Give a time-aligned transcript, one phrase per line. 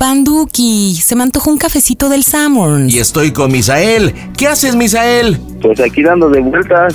[0.00, 2.88] Panduki, se me antojó un cafecito del Samurn.
[2.88, 4.14] Y estoy con Misael.
[4.34, 5.38] ¿Qué haces, Misael?
[5.60, 6.94] Pues aquí dando de vueltas.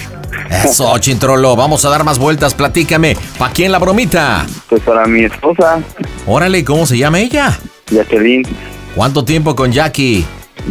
[0.66, 3.16] Eso, Chintrolo, vamos a dar más vueltas, platícame.
[3.38, 4.44] ¿Pa' quién la bromita?
[4.68, 5.80] Pues para mi esposa,
[6.26, 7.56] Órale, ¿cómo se llama ella?
[7.92, 8.42] Jacqueline.
[8.96, 10.26] ¿Cuánto tiempo con Jackie?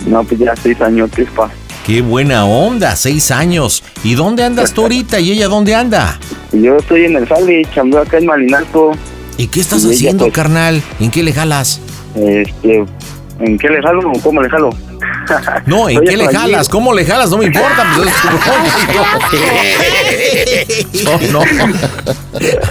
[0.04, 1.48] No, pues ya seis años, pa.
[1.86, 3.84] Qué buena onda, seis años.
[4.02, 6.18] ¿Y dónde andas tú ahorita y ella dónde anda?
[6.50, 8.90] Yo estoy en el Sale, chambeo acá en Malinalco.
[9.36, 10.82] ¿Y qué estás Y ella, haciendo, pues- carnal?
[10.98, 11.80] ¿En qué le jalas?
[12.14, 12.84] Este,
[13.40, 14.70] ¿en qué le jalo o cómo le jalo?
[15.66, 16.68] No, ¿en qué le jalas?
[16.68, 17.30] ¿Cómo le jalas?
[17.30, 17.94] No me importa.
[17.96, 18.28] pues, es tu
[21.08, 21.32] rollo.
[21.32, 21.74] no, no.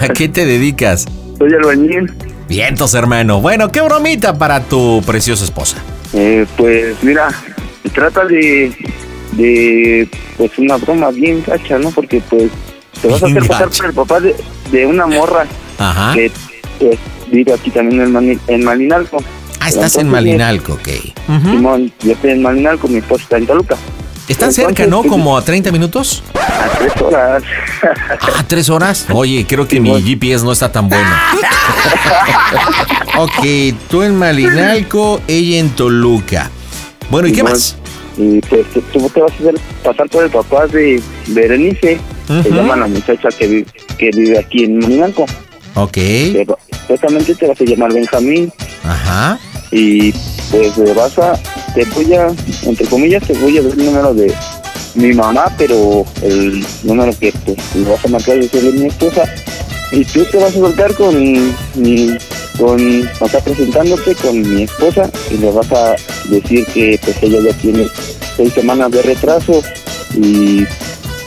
[0.00, 1.04] ¿A qué te dedicas?
[1.38, 2.12] Soy albañil.
[2.48, 3.40] Vientos, hermano.
[3.40, 5.78] Bueno, qué bromita para tu preciosa esposa.
[6.12, 7.28] Eh, pues mira,
[7.82, 8.72] se trata de,
[9.32, 11.90] de pues una broma bien gacha, ¿no?
[11.90, 12.50] Porque pues
[13.02, 14.36] te vas a hacer pasar por el papá de,
[14.70, 15.44] de una morra
[15.78, 16.12] Ajá.
[16.14, 16.30] que
[16.78, 16.98] pues,
[17.30, 19.22] vive aquí también en, Mani- en Malinalco.
[19.60, 20.88] Ah, estás en Malinalco, ok.
[21.42, 23.76] Simón, yo estoy en Malinalco, mi esposa está en Toluca.
[24.28, 25.02] Están cerca, ¿no?
[25.02, 26.22] Como a 30 minutos.
[26.34, 27.42] A tres horas.
[28.36, 29.06] Ah, tres horas.
[29.12, 31.06] Oye, creo que mi GPS no está tan bueno.
[33.18, 36.50] ok, tú en Malinalco, ella en Toluca.
[37.10, 37.76] Bueno, ¿y qué más?
[38.16, 42.32] Y pues que tú te vas a hacer pasar por el papá de Berenice, se
[42.32, 42.48] Ujú.
[42.54, 43.66] llama la muchacha que, vi-
[43.98, 45.26] que vive aquí en Malinalco.
[45.74, 45.92] Ok,
[46.32, 46.58] Pero
[46.88, 48.52] Supuestamente te vas a llamar Benjamín
[48.84, 49.38] ajá.
[49.72, 50.12] y
[50.50, 51.32] pues vas a,
[51.74, 52.26] te voy a,
[52.64, 54.32] entre comillas, te voy a dar el número de
[54.94, 57.56] mi mamá, pero el número que pues,
[57.88, 59.24] vas a marcar es el de mi esposa.
[59.92, 61.14] Y tú te vas a soltar con
[61.74, 62.16] mi,
[62.58, 65.96] con, o sea, presentándote con mi esposa y le vas a
[66.28, 67.86] decir que pues ella ya tiene
[68.36, 69.62] seis semanas de retraso
[70.20, 70.64] y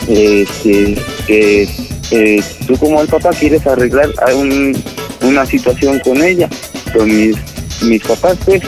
[0.07, 0.95] este,
[1.25, 1.67] que
[2.11, 4.75] eh, tú como el papá quieres arreglar a un-
[5.21, 6.49] una situación con ella,
[6.93, 7.35] con mis,
[7.81, 8.61] mis papás, pues.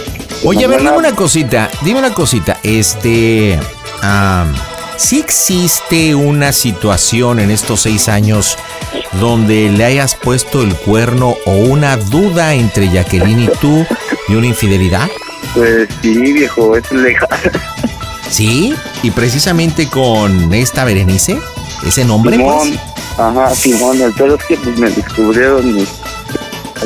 [0.44, 2.58] Oye, a ver, dime una cosita, dime una cosita.
[2.64, 3.60] Este,
[4.02, 4.54] am,
[4.98, 8.58] ¿sí existe una situación en estos seis años
[9.20, 13.86] donde le hayas puesto el cuerno o una duda entre Jacqueline y tú
[14.28, 15.08] de una infidelidad?
[15.54, 17.28] Pues sí, viejo, es legal.
[18.30, 18.74] ¿Sí?
[19.02, 21.40] Y precisamente con esta Berenice,
[21.86, 22.80] ese nombre, Simón, pues.
[23.18, 25.90] ajá, Simón, el pedo es que pues, me descubrieron mis-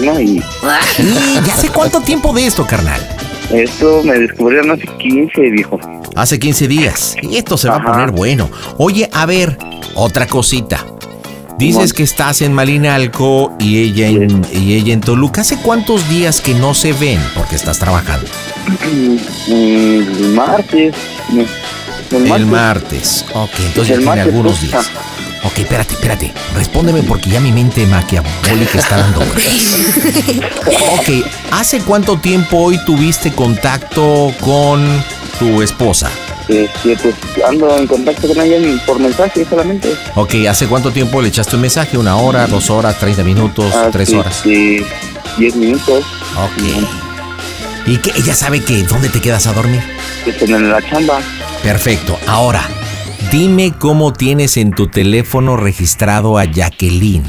[0.01, 0.19] ¿no?
[0.19, 0.39] y
[1.45, 3.01] ya sé cuánto tiempo de esto, carnal.
[3.51, 5.79] esto me descubrieron hace 15, viejo.
[6.15, 7.15] Hace 15 días.
[7.21, 8.49] Y esto se va a poner bueno.
[8.77, 9.57] Oye, a ver,
[9.95, 10.85] otra cosita.
[11.57, 15.41] Dices que estás en Malinalco y ella en, y ella en Toluca.
[15.41, 17.19] ¿Hace cuántos días que no se ven?
[17.35, 18.27] Porque estás trabajando.
[19.47, 20.95] El martes,
[21.29, 22.31] el martes.
[22.37, 23.25] El martes.
[23.33, 24.91] Ok, entonces El ya tiene martes, algunos pues, días.
[25.45, 26.33] Ok, espérate, espérate.
[26.55, 29.19] Respóndeme porque ya mi mente maquiavólica está dando.
[30.93, 31.09] Ok,
[31.51, 35.03] ¿hace cuánto tiempo hoy tuviste contacto con
[35.39, 36.09] tu esposa?
[36.47, 37.15] Este, pues
[37.47, 39.93] ando en contacto con ella en- por mensaje solamente.
[40.15, 41.97] Ok, ¿hace cuánto tiempo le echaste un mensaje?
[41.97, 44.35] ¿Una hora, dos horas, 30 minutos, Hace, tres horas?
[44.37, 44.85] este,
[45.37, 46.03] 10 minutos.
[46.37, 46.87] Ok.
[47.85, 49.81] ¿Y que ella sabe que dónde te quedas a dormir?
[50.23, 51.19] Pues en la chamba.
[51.61, 52.17] Perfecto.
[52.27, 52.69] Ahora,
[53.31, 57.23] dime cómo tienes en tu teléfono registrado a Jacqueline.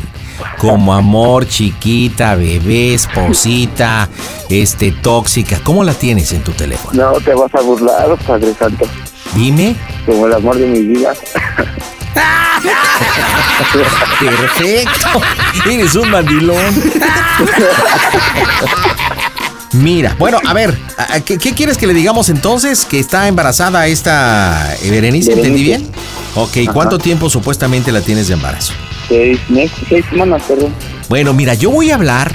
[0.59, 4.09] Como amor, chiquita, bebé, esposita,
[4.49, 5.59] este, tóxica.
[5.63, 7.13] ¿Cómo la tienes en tu teléfono?
[7.13, 8.87] No te vas a burlar, Padre Santo.
[9.35, 9.77] Dime.
[10.07, 11.15] Como el amor de mi vida.
[14.21, 15.21] Perfecto.
[15.67, 16.75] Eres un mandilón.
[19.75, 22.85] Mira, bueno, a ver, ¿a- a ¿qué, qué quieres que le digamos entonces?
[22.85, 25.33] ¿Que está embarazada esta eh, Berenice?
[25.33, 25.89] ¿Entendí bien?
[26.37, 28.73] Ok, ¿cuánto tiempo supuestamente la tienes de embarazo?
[29.09, 30.73] Seis meses, seis semanas, perdón.
[31.09, 32.35] Bueno, mira, yo voy a hablar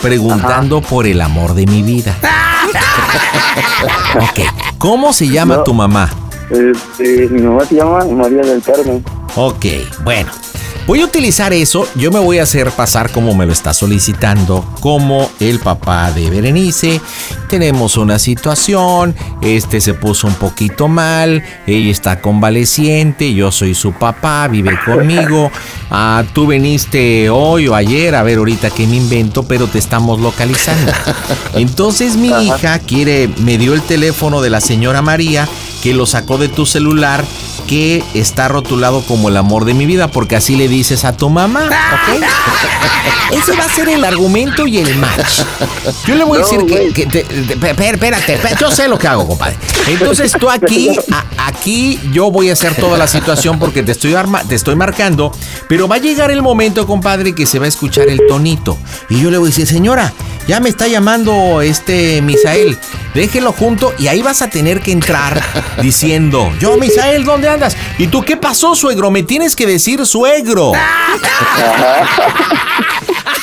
[0.00, 2.16] preguntando por el amor de mi vida.
[4.16, 4.40] ok.
[4.78, 5.62] ¿Cómo se llama No.
[5.64, 6.10] tu mamá?
[6.50, 9.04] Este, mi mamá se llama María del Carmen.
[9.36, 9.66] Ok,
[10.02, 10.30] bueno.
[10.90, 14.68] Voy a utilizar eso, yo me voy a hacer pasar como me lo está solicitando,
[14.80, 17.00] como el papá de Berenice.
[17.48, 23.92] Tenemos una situación, este se puso un poquito mal, ella está convaleciente, yo soy su
[23.92, 25.52] papá, vive conmigo.
[25.92, 30.20] Ah, tú viniste hoy o ayer, a ver ahorita qué me invento, pero te estamos
[30.20, 30.92] localizando.
[31.54, 35.48] Entonces mi hija quiere, me dio el teléfono de la señora María,
[35.82, 37.24] que lo sacó de tu celular
[37.70, 41.28] que está rotulado como el amor de mi vida, porque así le dices a tu
[41.28, 42.22] mamá, ¿ok?
[43.38, 45.42] Ese va a ser el argumento y el match.
[46.06, 48.88] Yo le voy a No, decir que, que te- te- espérate, espérate, espérate, yo sé
[48.88, 49.56] lo que hago, compadre.
[49.88, 54.14] Entonces tú aquí, a- aquí yo voy a hacer toda la situación porque te estoy,
[54.14, 55.32] arma- te estoy marcando,
[55.68, 58.78] pero va a llegar el momento, compadre, que se va a escuchar el tonito.
[59.10, 60.12] Y yo le voy a decir, señora,
[60.50, 62.76] ya me está llamando este Misael,
[63.14, 65.40] déjelo junto y ahí vas a tener que entrar
[65.80, 67.76] diciendo, yo Misael, ¿dónde andas?
[67.98, 69.12] ¿Y tú qué pasó, suegro?
[69.12, 70.72] Me tienes que decir suegro.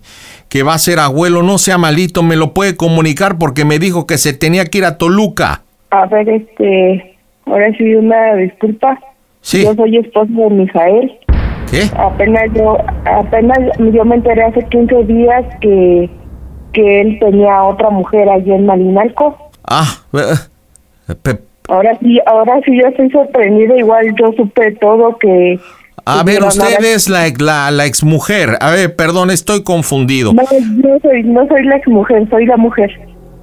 [0.49, 1.43] que va a ser abuelo.
[1.43, 4.85] No sea malito, me lo puede comunicar porque me dijo que se tenía que ir
[4.85, 5.63] a Toluca.
[5.91, 8.99] A ver, este, ahora sí una disculpa.
[9.43, 9.65] Sí.
[9.65, 11.19] Yo soy esposa de Mijael.
[11.71, 11.83] ¿Qué?
[11.97, 16.11] Apenas yo, apenas yo me enteré hace 15 días que,
[16.73, 19.51] que él tenía otra mujer allí en Malinalco.
[19.65, 19.87] Ah,
[21.71, 23.77] Ahora sí, ahora sí yo estoy sorprendida.
[23.77, 25.59] Igual yo supe todo que.
[26.05, 28.57] a ver, usted es la, la, la exmujer.
[28.61, 30.33] A ver, perdón, estoy confundido.
[30.33, 32.91] No, no soy, no soy la exmujer, soy la mujer.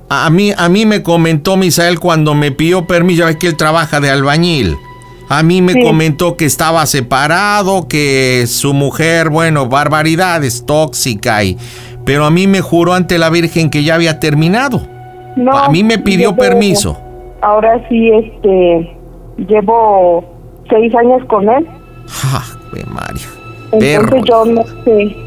[0.09, 3.57] A mí, a mí me comentó Misael cuando me pidió permiso, ya ve que él
[3.57, 4.75] trabaja de albañil.
[5.29, 5.81] A mí me Sí.
[5.83, 11.57] comentó que estaba separado, que su mujer, bueno, barbaridades, tóxica y...
[12.05, 14.87] Pero a mí me juró ante la Virgen que ya había terminado.
[15.35, 16.97] No, a mí me pidió permiso.
[17.41, 18.97] Ahora sí, este,
[19.37, 20.23] llevo
[20.69, 21.67] seis años con él.
[22.07, 22.41] Ja,
[22.73, 23.27] ve María.
[23.71, 24.23] Entonces Perro.
[24.25, 25.17] yo no sé,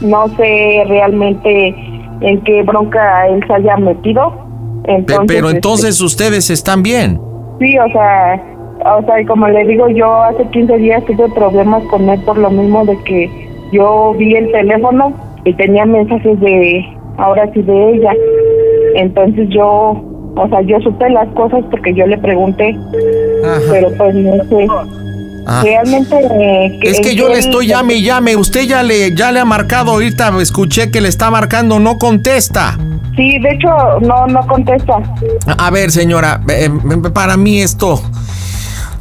[0.00, 1.68] no sé realmente
[2.20, 4.32] en qué bronca él se haya metido.
[4.84, 7.20] Entonces, pero este, entonces ustedes están bien.
[7.58, 8.42] sí, o sea,
[8.84, 12.50] o sea, como le digo, yo hace 15 días tuve problemas con él por lo
[12.50, 15.12] mismo de que yo vi el teléfono
[15.44, 16.84] y tenía mensajes de,
[17.18, 18.12] ahora sí, de ella.
[18.94, 20.02] Entonces yo,
[20.36, 22.76] o sea, yo supe las cosas porque yo le pregunté,
[23.44, 23.60] Ajá.
[23.70, 24.66] pero pues no sé.
[25.46, 25.62] Ah.
[25.64, 28.36] Realmente eh, Es que yo le estoy llame y llame.
[28.36, 30.32] Usted ya le, ya le ha marcado ahorita.
[30.40, 32.78] Escuché que le está marcando, no contesta.
[33.16, 33.68] Sí, de hecho,
[34.00, 35.00] no, no contesta.
[35.58, 38.00] A ver, señora, eh, eh, para mí esto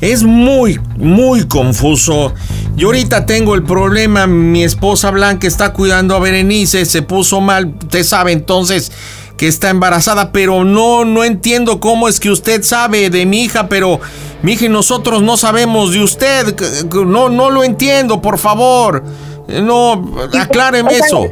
[0.01, 2.33] es muy, muy confuso.
[2.75, 7.75] Yo ahorita tengo el problema, mi esposa Blanca está cuidando a Berenice, se puso mal,
[7.81, 8.91] usted sabe entonces
[9.39, 13.69] que está embarazada, pero no, no entiendo cómo es que usted sabe de mi hija,
[13.69, 14.01] pero
[14.41, 16.53] mi hija y nosotros no sabemos de usted.
[16.93, 19.01] No, no lo entiendo, por favor.
[19.47, 20.03] Eh, No,
[20.37, 21.25] acláreme eso.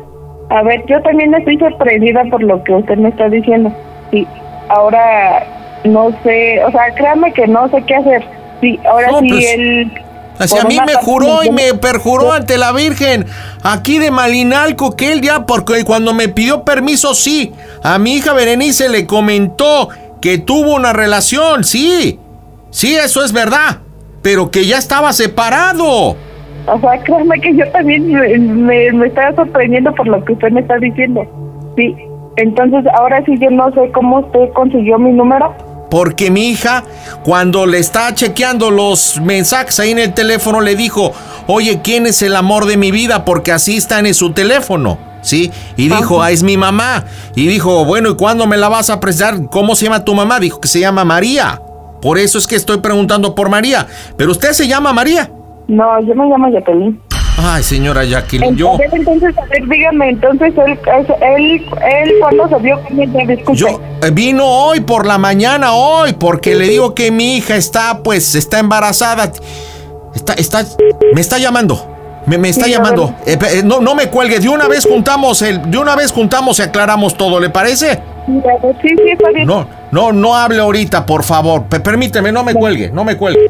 [0.49, 3.73] A ver, yo también estoy sorprendida por lo que usted me está diciendo.
[4.09, 4.25] Sí,
[4.69, 5.45] ahora
[5.83, 8.23] no sé, o sea, créame que no sé qué hacer.
[8.61, 9.91] Sí, ahora No, sí pues, él...
[10.39, 13.25] Así a mí me juró y me perjuró ante la Virgen
[13.63, 17.53] aquí de Malinalco que él ya, porque cuando me pidió permiso, sí,
[17.83, 19.89] a mi hija Berenice le comentó
[20.21, 22.19] que tuvo una relación, sí,
[22.69, 23.79] sí, eso es verdad,
[24.21, 26.15] pero que ya estaba separado.
[26.67, 30.51] O sea, créame que yo también me, me, me estaba sorprendiendo por lo que usted
[30.51, 31.25] me está diciendo.
[31.77, 31.95] Sí,
[32.35, 35.55] entonces ahora sí yo no sé cómo usted consiguió mi número.
[35.89, 36.83] Porque mi hija,
[37.23, 41.13] cuando le está chequeando los mensajes ahí en el teléfono, le dijo,
[41.47, 43.25] oye, ¿quién es el amor de mi vida?
[43.25, 45.51] Porque así está en su teléfono, ¿sí?
[45.77, 47.05] Y dijo, ah, es mi mamá.
[47.35, 49.49] Y dijo, bueno, ¿y cuándo me la vas a presentar?
[49.49, 50.39] ¿Cómo se llama tu mamá?
[50.39, 51.61] Dijo que se llama María.
[52.01, 53.87] Por eso es que estoy preguntando por María.
[54.17, 55.31] Pero usted se llama María.
[55.67, 56.99] No, yo me llamo Jacqueline.
[57.39, 58.71] Ay, señora Jacqueline, yo...
[58.81, 60.79] Entonces, entonces, a ver, dígame, entonces él,
[61.21, 63.59] él, él cuando se vio con ella, disculpe.
[63.59, 68.01] Yo eh, vino hoy por la mañana, hoy, porque le digo que mi hija está,
[68.01, 69.31] pues, está embarazada.
[70.15, 70.65] Está, está,
[71.13, 71.93] me está llamando.
[72.25, 73.13] Me, me está Sí, llamando.
[73.27, 74.39] Eh, eh, no, no me cuelgue.
[74.39, 78.01] De una vez juntamos el, de una vez juntamos y aclaramos todo, ¿le parece?
[78.25, 79.45] Sí, sí, está bien.
[79.47, 81.65] No, no, no hable ahorita, por favor.
[81.65, 83.49] Pe- permíteme, no me cuelgue, no me cuelgue.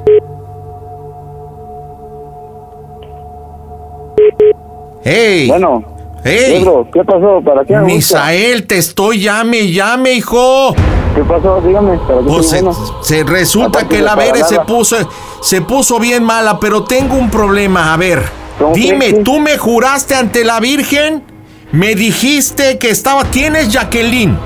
[5.03, 5.83] Hey, Bueno,
[6.23, 7.41] hey, Pedro, ¿qué pasó?
[7.43, 7.75] ¿Para qué?
[7.77, 10.73] Misael, te estoy llame, llame, hijo.
[11.15, 11.61] ¿Qué pasó?
[11.61, 12.63] Dígame, ¿para qué Pues se,
[13.01, 14.97] se resulta que la Bere se puso,
[15.41, 17.93] se puso bien mala, pero tengo un problema.
[17.93, 18.21] A ver,
[18.59, 19.23] ¿Cómo dime, crees?
[19.23, 21.23] ¿tú me juraste ante la Virgen?
[21.71, 23.23] Me dijiste que estaba.
[23.25, 24.37] ¿Quién es Jacqueline?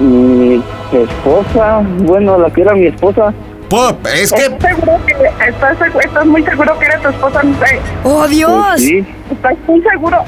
[0.00, 0.62] Mi
[0.92, 3.32] esposa, bueno, la que era mi esposa.
[4.12, 4.42] Es que.
[4.46, 5.12] ¿Estás seguro que
[5.48, 7.40] estás, segu- estás muy seguro que era tu esposa?
[8.04, 8.52] ¡Oh, Dios!
[8.52, 10.24] Pues sí, ¿Estás muy seguro?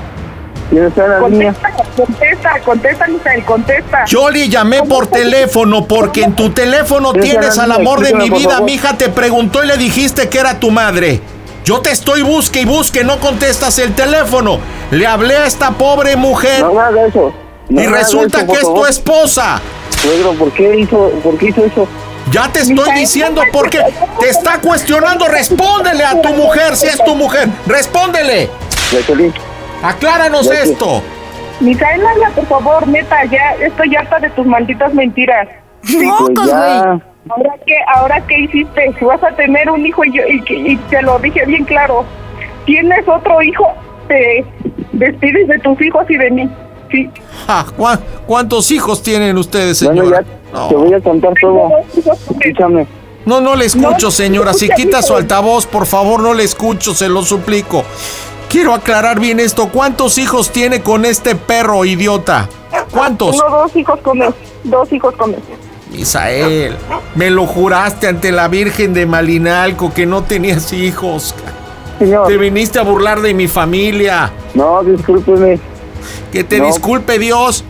[1.21, 4.05] Contesta, contesta, contesta, Misael, contesta.
[4.07, 8.31] Yo le llamé por teléfono porque en tu teléfono ¿Quién tienes al amor de mi
[8.31, 8.61] vida.
[8.61, 11.21] Mi hija te preguntó y le dijiste que era tu madre.
[11.65, 14.59] Yo te estoy busque y busque, no contestas el teléfono.
[14.91, 17.33] Le hablé a esta pobre mujer No haga eso.
[17.69, 19.61] No y resulta eso, que es tu esposa.
[20.01, 21.87] Suegro, ¿por qué hizo, por qué hizo eso?
[22.31, 23.79] Ya te estoy diciendo porque
[24.21, 25.29] te está cuestionando.
[25.29, 27.49] Respóndele a tu mujer si es tu mujer.
[27.67, 28.49] Respóndele.
[29.83, 31.03] Acláranos esto.
[31.61, 35.49] Misael, habla, por favor, neta, ya estoy harta de tus malditas mentiras.
[35.83, 37.01] pues ¡Mocos, güey!
[37.29, 38.95] ¿Ahora qué, ahora qué hiciste?
[39.01, 42.05] Vas a tener un hijo y, yo, y, y te lo dije bien claro.
[42.65, 43.73] Tienes otro hijo,
[44.09, 44.45] te
[44.93, 46.51] despides de tus hijos y de mí.
[46.93, 47.11] Sí.
[47.49, 50.23] Ah, ¿cuá- ¿Cuántos hijos tienen ustedes, bueno, señora?
[50.23, 50.69] ya No.
[50.69, 51.71] te voy a contar todo.
[51.97, 52.87] Escúchame.
[53.25, 54.53] No, no le escucho, señora.
[54.53, 57.83] Si quita su altavoz, por favor, no le escucho, se lo suplico.
[58.49, 59.69] Quiero aclarar bien esto.
[59.71, 62.49] ¿Cuántos hijos tiene con este perro idiota?
[62.91, 63.31] ¿Cuántos?
[63.39, 64.35] Tengo dos hijos con él.
[64.65, 65.41] Dos hijos con él.
[65.91, 66.75] Misael,
[67.15, 71.35] me lo juraste ante la Virgen de Malinalco que no tenías hijos.
[71.99, 74.31] Señor, Te viniste a burlar de mi familia.
[74.55, 75.61] no, discúlpeme.
[76.31, 76.67] Que te No.
[76.67, 77.65] disculpe Dios.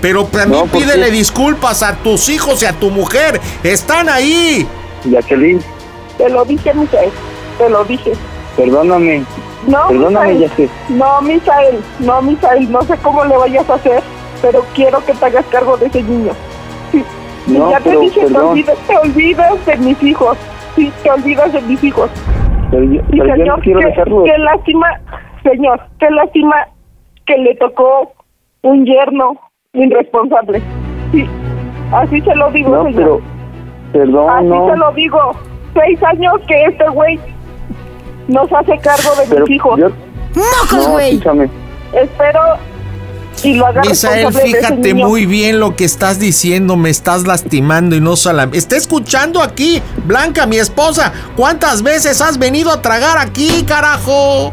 [0.00, 1.10] Pero también No, ¿por pídele qué?
[1.12, 3.40] disculpas a tus hijos y a tu mujer.
[3.64, 4.66] Están ahí.
[5.04, 5.60] Jacqueline,
[6.16, 7.10] Te lo dije, Misael.
[7.58, 8.12] Te lo dije.
[8.56, 9.24] perdóname.
[9.66, 10.48] No, Perdóname, Misael.
[10.48, 10.70] Jacqueline.
[10.98, 11.78] No, Misael.
[12.00, 12.70] No, Misael.
[12.70, 14.02] No sé cómo le vayas a hacer,
[14.40, 16.32] pero quiero que te hagas cargo de ese niño.
[16.92, 17.04] Sí.
[17.48, 20.36] Y No, ya te pero dije, te olvidas, te olvidas de mis hijos.
[20.76, 22.08] Sí, te olvidas de mis hijos.
[22.70, 24.24] Pero yo, Y pero yo no señor, quiero qué, dejarlo.
[24.24, 24.86] qué lástima,
[25.42, 26.54] señor, qué lástima
[27.28, 28.12] que le tocó
[28.62, 29.38] un yerno
[29.74, 30.60] irresponsable.
[31.12, 31.26] Sí,
[31.92, 32.96] así se lo digo, No, señor.
[32.96, 33.20] pero,
[33.92, 34.70] perdón, así no.
[34.70, 35.18] se lo digo.
[35.74, 37.20] Seis años que este güey
[38.26, 39.78] nos hace cargo de Pero mis hijos.
[39.78, 39.88] yo,
[40.34, 41.10] ¡Mocos, no, güey!
[41.12, 41.48] escúchame.
[41.92, 42.40] Espero
[43.44, 48.16] y lo Misael, fíjate muy bien lo que estás diciendo, me estás lastimando y no
[48.16, 48.58] solamente...
[48.58, 51.12] Está escuchando aquí, Blanca, mi esposa.
[51.36, 54.52] ¿Cuántas veces has venido a tragar aquí, carajo?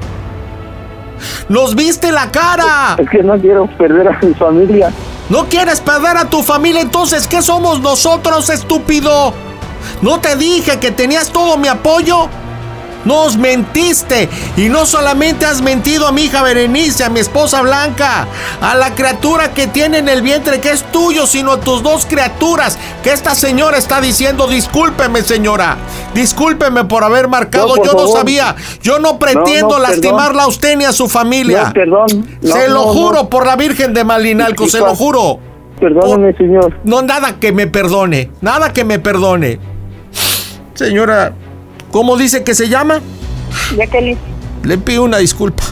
[1.50, 2.96] Nos viste la cara.
[2.98, 4.92] Es que no quiero perder a mi familia.
[5.30, 6.82] ¿No quieres perder a tu familia?
[6.82, 9.34] Entonces, ¿qué somos nosotros, estúpido?
[10.02, 12.30] ¿No te dije que tenías todo mi apoyo?
[13.06, 14.30] Nos mentiste.
[14.58, 18.28] Y no solamente has mentido a mi hija Berenice, a mi esposa Blanca,
[18.62, 22.06] a la criatura que tiene en el vientre que es tuyo, sino a tus dos
[22.06, 22.78] criaturas.
[23.04, 25.78] Que esta señora está diciendo, discúlpeme señora,
[26.14, 30.48] discúlpeme por haber marcado, No, por yo no sabía, yo no pretendo no, lastimarla a
[30.48, 31.72] usted ni a su familia.
[31.74, 32.08] Perdón.
[32.42, 35.40] Se lo juro por la Virgen de Malinalco, se lo juro.
[35.80, 36.74] Perdóname, señor.
[36.84, 39.60] No, nada que me perdone, nada que me perdone.
[40.74, 41.34] Señora,
[41.96, 43.00] ¿cómo dice que se llama?
[43.78, 44.18] Jacqueline,
[44.64, 45.64] Le pido una disculpa.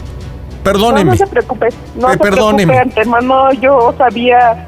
[0.62, 1.04] Perdóneme.
[1.04, 1.68] No, no se preocupe.
[1.96, 2.72] No Eh, se perdóneme.
[2.72, 4.66] preocupe, antemano yo sabía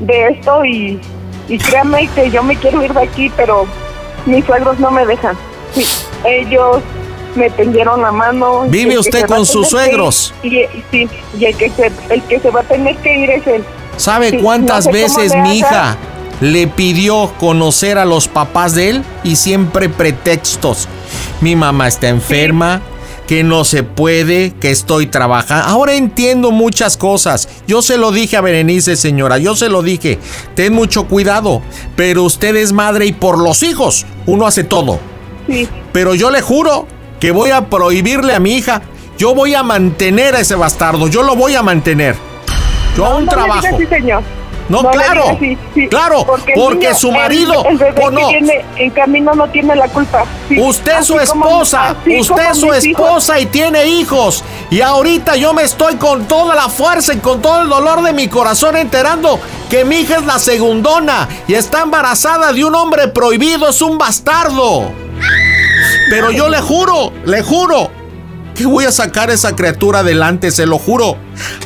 [0.00, 1.00] de esto y,
[1.48, 3.66] y créame que yo me quiero ir de aquí, pero
[4.26, 5.36] mis suegros no me dejan.
[5.72, 5.86] Sí,
[6.24, 6.78] ellos
[7.36, 8.62] me tendieron la mano.
[8.66, 10.34] ¿Vive usted con sus que ir- suegros?
[10.42, 10.50] Y,
[10.90, 11.08] sí,
[11.38, 13.64] y el que, se, el que se va a tener que ir es él.
[13.96, 15.54] ¿Sabe Sí, cuántas no sé veces mi haga.
[15.54, 15.96] hija
[16.40, 19.04] le pidió conocer a los papás de él?
[19.24, 20.88] Y siempre pretextos.
[21.40, 22.82] Mi mamá está enferma,
[23.26, 25.66] que no se puede, que estoy trabajando.
[25.66, 27.48] Ahora entiendo muchas cosas.
[27.66, 30.18] Yo se lo dije a Berenice, señora, yo se lo dije.
[30.54, 31.62] Ten mucho cuidado,
[31.96, 34.98] pero usted es madre y por los hijos uno hace todo.
[35.48, 36.86] Sí, Pero yo le juro
[37.20, 38.82] que voy a prohibirle a mi hija.
[39.18, 41.08] Yo voy a mantener a ese bastardo.
[41.08, 42.16] Yo lo voy a mantener.
[42.96, 43.66] Yo no, aún no trabajo.
[43.74, 44.22] así, señor.
[44.68, 48.28] No, claro, diga así, sí, claro, porque su marido, el, bebé ¿o no?
[48.28, 50.24] que viene en camino no tiene la culpa.
[50.48, 54.42] Sí, Usted es su como- esposa, usted es su esposa y tiene hijos.
[54.70, 58.12] Y ahorita yo me estoy con toda la fuerza y con todo el dolor de
[58.12, 59.38] mi corazón enterando
[59.70, 63.98] que mi hija es la segundona y está embarazada de un hombre prohibido, es un
[63.98, 64.90] bastardo.
[66.10, 67.90] Pero yo le juro, le juro
[68.56, 71.16] que voy a sacar a esa criatura adelante, se lo juro.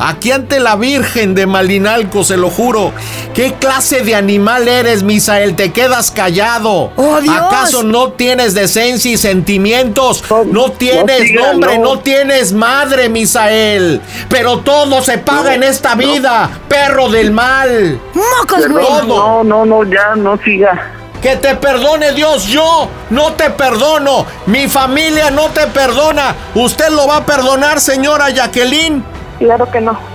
[0.01, 2.93] Aquí ante la Virgen de Malinalco, se lo juro.
[3.35, 5.55] ¿Qué clase de animal eres, Misael?
[5.55, 6.93] Te quedas callado.
[6.97, 7.37] ¡Oh, Dios!
[7.37, 10.25] ¿Acaso no tienes decencia y sentimientos?
[10.51, 11.85] No, tienes no siga, nombre, no.
[11.85, 14.01] no tienes madre, Misael.
[14.29, 18.01] Pero todo se paga en esta vida, perro del mal.
[18.15, 18.85] ¡Mocos, güey!
[18.85, 19.45] Todo.
[19.45, 21.00] No, no, no, ya no siga.
[21.23, 24.25] Que te perdone Dios, yo no te perdono.
[24.47, 26.35] Mi familia no te perdona.
[26.55, 29.05] ¿Usted lo va a perdonar, señora Jacqueline?
[29.39, 30.10] Claro que no.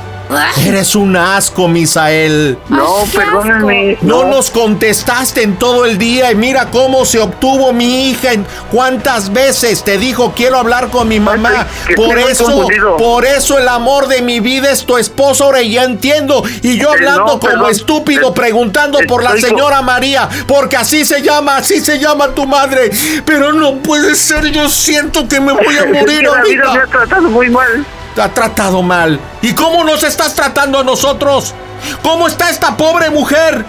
[0.66, 2.58] Eres un asco, Misael.
[2.70, 3.98] No, perdónenme.
[4.02, 8.34] No nos contestaste en todo el día y mira cómo se obtuvo mi hija.
[8.34, 11.68] en- ¿Cuántas veces te dijo quiero hablar con mi mamá?
[11.96, 12.68] Por eso,
[12.98, 15.44] por eso el amor de mi vida es tu esposo.
[15.46, 16.44] Ahora ya entiendo.
[16.64, 17.72] Y yo Eh, hablando no, como perdón.
[17.72, 22.46] estúpido Eh, preguntando por la señora María, porque así se llama, así se llama tu
[22.48, 22.90] madre.
[23.26, 24.46] Pero no puede ser.
[24.52, 27.50] Yo siento que me voy a Es que morir la vida me ha tratado muy
[27.50, 27.86] mal.
[28.18, 29.20] Ha tratado mal.
[29.42, 31.54] ¿Y cómo nos estás tratando a nosotros?
[32.02, 33.66] ¿Cómo está esta pobre mujer?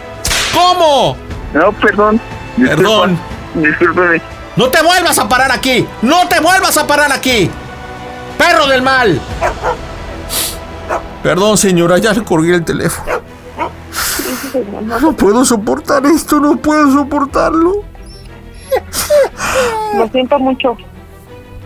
[0.55, 1.17] ¿Cómo?
[1.53, 2.21] No, perdón.
[2.57, 3.19] Disculpa, Perdón.
[3.55, 4.23] Discúlpeme.
[4.57, 5.87] No te vuelvas a parar aquí.
[6.03, 7.51] No te vuelvas a parar aquí.
[8.39, 9.21] Perro del mal.
[11.23, 13.21] Perdón, señora, ya le colgué el teléfono.
[15.01, 17.83] No puedo soportar esto, no puedo soportarlo.
[19.97, 20.77] Lo siento mucho.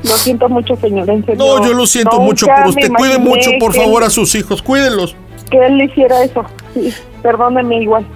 [0.03, 1.09] Lo siento mucho, señor.
[1.11, 1.45] En serio.
[1.45, 2.91] No, yo lo siento mucho por usted.
[2.97, 4.63] Cuide mucho, por favor, él- a sus hijos.
[4.63, 5.15] Cuídenlos.
[5.51, 6.45] Que él hiciera eso.
[6.75, 8.07] Sí, perdóneme igual.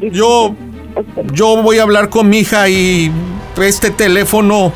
[0.00, 0.54] Yo,
[1.32, 3.10] yo voy a hablar con mi hija y
[3.62, 4.72] este teléfono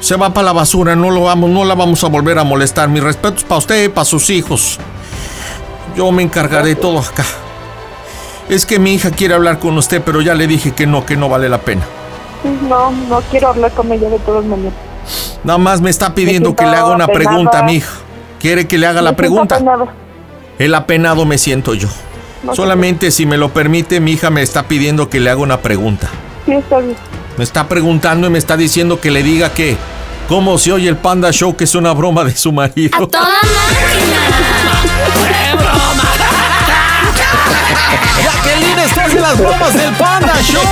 [0.00, 0.94] se va para la basura.
[0.96, 2.88] No lo vamos, no la vamos a volver a molestar.
[2.88, 4.78] Mis respetos para usted y para sus hijos.
[5.96, 7.24] Yo me encargaré de todo acá.
[8.48, 11.16] Es que mi hija quiere hablar con usted, pero ya le dije que no, que
[11.16, 11.82] no vale la pena.
[12.68, 14.74] No, no quiero hablar con ella de todas maneras.
[15.44, 17.92] Nada más me está pidiendo que le haga una pregunta a mi hija.
[18.40, 19.56] Quiere que le haga la Me pregunta.
[19.56, 19.86] apenada.
[20.58, 21.88] El apenado me siento yo.
[22.42, 25.60] No Solamente si me lo permite, mi hija me está pidiendo que le haga una
[25.60, 26.08] pregunta.
[26.46, 26.96] Sí, está bien.
[27.36, 29.76] Me está preguntando y me está diciendo que le diga que
[30.28, 32.96] cómo se oye el Panda Show, que es una broma de su marido.
[32.96, 33.28] ¡A toda
[38.22, 40.62] Jacqueline, estás en las bromas del Panda Show.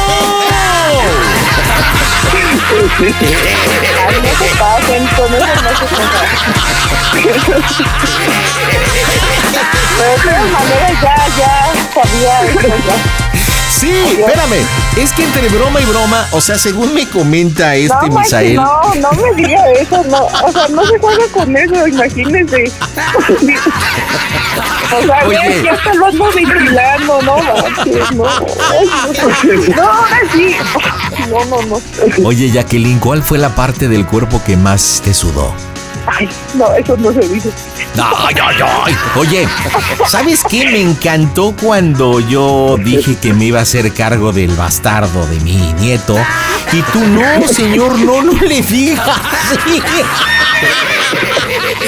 [4.59, 5.85] Pasen, con eso no se.
[9.99, 11.57] Pero de todas maneras ya, ya.
[13.79, 14.65] Sí, espérame.
[14.97, 18.55] Es que entre broma y broma, o sea, según me comenta este No, Misael.
[18.57, 22.73] no, no me diga eso, no, o sea, no se juega con eso, imagínense.
[24.97, 25.62] O sea, Oye.
[25.62, 30.57] ya hasta lo ando vigilando, no, manches, no, no, ahora sí,
[31.29, 35.53] no, no, no, Oye, Jacqueline, ¿cuál fue la parte del cuerpo que más te sudó?
[36.55, 37.51] No, eso no se dice.
[37.97, 38.97] Ay, ay, ay.
[39.17, 39.49] Oye,
[40.07, 40.67] ¿sabes qué?
[40.67, 45.57] Me encantó cuando yo dije que me iba a hacer cargo del bastardo de mi
[45.75, 46.17] nieto.
[46.73, 49.09] Y tú, no, señor, no, no le digas.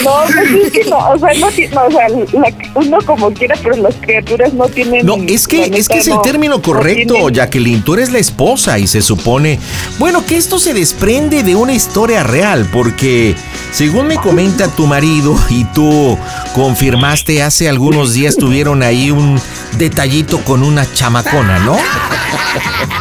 [0.05, 3.57] No, pues es que no, o sea, no no, o sea, la- uno como quiera,
[3.63, 5.05] pero las criaturas no tienen.
[5.07, 7.83] No, es que, es que es el no- término no correcto, tienen- Jacqueline.
[7.83, 9.59] Tú eres la esposa y se supone,
[9.99, 13.35] bueno, que esto se desprende de una historia real, porque
[13.73, 16.19] según me comenta tu marido y tú
[16.55, 19.41] confirmaste hace algunos días tuvieron ahí un
[19.79, 21.77] detallito con una chamacona, ¿no?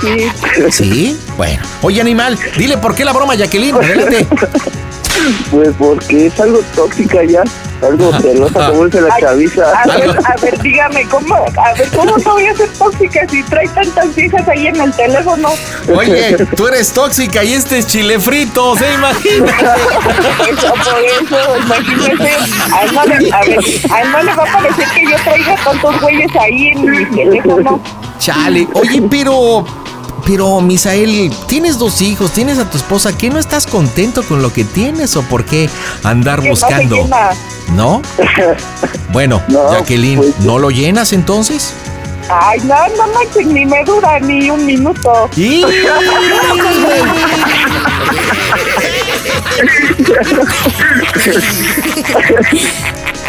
[0.02, 0.28] Sí.
[0.72, 1.62] Sí, bueno.
[1.82, 3.76] Oye, animal, dile por qué la broma, Jacqueline.
[3.76, 4.28] Adelante.
[5.52, 7.44] Pues porque es algo tóxica ya,
[7.82, 9.82] algo celosa como dice la chaviza.
[9.82, 13.44] A ver, a ver, dígame, ¿cómo, a ver, ¿cómo no voy a ser tóxica si
[13.44, 15.50] trae tantas viejas ahí en el teléfono?
[15.96, 19.52] Oye, tú eres tóxica y este es chile frito, ¿se imagina?
[20.50, 22.30] Eso, por eso, imagínese.
[22.74, 23.60] A él, no le, a ver,
[23.92, 27.06] a él no le va a parecer que yo traiga tantos güeyes ahí en mi
[27.06, 27.82] teléfono.
[28.20, 28.68] Chale.
[28.74, 29.66] Oye, pero.
[30.26, 34.52] Pero, Misael, tienes dos hijos, tienes a tu esposa, ¿qué no estás contento con lo
[34.52, 35.70] que tienes o por qué
[36.04, 37.08] andar Que buscando?
[37.76, 38.02] ¿No?
[39.14, 41.74] Bueno, No, Jacqueline, pues- ¿no lo llenas entonces?
[42.30, 45.30] Ay, no, no manches, ni me dura ni un minuto.
[45.38, 45.64] ¡Y!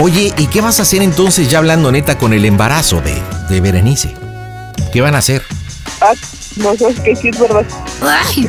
[0.01, 3.61] Oye, ¿y qué vas a hacer entonces ya hablando neta con el embarazo de, de
[3.61, 4.14] Berenice?
[4.92, 5.42] ¿Qué van a hacer?
[6.57, 7.65] No sé qué sí es verdad.
[8.03, 8.49] Ay,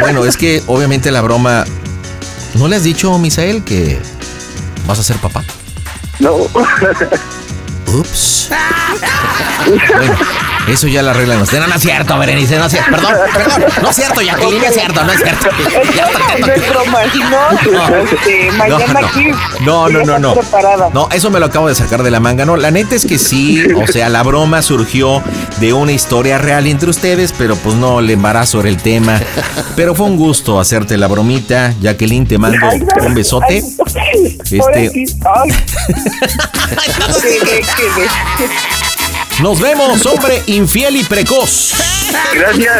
[0.00, 1.64] Bueno, es que obviamente la broma...
[2.54, 3.98] ¿No le has dicho, Misael, que
[4.86, 5.44] vas a ser papá?
[6.18, 6.36] No,
[7.94, 8.50] Ups.
[9.66, 10.16] Bueno,
[10.68, 11.62] eso ya la arreglan ustedes.
[11.62, 12.90] No, no es cierto, Berenice, no es cierto.
[12.90, 13.64] Perdón, perdón.
[13.82, 15.48] No es cierto, Jacqueline, no es cierto, no es cierto.
[15.94, 19.06] Ya está, Eso no es broma, si no, este, mañana no.
[19.06, 19.30] aquí.
[19.60, 20.34] No, no, no, no.
[20.34, 20.90] preparada.
[20.92, 22.44] No, eso me lo acabo de sacar de la manga.
[22.44, 25.22] No, la neta es que sí, o sea, la broma surgió
[25.60, 29.20] de una historia real entre ustedes, pero pues no, el embarazo era el tema.
[29.76, 31.74] Pero fue un gusto hacerte la bromita.
[31.80, 33.58] Jacqueline, te mando no, un besote.
[33.58, 34.90] Este-
[35.24, 35.50] ay.
[37.20, 37.62] Quedé,
[39.40, 41.72] Nos vemos, hombre infiel y precoz.
[42.34, 42.74] gracias.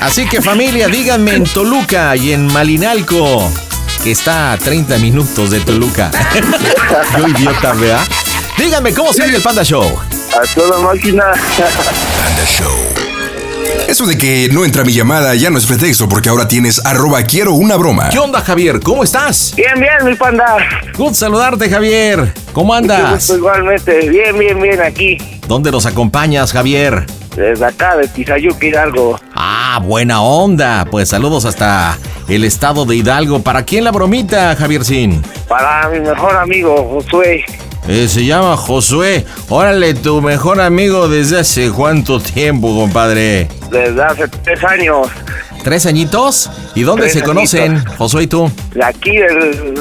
[0.00, 3.50] Así que familia, díganme en Toluca y en Malinalco,
[4.02, 6.10] que está a 30 minutos de Toluca.
[7.18, 8.02] Yo idiota, ¿verdad?
[8.58, 9.98] Díganme cómo se oye el Panda Show.
[10.34, 11.24] A toda máquina.
[11.32, 12.76] Panda Show.
[13.88, 17.22] Eso de que no entra mi llamada ya no es pretexto porque ahora tienes arroba
[17.22, 18.10] quiero una broma.
[18.10, 18.80] ¿Qué onda, Javier?
[18.80, 19.54] ¿Cómo estás?
[19.56, 20.56] Bien, bien, mi panda.
[20.96, 22.32] Good saludarte, Javier.
[22.52, 23.30] ¿Cómo andas?
[23.30, 25.16] Igualmente, bien, bien, bien aquí.
[25.48, 27.06] ¿Dónde nos acompañas, Javier?
[27.34, 29.18] Desde acá, de Tizayuca, Hidalgo.
[29.34, 30.84] Ah, buena onda.
[30.90, 33.42] Pues saludos hasta el estado de Hidalgo.
[33.42, 35.22] ¿Para quién la bromita, Javiercín?
[35.48, 37.42] Para mi mejor amigo, Josué.
[37.88, 39.24] Eh, se llama Josué.
[39.48, 43.48] Órale, tu mejor amigo desde hace cuánto tiempo, compadre.
[43.70, 45.08] Desde hace tres años.
[45.64, 46.50] ¿Tres añitos?
[46.74, 48.50] ¿Y dónde Tres se conocen, Josué y tú?
[48.74, 49.74] De aquí, del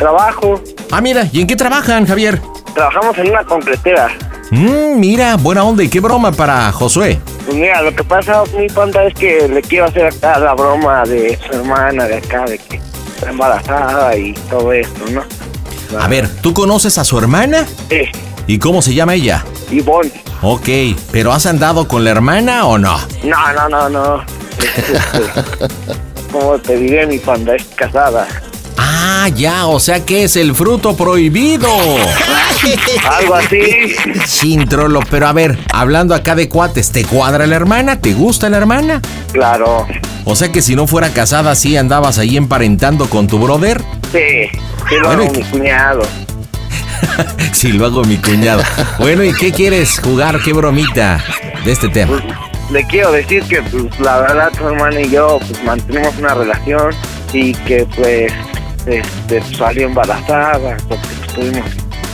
[0.00, 0.60] trabajo.
[0.90, 2.40] Ah, mira, ¿y en qué trabajan, Javier?
[2.74, 4.08] Trabajamos en una concretera.
[4.50, 5.84] Mmm, mira, buena onda.
[5.84, 7.20] ¿Y qué broma para Josué?
[7.44, 11.04] Pues mira, lo que pasa, mi panda, es que le quiero hacer acá la broma
[11.04, 12.80] de su hermana de acá, de que
[13.14, 15.22] está embarazada y todo esto, ¿no?
[16.00, 17.66] A ver, ¿tú conoces a su hermana?
[17.88, 18.02] Sí,
[18.46, 19.44] ¿Y cómo se llama ella?
[19.70, 20.10] Ivonne.
[20.42, 20.68] Ok,
[21.12, 22.98] ¿pero has andado con la hermana o no?
[23.22, 24.22] No, no, no, no.
[24.58, 25.70] Es, este,
[26.32, 27.54] ¿Cómo te diré, mi panda?
[27.54, 28.26] Es casada.
[28.76, 31.68] Ah, ya, o sea que es el fruto prohibido.
[33.10, 33.94] Algo así.
[34.26, 38.00] Sin trolo, pero a ver, hablando acá de cuates, ¿te cuadra la hermana?
[38.00, 39.00] ¿Te gusta la hermana?
[39.32, 39.86] Claro.
[40.24, 43.82] O sea que si no fuera casada, sí andabas ahí emparentando con tu brother.
[44.12, 44.48] Sí,
[44.88, 46.02] sí lo Bueno, hago ¿y mi cuñado.
[47.52, 48.62] Si lo hago mi cuñado.
[48.98, 50.40] Bueno, ¿y qué quieres jugar?
[50.42, 51.22] ¿Qué bromita
[51.64, 52.12] de este tema?
[52.12, 52.24] Pues
[52.70, 56.94] le quiero decir que pues la verdad tu hermana y yo pues mantenemos una relación
[57.32, 58.32] y que pues
[58.86, 61.70] este salió embarazada porque pues, tuvimos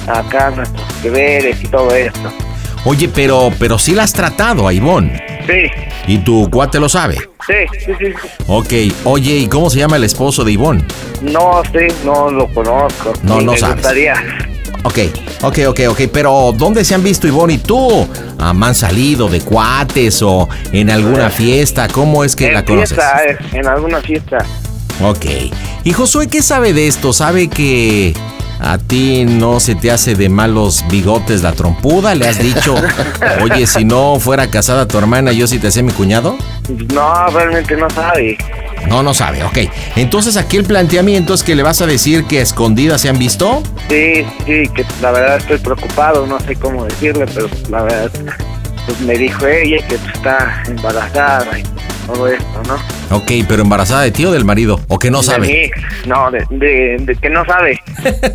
[0.06, 2.32] acá nuestros deberes y todo esto.
[2.84, 5.22] Oye, pero, pero sí la has tratado a Ivonne.
[5.46, 5.70] Sí,
[6.08, 7.16] ¿Y tu cuate lo sabe?
[7.46, 8.06] sí, sí, sí.
[8.20, 8.28] sí.
[8.48, 8.72] Ok,
[9.04, 10.84] oye, ¿y cómo se llama el esposo de Ivonne?
[11.22, 13.12] No sé, no lo conozco.
[13.22, 13.76] No, no me sabes.
[13.76, 14.14] gustaría.
[14.84, 14.98] Ok,
[15.42, 18.06] ok, ok, ok, pero ¿dónde se han visto Ivonne y tú?
[18.38, 21.88] Ah, ¿Han salido de cuates o en alguna fiesta?
[21.88, 22.90] ¿Cómo es que en la conoces?
[22.96, 24.38] fiesta, eh, en alguna fiesta.
[25.02, 25.26] Ok.
[25.84, 27.12] ¿Y Josué qué sabe de esto?
[27.12, 28.14] ¿Sabe que
[28.58, 32.14] a ti no se te hace de malos bigotes la trompuda?
[32.14, 32.74] ¿Le has dicho,
[33.42, 36.36] oye, si no fuera casada tu hermana, yo sí te hacía mi cuñado?
[36.92, 38.38] No, realmente no sabe.
[38.88, 39.58] No, no sabe, ok.
[39.96, 43.18] Entonces aquí el planteamiento es que le vas a decir que a escondidas se han
[43.18, 43.62] visto.
[43.88, 48.10] Sí, sí, que la verdad estoy preocupado, no sé cómo decirle, pero la verdad,
[48.86, 51.64] pues me dijo ella que está embarazada y
[52.06, 53.16] todo esto, ¿no?
[53.16, 55.46] Ok, pero embarazada de ti o del marido, o que no De sabe.
[55.48, 55.70] mí,
[56.08, 57.80] no, de, de, de que no sabe.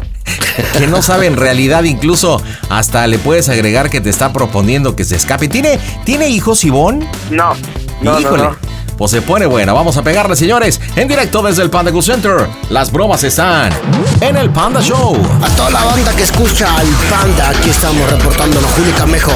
[0.77, 5.03] Que no sabe en realidad, incluso hasta le puedes agregar que te está proponiendo que
[5.05, 5.47] se escape.
[5.47, 7.07] ¿Tiene, ¿tiene hijos, Ivonne?
[7.29, 7.53] No,
[8.01, 8.43] no, Híjole.
[8.43, 8.57] no, no.
[9.01, 9.73] Pues se pone buena.
[9.73, 12.47] Vamos a pegarle, señores, en directo desde el Panda Cool Center.
[12.69, 13.73] Las bromas están
[14.19, 15.17] en el Panda Show.
[15.41, 19.31] A toda la banda que escucha al Panda, aquí estamos reportándonos Julio Camejo.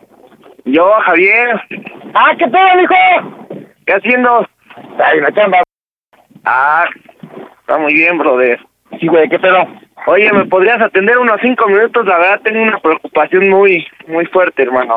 [0.64, 1.60] Yo, Javier.
[2.14, 3.66] Ah, ¿qué pedo, mijo?
[3.86, 4.46] ¿Qué haciendo?
[5.04, 5.62] Ay, la chamba.
[6.44, 6.84] Ah,
[7.60, 8.60] está muy bien, brother.
[8.98, 9.66] Sí, güey, ¿qué pedo?
[10.06, 12.06] Oye, ¿me podrías atender unos cinco minutos?
[12.06, 14.96] La verdad tengo una preocupación muy, muy fuerte, hermano.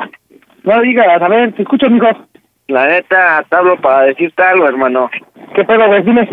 [0.64, 2.08] No digas, a ver, te escucho, mijo.
[2.68, 5.10] La neta, te hablo para decirte algo, hermano.
[5.54, 6.02] ¿Qué pedo, güey?
[6.04, 6.28] Dime.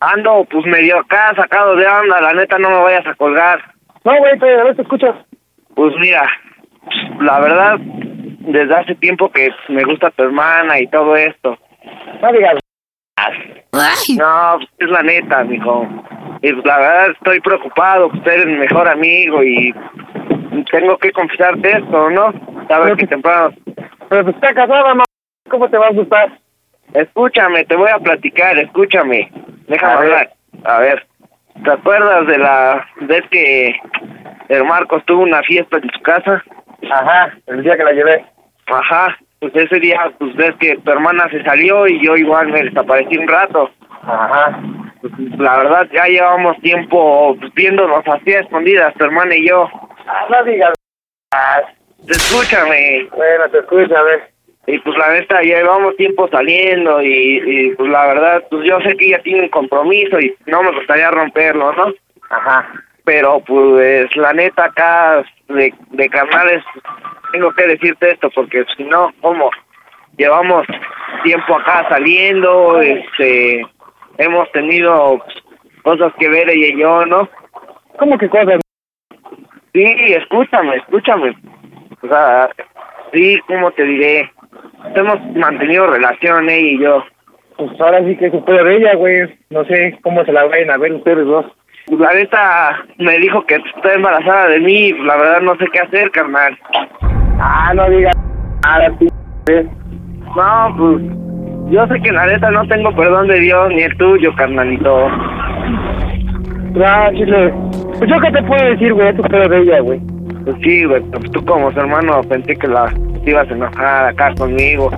[0.00, 2.20] Ando, pues, medio acá, sacado de onda.
[2.20, 3.60] La neta, no me vayas a colgar.
[4.04, 5.14] No, güey, te, a ver, te escucho.
[5.74, 6.28] Pues mira,
[7.20, 11.58] la verdad, desde hace tiempo que me gusta tu hermana y todo esto.
[12.22, 12.58] No digas.
[14.16, 15.86] No, pues, es la neta, mijo.
[16.42, 19.74] Y pues, la verdad estoy preocupado, pues eres mi mejor amigo y
[20.70, 22.32] tengo que confesarte esto, ¿no?
[22.68, 23.54] Sabes que temprano...
[24.08, 25.04] Pero pues está casada, mamá.
[25.50, 26.38] ¿Cómo te va a gustar?
[26.94, 29.30] Escúchame, te voy a platicar, escúchame.
[29.68, 30.04] Déjame A ver.
[30.12, 30.30] hablar.
[30.64, 31.06] A ver,
[31.64, 33.74] ¿te acuerdas de la vez que
[34.48, 36.42] el Marcos tuvo una fiesta en su casa?
[36.90, 38.24] Ajá, el día que la llevé.
[38.66, 42.62] Ajá, pues ese día, pues ves que tu hermana se salió y yo igual me
[42.62, 43.70] desaparecí un rato.
[44.02, 44.58] Ajá.
[45.00, 49.68] Pues, la verdad, ya llevamos tiempo pues, viéndonos así a escondidas, tu hermana y yo.
[50.06, 50.72] Ah, no digas.
[52.08, 53.06] Escúchame.
[53.14, 54.30] bueno, te escucho, a ver.
[54.68, 58.94] Y pues la neta, llevamos tiempo saliendo y, y pues la verdad, pues yo sé
[58.98, 61.94] que ella tiene un compromiso y no me gustaría romperlo, ¿no?
[62.28, 62.70] Ajá.
[63.02, 66.62] Pero pues la neta acá de, de carnales,
[67.32, 69.50] tengo que decirte esto porque si no, ¿cómo?
[70.18, 70.66] Llevamos
[71.24, 73.64] tiempo acá saliendo, este,
[74.18, 75.24] hemos tenido
[75.82, 77.26] cosas que ver ella y yo, ¿no?
[77.98, 78.60] ¿Cómo que cosas?
[79.72, 81.34] Sí, escúchame, escúchame.
[82.02, 82.50] O sea,
[83.14, 84.30] sí, ¿cómo te diré?
[84.94, 87.04] Hemos mantenido relación ella y yo.
[87.56, 89.38] Pues ahora sí que es su pedo de ella, güey.
[89.50, 91.46] No sé cómo se la vayan a ver ustedes dos.
[91.88, 96.10] La neta me dijo que está embarazada de mí, la verdad no sé qué hacer,
[96.10, 96.56] carnal.
[97.40, 98.14] Ah, no digas
[98.62, 99.64] nada, p.
[100.36, 101.02] No, pues
[101.72, 105.08] yo sé que la neta no tengo perdón de Dios ni el tuyo, carnalito.
[106.84, 107.54] Ah, chile.
[107.98, 110.00] Pues yo qué te puedo decir, güey, es tu pedo de ella, güey.
[110.44, 112.92] Pues sí, güey, pues tú como su hermano pensé que la
[113.28, 114.90] te ibas a enojar acá conmigo.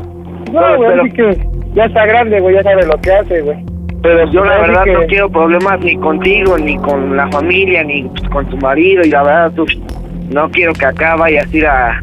[0.53, 3.59] No, güey, pero así que ya está grande, güey, ya sabe lo que hace, güey.
[4.03, 7.83] pero yo la así verdad que- no quiero problemas ni contigo, ni con la familia,
[7.83, 9.03] ni pues, con tu marido.
[9.05, 9.67] Y la verdad, tú
[10.33, 12.01] no quiero que acá vayas a ir a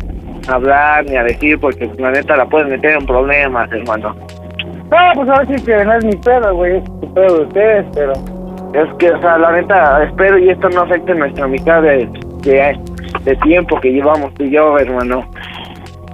[0.50, 4.16] hablar ni a decir, porque la neta la puedes meter en problemas, hermano.
[4.92, 7.86] No, pues ahora sí que no es mi pedo, güey, es tu pedo de ustedes,
[7.94, 8.14] pero...
[8.74, 12.08] Es que, o sea, la neta, espero y esto no afecte nuestra amistad de,
[12.44, 12.78] de,
[13.24, 15.24] de tiempo que llevamos tú y yo, hermano.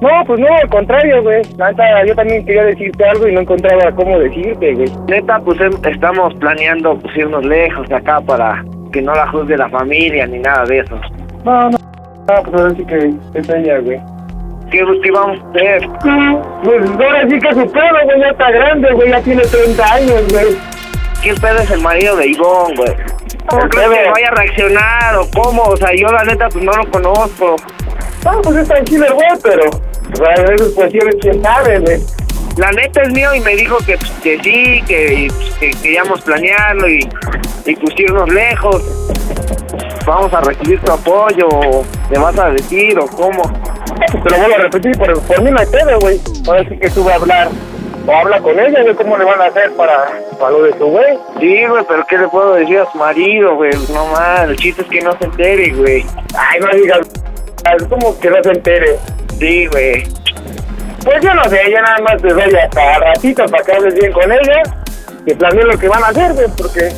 [0.03, 1.41] No, pues no, al contrario, güey.
[1.57, 4.91] Neta, yo también quería decirte algo y no encontraba cómo decirte, güey.
[5.07, 9.55] Neta, pues em- estamos planeando pues, irnos lejos de acá para que no la juzgue
[9.55, 10.99] la familia ni nada de eso.
[11.45, 13.97] No, no, no, pues ahora sí que es ella, güey.
[14.69, 15.87] ¿Qué, qué vamos a hacer?
[16.65, 20.27] Pues ahora sí que su pedo, güey, ya está grande, güey, ya tiene 30 años,
[20.33, 20.57] güey.
[21.21, 22.93] ¿Quién pedo es el marido de Ivonne, güey?
[23.47, 25.61] ¿Cómo El crees que vaya a reaccionar o cómo?
[25.63, 27.55] O sea, yo la neta pues no lo conozco.
[28.25, 29.92] No, pues es tranquilo el güey, pero...
[30.19, 32.02] De quién sabe, güey.
[32.58, 36.21] La neta es mío y me dijo que, pues, que sí, que, pues, que queríamos
[36.21, 36.99] planearlo y,
[37.65, 38.84] y pues irnos lejos.
[40.06, 43.41] Vamos a recibir tu apoyo, o ¿te vas a decir o cómo?
[44.23, 45.67] Te lo vuelvo a repetir, por, por mí no hay
[45.99, 46.21] güey.
[46.47, 47.49] Ahora que tú a hablar,
[48.06, 50.86] o habla con ella, güey, cómo le van a hacer para, para lo de tu
[50.88, 51.17] güey.
[51.39, 53.71] Sí, güey, pero ¿qué le puedo decir a su marido, güey?
[53.91, 56.06] No más, el chiste es que no se entere, güey.
[56.38, 56.99] Ay, no digas,
[57.78, 58.99] es como que no se entere.
[59.39, 60.03] Sí, güey.
[61.03, 64.13] Pues yo no sé, yo nada más te doy hasta ratito para que hables bien
[64.13, 64.63] con ella,
[65.25, 66.93] que planeen lo que van a hacer, güey, porque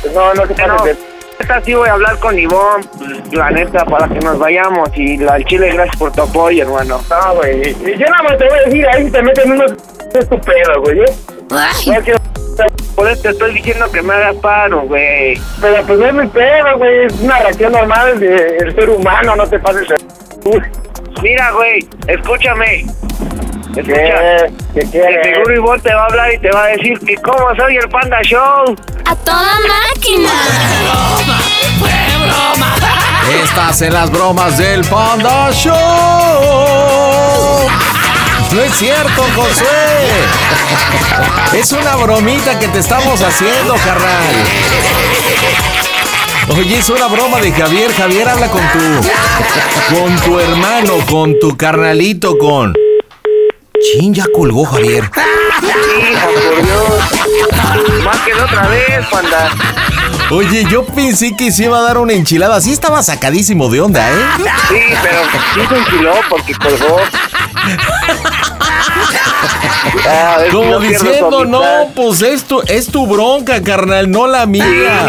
[0.00, 1.02] pues, no, no se Pero, pasen de...
[1.38, 4.88] neta, sí voy a hablar con Ivonne, pues, la neta, para que nos vayamos.
[4.94, 7.00] Y la al chile, gracias por tu apoyo, hermano.
[7.10, 9.72] No, güey, y yo nada más te voy a decir, ahí te meten unos
[10.14, 11.14] estupendo, güey, ¿eh?
[11.50, 15.38] No Por eso te estoy diciendo que me hagas paro, güey.
[15.60, 19.46] Pero pues no es mi pedo, güey, es una reacción normal del ser humano, no
[19.46, 19.96] te pases de...
[20.44, 20.62] Uy,
[21.20, 22.86] Mira, güey, escúchame.
[23.76, 23.94] Escucha.
[23.94, 24.52] ¿Qué?
[24.74, 25.24] ¿Qué quieres?
[25.24, 27.88] seguro Ivonne te va a hablar y te va a decir que cómo soy el
[27.88, 28.76] Panda Show.
[29.06, 30.30] ¡A toda máquina!
[31.78, 32.74] broma!
[33.44, 35.76] Estás en las bromas del Panda Show.
[38.52, 39.66] No es cierto, Josué.
[41.54, 44.34] Es una bromita que te estamos haciendo, carnal.
[46.48, 47.92] Oye, es una broma de Javier.
[47.94, 49.94] Javier habla con tu.
[49.94, 52.74] Con tu hermano, con tu carnalito, con.
[53.80, 55.04] Chin, ya colgó Javier.
[55.04, 58.04] Hija, por Dios.
[58.04, 59.50] Más que otra vez, panda.
[60.30, 62.60] Oye, yo pensé que se iba a dar una enchilada.
[62.60, 64.14] Sí estaba sacadísimo de onda, ¿eh?
[64.68, 65.18] Sí, pero
[65.54, 67.00] sí se enchiló porque colgó.
[70.08, 71.62] Ah, Como no diciendo, no,
[71.94, 75.08] pues es tu, es tu bronca, carnal, no la mía.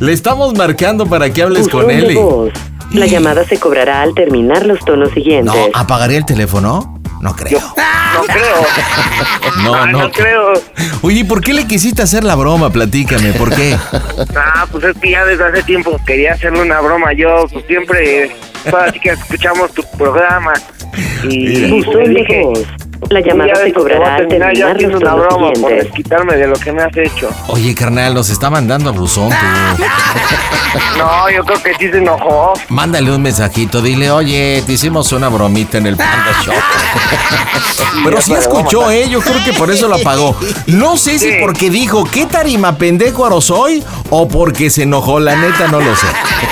[0.00, 2.52] Le estamos marcando para que hables con voz.
[2.92, 5.52] La llamada se cobrará al terminar los tonos siguientes.
[5.54, 7.00] No, ¿apagaría el teléfono?
[7.20, 7.58] No creo.
[7.60, 8.44] No creo.
[9.62, 9.98] No, Ah, no.
[10.02, 10.52] no creo.
[11.02, 12.70] Oye, ¿y ¿por qué le quisiste hacer la broma?
[12.70, 13.76] Platícame, ¿por qué?
[14.36, 17.12] Ah, pues es que ya desde hace tiempo quería hacerle una broma.
[17.14, 18.30] Yo pues, siempre,
[18.68, 20.52] todas las chicas escuchamos tu programa.
[21.24, 22.58] Y dije, voz.
[23.10, 26.36] La llamada "Un día de se cobrará al terminar yo los una broma por desquitarme
[26.36, 27.28] de lo que me has hecho.
[27.48, 29.36] Oye, carnal, nos está mandando a buzón tú.
[30.98, 32.52] No, yo creo que sí se enojó.
[32.68, 36.54] Mándale un mensajito, dile, oye, te hicimos una bromita en el Panda Show.
[38.04, 39.08] Pero sí escuchó, ¿eh?
[39.08, 40.36] Yo creo que por eso lo apagó.
[40.66, 41.36] No sé si Sí.
[41.40, 43.84] porque dijo, ¿qué tarima pendejo aro soy?
[44.10, 46.06] O porque se enojó, la neta no lo sé.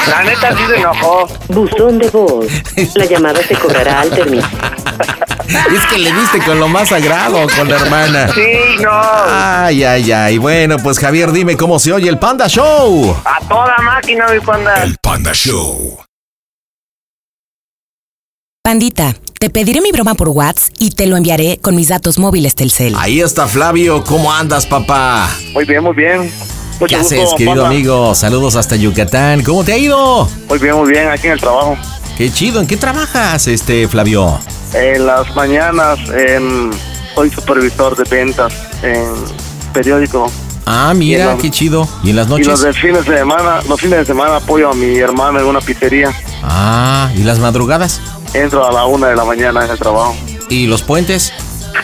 [0.08, 1.26] La neta sí se enojó.
[1.48, 2.46] Buzón de voz.
[2.94, 4.48] La llamada se cobrará al terminar.
[5.74, 8.28] Es que le diste con lo más sagrado, con la hermana.
[8.34, 8.90] Sí, no.
[8.92, 10.38] Ay, ay, ay.
[10.38, 13.16] Bueno, pues Javier, dime cómo se oye el Panda Show.
[13.24, 14.82] A toda máquina, mi panda.
[14.82, 15.98] El Panda Show.
[18.64, 22.54] Pandita, te pediré mi broma por WhatsApp y te lo enviaré con mis datos móviles
[22.54, 22.94] Telcel.
[22.96, 24.04] Ahí está Flavio.
[24.04, 25.28] ¿Cómo andas, papá?
[25.52, 26.30] Muy bien, muy bien.
[26.78, 27.68] ¿Qué Mucho haces, gusto, querido panda.
[27.68, 28.14] amigo?
[28.14, 29.42] Saludos hasta Yucatán.
[29.42, 30.28] ¿Cómo te ha ido?
[30.48, 31.76] Muy bien, muy bien, aquí en el trabajo.
[32.16, 32.60] Qué chido.
[32.60, 34.38] ¿En qué trabajas, este, Flavio?
[34.74, 36.70] En las mañanas em,
[37.14, 39.12] soy supervisor de ventas en
[39.72, 40.30] periódico.
[40.66, 41.88] Ah, mira, los- qué chido.
[42.04, 42.60] ¿Y en las Y los noches?
[42.62, 46.12] de fines de semana, los fines de semana apoyo a mi hermano en una pizzería.
[46.42, 48.00] Ah, ¿y las madrugadas?
[48.34, 50.14] Entro a la una de la mañana en el trabajo.
[50.48, 51.32] ¿Y los puentes?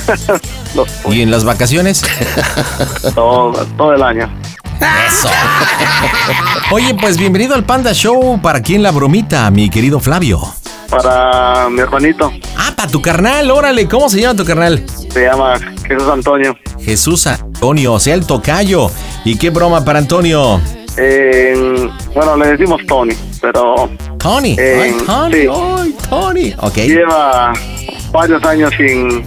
[0.74, 2.02] Los- ¿Y en las vacaciones?
[3.14, 4.30] todo, todo el año.
[4.80, 5.28] Eso.
[6.70, 8.40] Oye, pues bienvenido al Panda Show.
[8.40, 10.40] ¿Para quién la bromita, mi querido Flavio?
[10.90, 13.86] Para mi hermanito, Ah, para tu carnal, órale.
[13.88, 14.84] ¿Cómo se llama tu carnal?
[15.10, 15.54] se llama
[15.86, 16.56] Jesús Antonio.
[16.80, 18.90] Jesús Antonio, o sea, el tocayo.
[19.24, 20.60] ¿Y qué broma para Antonio?
[20.96, 23.88] En- bueno, le decimos Tony, pero
[24.18, 24.56] Tony.
[24.58, 25.48] Eh, Ay, Tony, sí.
[25.52, 26.54] ay, Tony.
[26.58, 26.76] Ok.
[26.76, 27.52] lleva
[28.10, 29.24] varios años sin,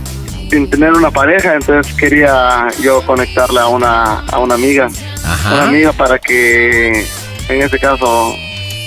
[0.49, 4.87] sin tener una pareja, entonces quería yo conectarle a una, a una amiga.
[5.31, 5.53] Ajá.
[5.55, 7.05] Una amiga para que
[7.49, 8.33] en este caso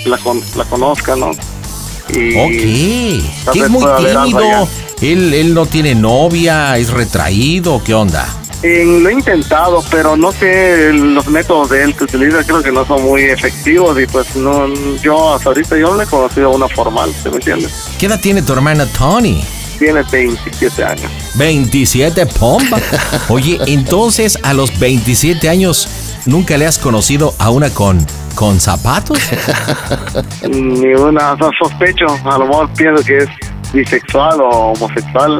[0.05, 1.31] la, con- la conozca, ¿no?
[2.13, 3.53] Y Ok.
[3.53, 4.67] Que es muy tímido.
[5.01, 7.81] Él, él no tiene novia, es retraído.
[7.83, 8.27] ¿Qué onda?
[8.63, 12.71] En- lo he intentado, pero no sé los métodos de él que utiliza, creo que
[12.71, 14.67] no son muy efectivos y pues no,
[15.03, 17.67] yo hasta ahorita yo no le he conocido una formal, ¿se me entiende?
[17.99, 19.43] ¿Qué edad tiene tu hermana Tony?
[19.77, 21.11] Tiene 27 años.
[21.35, 22.79] 27 pompa.
[23.29, 25.87] Oye, entonces a los 27 años
[26.25, 29.17] nunca le has conocido a una con con zapatos?
[30.49, 33.29] Ni una, o sea, sospecho, a lo mejor pienso que es
[33.73, 35.39] bisexual o homosexual.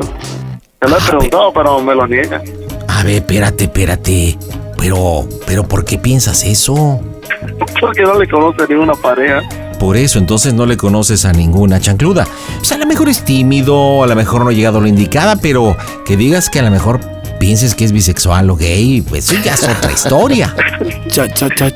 [0.82, 2.42] Se lo he preguntado, pero me lo niega.
[2.88, 4.38] A ver, espérate, espérate.
[4.78, 7.02] Pero, pero ¿por qué piensas eso?
[7.82, 9.42] Porque no le conoce a ninguna pareja.
[9.80, 12.28] Por eso entonces no le conoces a ninguna chancluda.
[12.62, 14.88] O sea, a lo mejor es tímido, a lo mejor no ha llegado a lo
[14.88, 17.02] indicada, pero que digas que a lo mejor
[17.40, 20.56] pienses que es bisexual o gay, pues eso ya es otra historia.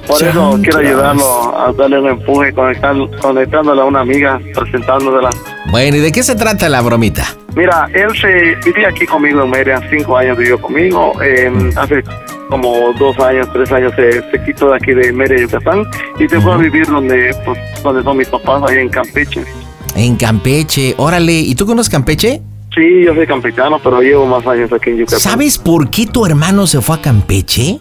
[0.08, 5.30] Por eso quiero ayudarlo a darle un empuje, conectándole a una amiga, presentándosela.
[5.72, 7.26] Bueno, ¿y de qué se trata la bromita?
[7.56, 11.14] Mira, él se vivía aquí conmigo en Mérida, cinco años vivió conmigo.
[11.22, 12.04] eh, hace
[12.50, 15.84] como dos años, tres años se, se quitó de aquí de Mérida, Yucatán,
[16.20, 19.44] y se fue a vivir donde, pues, donde son mis papás, ahí en Campeche.
[19.96, 21.34] En Campeche, órale.
[21.34, 22.42] ¿Y tú conoces Campeche?
[22.76, 25.20] Sí, yo soy campechano, pero llevo más años aquí en Yucatán.
[25.20, 27.80] ¿Sabes por qué tu hermano se fue a Campeche?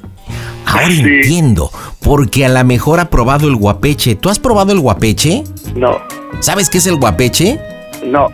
[0.66, 1.00] Ahora Sí.
[1.02, 1.70] entiendo.
[2.02, 4.14] Porque a lo mejor ha probado el guapeche.
[4.14, 5.44] ¿Tú has probado el guapeche?
[5.74, 5.98] No,
[6.40, 7.60] ¿Sabes qué es el guapeche?
[8.04, 8.28] no.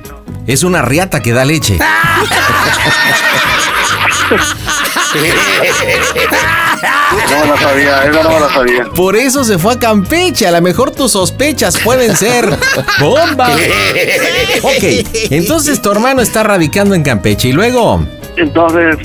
[0.46, 1.78] Es una riata que da leche.
[7.30, 8.84] No la sabía, esa no la sabía.
[8.94, 10.46] Por eso se fue a Campeche.
[10.46, 12.46] A lo mejor tus sospechas pueden ser
[13.00, 13.48] bomba.
[14.62, 14.82] Ok,
[15.30, 18.00] entonces tu hermano está radicando en Campeche y luego.
[18.36, 18.96] Entonces,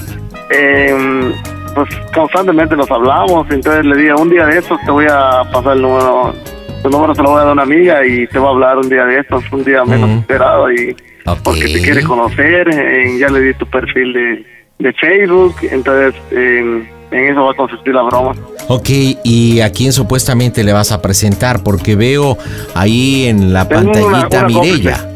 [0.49, 1.33] eh,
[1.75, 5.73] pues constantemente nos hablamos, entonces le dije, un día de estos te voy a pasar
[5.73, 6.33] el número,
[6.81, 8.77] tu número se lo voy a dar a una amiga y te va a hablar
[8.77, 10.95] un día de estos, un día menos esperado y
[11.43, 14.45] porque te quiere conocer, eh, ya le di tu perfil de,
[14.79, 18.33] de Facebook, entonces eh, en eso va a consistir la broma.
[18.69, 18.89] Ok,
[19.23, 21.63] ¿y a quién supuestamente le vas a presentar?
[21.63, 22.37] Porque veo
[22.75, 25.09] ahí en la Tengo pantallita una Mirella.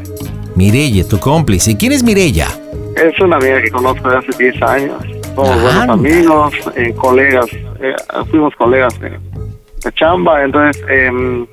[0.55, 1.78] Mirella, tu cómplice.
[1.78, 2.47] ¿Quién es Mirella?
[2.95, 5.01] Es una amiga que conozco de hace 10 años.
[5.36, 5.64] Somos Anda.
[5.64, 7.45] buenos amigos, eh, colegas.
[7.53, 7.95] eh,
[8.30, 10.43] fuimos colegas de, de chamba.
[10.43, 11.45] Entonces, em,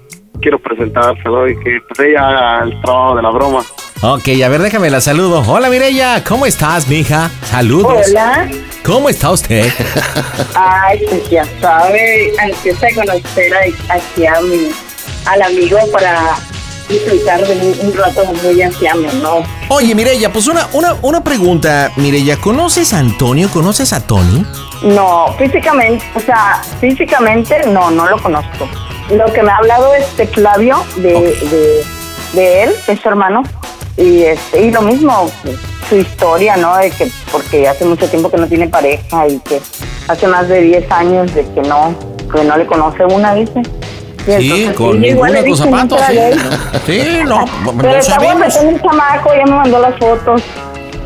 [0.42, 3.60] quiero presentárselo y que pues, ella haga el trabajo de la broma.
[4.02, 5.42] Ok, a ver, déjame la saludo.
[5.46, 7.30] Hola Mirella, ¿cómo estás, mija?
[7.50, 8.06] Saludos.
[8.08, 8.48] Hola.
[8.82, 9.70] ¿Cómo está usted?
[10.54, 14.70] Ay, pues ya sabe, ansiosa de conocer a- aquí a mi,
[15.26, 16.34] al amigo para
[16.88, 19.42] disfrutar de un, un rato muy anciano, ¿no?
[19.68, 23.50] Oye, Mirella, pues una, una, una pregunta, Mirella, ¿conoces a Antonio?
[23.50, 24.46] ¿Conoces a Tony?
[24.82, 28.66] No, físicamente, o sea, físicamente no, no lo conozco.
[29.10, 31.84] Lo que me ha hablado es de Flavio, de, de,
[32.32, 33.42] de él, es su hermano,
[33.96, 35.30] y, este, y lo mismo,
[35.88, 36.76] su historia, ¿no?
[36.76, 39.60] De que porque hace mucho tiempo que no tiene pareja y que
[40.08, 41.94] hace más de 10 años de que no,
[42.32, 43.62] que no le conoce una, dice.
[44.26, 46.92] Sí, entonces, con de tus no zapatos, sí.
[46.92, 48.54] Sí, no, no Pero está sabemos.
[48.56, 50.42] el chamaco, ya me mandó las fotos.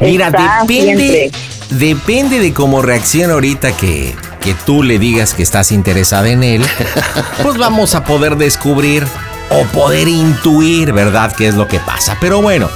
[0.00, 1.30] Mira, Está depende, siempre.
[1.70, 6.62] depende de cómo reacciona ahorita que, que tú le digas que estás interesada en él,
[7.42, 9.06] pues vamos a poder descubrir
[9.50, 12.16] o poder intuir, ¿verdad?, qué es lo que pasa.
[12.20, 12.68] Pero bueno,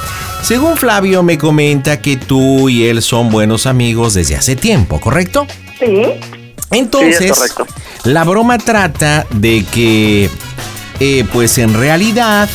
[0.43, 5.47] según Flavio me comenta que tú y él son buenos amigos desde hace tiempo, ¿correcto?
[5.79, 6.03] Sí.
[6.71, 7.67] Entonces, Sí, es correcto.
[8.05, 10.31] la broma trata de que,
[11.01, 12.49] eh, pues en realidad,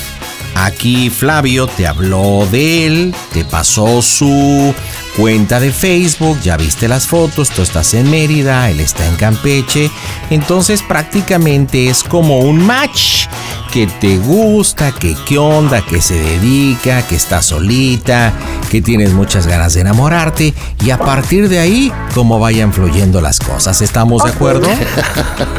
[0.56, 4.74] aquí Flavio te habló de él, te pasó su
[5.18, 9.92] cuenta de Facebook, ya viste las fotos, tú estás en Mérida, él está en Campeche,
[10.30, 13.28] entonces prácticamente es como un match
[13.72, 18.34] que te gusta, que qué onda, que se dedica, que está solita,
[18.70, 20.54] que tienes muchas ganas de enamorarte
[20.84, 23.82] y a partir de ahí, cómo vayan fluyendo las cosas.
[23.82, 24.68] ¿Estamos de acuerdo?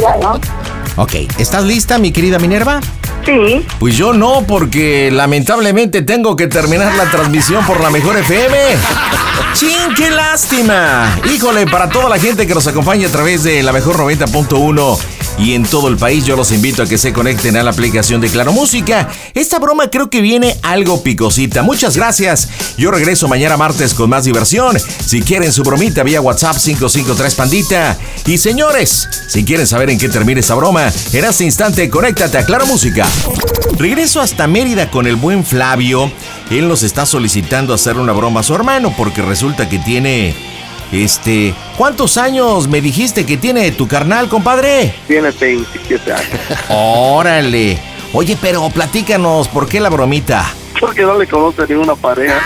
[0.00, 0.40] Bueno,
[0.96, 2.80] Ok, ¿estás lista, mi querida Minerva?
[3.78, 8.56] Pues yo no, porque lamentablemente tengo que terminar la transmisión por la mejor FM.
[9.54, 11.16] ¡Chin, qué lástima!
[11.32, 14.98] Híjole, para toda la gente que nos acompaña a través de la mejor 90.1
[15.38, 18.20] y en todo el país, yo los invito a que se conecten a la aplicación
[18.20, 19.08] de Claro Música.
[19.34, 21.62] Esta broma creo que viene algo picosita.
[21.62, 22.48] Muchas gracias.
[22.78, 24.78] Yo regreso mañana martes con más diversión.
[24.78, 27.98] Si quieren su bromita vía WhatsApp 553 Pandita.
[28.26, 32.44] Y señores, si quieren saber en qué termina esta broma, en este instante conéctate a
[32.46, 33.06] Claro Música.
[33.76, 36.12] Regreso hasta Mérida con el buen Flavio.
[36.50, 40.53] Él nos está solicitando hacer una broma a su hermano porque resulta que tiene...
[40.92, 41.54] Este...
[41.76, 44.94] ¿Cuántos años me dijiste que tiene tu carnal, compadre?
[45.08, 46.24] Tiene 27 años.
[46.68, 47.78] Órale.
[48.12, 50.44] Oye, pero platícanos, ¿por qué la bromita?
[50.78, 52.40] Porque no le conoce ninguna pareja.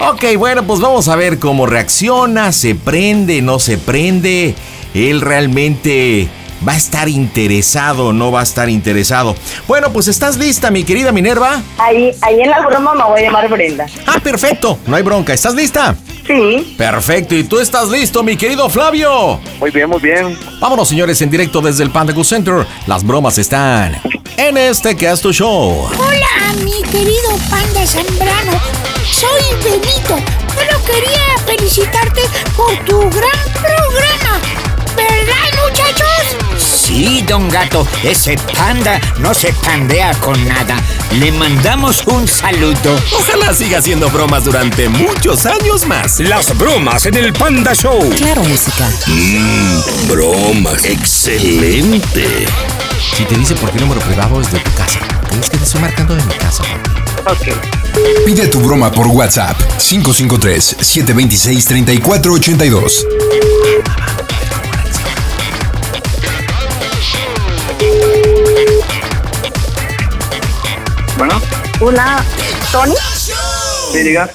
[0.00, 4.54] Ok, bueno, pues vamos a ver cómo reacciona, se prende, no se prende.
[4.94, 6.28] Él realmente
[6.66, 9.34] va a estar interesado, no va a estar interesado.
[9.66, 11.62] Bueno, pues estás lista, mi querida Minerva.
[11.78, 13.86] Ahí, ahí en la broma me voy a llamar Brenda.
[14.06, 15.32] Ah, perfecto, no hay bronca.
[15.32, 15.96] ¿Estás lista?
[16.26, 16.74] Sí.
[16.76, 19.40] Perfecto, ¿y tú estás listo, mi querido Flavio?
[19.58, 20.38] Muy bien, muy bien.
[20.60, 22.66] Vámonos, señores, en directo desde el Panda Center.
[22.86, 23.98] Las bromas están
[24.36, 25.88] en este Casto Show.
[25.98, 28.52] Hola, mi querido panda Zambrano.
[29.10, 30.16] Soy Benito.
[30.54, 32.20] Solo quería felicitarte
[32.56, 34.67] por tu gran programa.
[34.98, 36.08] ¿Verdad, muchachos?
[36.58, 40.76] Sí, don gato, ese panda no se pandea con nada.
[41.20, 42.98] Le mandamos un saludo.
[43.12, 46.18] Ojalá siga haciendo bromas durante muchos años más.
[46.20, 47.98] Las bromas en el Panda Show.
[48.16, 48.88] Claro, música.
[49.06, 50.84] Mmm, bromas.
[50.84, 52.46] Excelente.
[53.16, 54.98] Si te dice por qué número privado es de tu casa.
[55.40, 56.62] Es que te estoy marcando de mi casa.
[57.26, 57.48] Ok.
[58.24, 62.54] Pide tu broma por WhatsApp 553-726-3482.
[62.54, 62.78] Bueno,
[71.80, 72.18] Hola,
[72.72, 72.94] Tony.
[73.92, 74.26] sí, diga.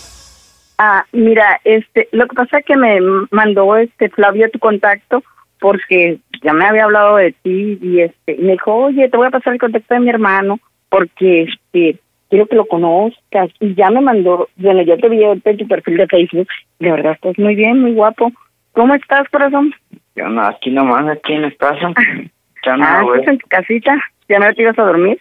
[0.77, 2.99] Ah, mira, este, lo que pasa es que me
[3.31, 5.23] mandó este Flavio tu contacto
[5.59, 9.31] porque ya me había hablado de ti y este, me dijo, oye, te voy a
[9.31, 13.99] pasar el contacto de mi hermano porque este, quiero que lo conozcas y ya me
[13.99, 16.47] mandó, bueno, yo te vi ahorita en tu perfil de Facebook,
[16.79, 18.31] de verdad estás muy bien, muy guapo.
[18.71, 19.73] ¿Cómo estás, corazón?
[20.15, 21.91] Yo no, aquí nomás, aquí en el casa.
[22.65, 23.03] Ya no, ah.
[23.15, 23.93] ¿estás en tu casita?
[24.29, 25.19] ¿Ya no te ibas a dormir?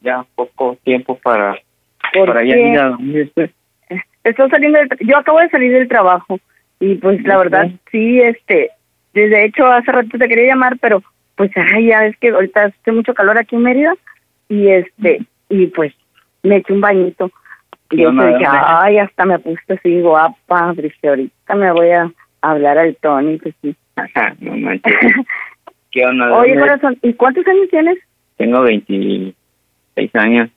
[0.00, 1.56] Ya poco tiempo para,
[2.14, 2.98] ¿Por para ya ir a.
[4.24, 6.38] Estoy saliendo del yo acabo de salir del trabajo
[6.78, 8.70] Y pues la verdad, sí, este,
[9.12, 11.02] desde hecho hace rato te quería llamar, pero
[11.36, 13.94] pues ay, ya es que ahorita hace mucho calor aquí en Mérida
[14.48, 15.94] y este, y pues
[16.42, 17.30] me eché un bañito.
[17.90, 22.78] Y ¿Qué yo dije, ay, hasta me puse así guapa, ahorita me voy a hablar
[22.78, 23.74] al Tony, pues sí.
[24.40, 24.94] no manches.
[25.90, 26.32] ¿Qué onda?
[26.38, 27.98] Oye, corazón, ¿y cuántos años tienes?
[28.36, 28.62] Tengo
[29.96, 30.50] 26 años.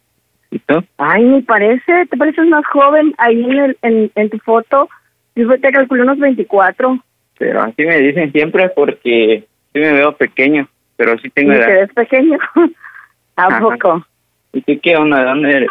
[0.51, 0.83] ¿Y tú?
[0.97, 4.87] Ay, me parece, te pareces más joven ahí en, el, en, en tu foto.
[5.35, 6.99] Yo te calculé unos 24.
[7.39, 11.67] Pero así me dicen siempre porque sí me veo pequeño, pero sí tengo te edad.
[11.67, 12.37] ves pequeño.
[13.35, 13.59] ¿A Ajá.
[13.59, 14.05] poco?
[14.53, 15.19] ¿Y tú qué onda?
[15.19, 15.69] ¿De dónde eres?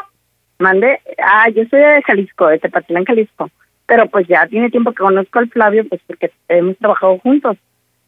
[0.58, 3.48] Mandé, ah, yo soy de Jalisco, de Tepatlán, Jalisco.
[3.86, 7.56] Pero pues ya tiene tiempo que conozco al Flavio, pues porque hemos trabajado juntos.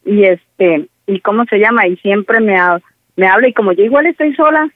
[0.04, 1.86] Y este, ¿y cómo se llama?
[1.86, 2.80] Y siempre me, ha-
[3.16, 4.68] me habla, y como yo igual estoy sola,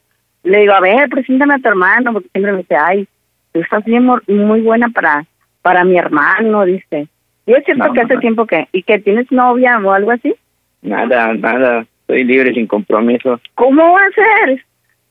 [0.44, 3.08] le digo, a ver, preséntame a tu hermano, porque siempre me dice, ay,
[3.52, 5.24] tú estás bien muy buena para,
[5.62, 7.08] para mi hermano, dice.
[7.46, 8.20] Y es cierto No, que hace no.
[8.20, 10.34] tiempo que, y que tienes novia o algo así.
[10.82, 11.86] Nada, nada.
[12.06, 13.40] Soy libre sin compromiso.
[13.54, 14.10] ¿Cómo va a
[14.46, 14.64] ser?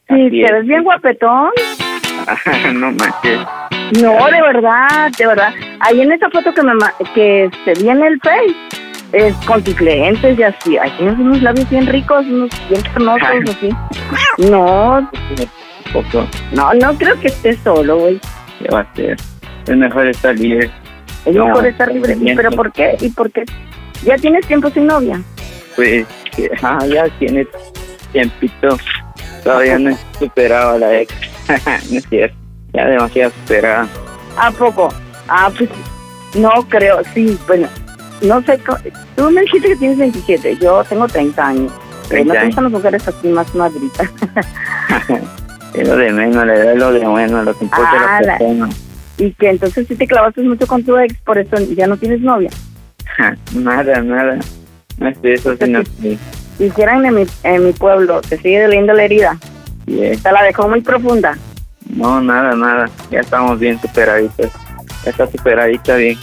[0.10, 0.52] Si te es.
[0.52, 1.52] ves bien guapetón.
[2.74, 3.40] no manches.
[4.02, 5.54] No, de verdad, de verdad.
[5.80, 6.74] Ahí en esa foto que me
[7.14, 8.56] que se vi en el Face,
[9.14, 10.78] es con tus lentes y así.
[10.78, 13.70] Ahí tienes unos labios bien ricos, unos bien hermosos, así.
[14.50, 15.10] No,
[15.94, 16.28] Poco.
[16.52, 18.20] no, no creo que estés solo, güey.
[18.60, 19.18] ¿Qué va a ser?
[19.68, 20.70] Es mejor estar libre.
[21.26, 22.18] Es No, mejor estar libre.
[22.20, 22.98] ¿Y ¿Pero por qué?
[23.02, 23.44] ¿Y por qué?
[24.04, 25.22] ¿Ya tienes tiempo sin novia?
[25.76, 26.06] Pues,
[26.64, 27.48] ah, ya tiene
[28.12, 28.78] tiempito.
[29.44, 31.14] Todavía no he superado a la ex.
[31.92, 32.36] no es cierto.
[32.74, 33.88] Ya demasiado superada.
[34.38, 34.90] ¿A poco?
[35.28, 35.70] Ah, pues
[36.36, 37.68] no creo, sí, bueno,
[38.22, 38.60] no sé,
[39.16, 41.72] tú me dijiste que tienes 27, yo tengo 30 años.
[42.10, 44.10] Pero no 30 te gustan las mujeres así más madritas.
[45.74, 48.28] Es lo de menos, edad es lo de bueno, lo que importa es Ah, la
[48.28, 48.70] la- persona.
[49.20, 52.22] y que entonces sí te clavaste mucho con tu ex, por eso ya no tienes
[52.22, 52.50] novia.
[53.54, 54.40] nada, nada.
[54.98, 56.18] No es eso, sino que
[56.58, 59.38] Hicieran en mi, en mi pueblo, te sigue doliendo la herida.
[59.86, 60.18] yeah.
[60.18, 61.38] Te la dejó muy profunda.
[61.94, 62.90] no, nada, nada.
[63.12, 64.50] Ya estamos bien superaditos.
[65.10, 66.18] Está superadita bien.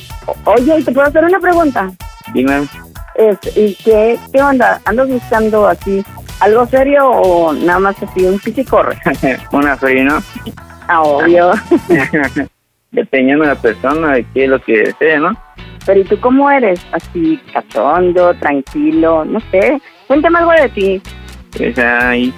[0.45, 1.91] Oye, ¿y te puedo hacer una pregunta?
[2.33, 2.67] Dime,
[3.15, 4.81] Este, ¿Y qué, qué onda?
[4.85, 6.05] ¿Andas buscando así
[6.41, 8.99] algo serio o nada más así un corre?
[9.53, 10.07] una free,
[10.89, 11.53] Ah, obvio.
[12.93, 15.33] Dependiendo de la persona, de qué es lo que desee, ¿no?
[15.87, 16.81] Pero ¿y tú cómo eres?
[16.93, 19.81] Así, cachondo, tranquilo, no sé.
[20.07, 21.03] Cuéntame algo de ti.
[21.57, 22.33] Pues ahí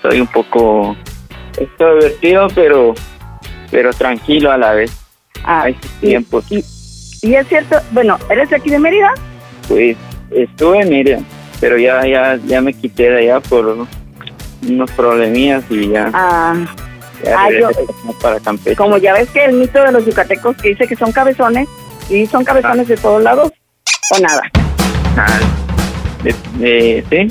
[0.00, 0.96] soy un poco
[1.58, 2.94] extrovertido, pero
[3.70, 5.01] pero tranquilo a la vez.
[5.44, 6.44] Ah, Hay sus tiempos.
[6.50, 6.64] Y,
[7.22, 9.12] y es cierto, bueno, ¿eres de aquí de Mérida?
[9.68, 9.96] Pues
[10.30, 11.20] estuve, mire,
[11.60, 13.86] pero ya ya ya me quité de allá por
[14.68, 16.54] unos problemillas y ya, Ah,
[17.24, 17.68] ya ah, yo-
[18.20, 18.76] para Campeche.
[18.76, 21.68] como ya ves que el mito de los yucatecos que dice que son cabezones,
[22.10, 23.52] y son cabezones de todos lados,
[24.16, 24.42] o nada.
[25.16, 25.38] Ah,
[26.24, 27.28] de- de- sí.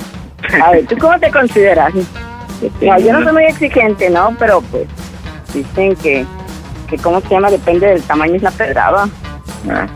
[0.62, 1.92] A ver, ¿tú cómo te consideras?
[2.80, 4.36] No, yo no soy muy exigente, ¿no?
[4.38, 4.86] Pero pues
[5.52, 6.24] dicen que,
[6.92, 7.50] que ¿cómo se llama?
[7.50, 9.08] Depende del tamaño es la pedrada.
[9.70, 9.86] Ah,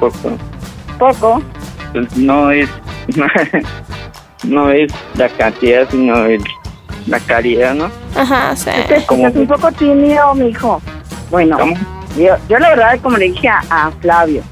[0.00, 0.32] poco.
[0.98, 1.42] Poco.
[1.92, 2.68] Pues no es
[4.44, 6.42] no es la cantidad, sino el,
[7.06, 7.90] la calidad, ¿no?
[8.14, 8.70] Ajá, sí.
[8.88, 10.80] Te escuchas un poco tímido, mijo.
[11.30, 11.58] Bueno,
[12.16, 14.42] yo, yo la verdad, como le dije a, a Flavio,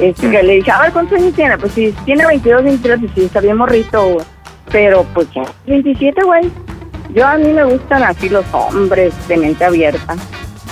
[0.00, 1.56] este, que le dije, a ver, ¿cuántos años tiene?
[1.58, 4.26] Pues si tiene 22, 23, pues sí, está bien morrito, güey.
[4.70, 6.50] pero pues ya, 27, güey.
[7.14, 10.16] Yo a mí me gustan así los hombres de mente abierta.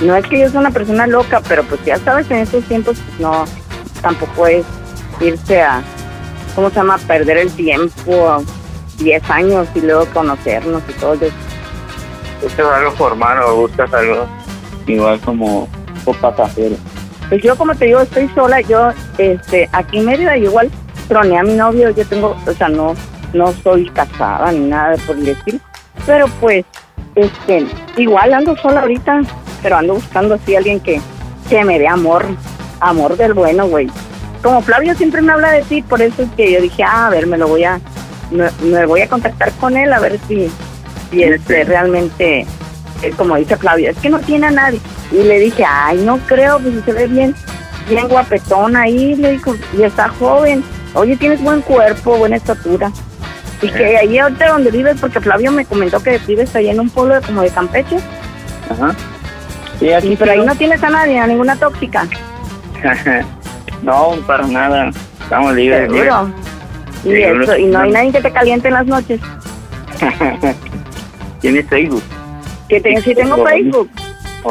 [0.00, 2.98] No es que yo sea una persona loca, pero pues ya sabes, en estos tiempos,
[3.06, 3.44] pues no,
[4.00, 4.64] tampoco es
[5.20, 5.82] irse a,
[6.54, 6.98] ¿cómo se llama?
[7.06, 8.42] Perder el tiempo,
[8.98, 11.34] 10 años y luego conocernos y todo eso.
[12.42, 14.26] ¿Buscas algo formal o buscas algo
[14.86, 15.68] igual como
[16.06, 16.76] o pasajero?
[17.28, 18.60] Pues yo, como te digo, estoy sola.
[18.62, 20.70] Yo, este, aquí en Mérida, yo igual
[21.08, 21.90] troné a mi novio.
[21.90, 22.94] Yo tengo, o sea, no,
[23.34, 25.58] no soy casada ni nada por el estilo.
[26.06, 26.64] Pero pues,
[27.14, 29.20] este, igual ando sola ahorita,
[29.62, 31.00] pero ando buscando así alguien que,
[31.48, 32.24] que me dé amor,
[32.80, 33.88] amor del bueno, güey.
[34.42, 37.10] Como Flavio siempre me habla de ti, por eso es que yo dije, ah, a
[37.10, 37.80] ver, me lo voy a,
[38.30, 40.50] me, me voy a contactar con él a ver si,
[41.10, 42.46] si este realmente,
[43.02, 44.80] eh, como dice Flavio, es que no tiene a nadie.
[45.12, 47.34] Y le dije, ay, no creo, pues se ve bien,
[47.88, 50.64] bien guapetón ahí, le dijo, y está joven.
[50.94, 52.90] Oye, tienes buen cuerpo, buena estatura.
[53.60, 56.88] Y que ahí ahorita donde vives, porque Flavio me comentó que vives ahí en un
[56.88, 57.98] pueblo de- como de Campeche.
[58.70, 58.94] Ajá.
[59.80, 62.06] Sí, aquí Y, pero ahí no tienes a nadie, a ninguna tóxica.
[63.82, 64.90] no, para nada.
[65.22, 65.90] Estamos libres.
[65.90, 66.30] Seguro.
[67.04, 69.20] Y, eso, y no hay nadie que te caliente en las noches.
[71.40, 72.02] ¿Tienes Facebook?
[72.68, 73.90] Que te, sí tengo ¿Puedo- Facebook.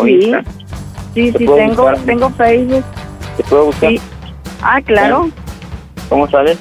[0.04, 0.34] Sí,
[1.14, 1.98] sí, ¿Te sí, tengo, buscar?
[2.06, 2.84] tengo Facebook.
[3.38, 3.90] ¿Te puedo buscar?
[3.92, 4.02] Sí,
[4.62, 5.30] Ah, claro.
[6.10, 6.58] ¿Cómo sabes?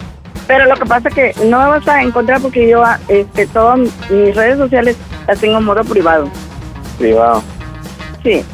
[0.46, 3.46] Pero lo que pasa es que no me vas a encontrar porque yo, ah, este,
[3.48, 4.96] todas mis redes sociales
[5.26, 6.28] las tengo en modo privado.
[6.98, 7.42] Privado.
[8.22, 8.44] Sí.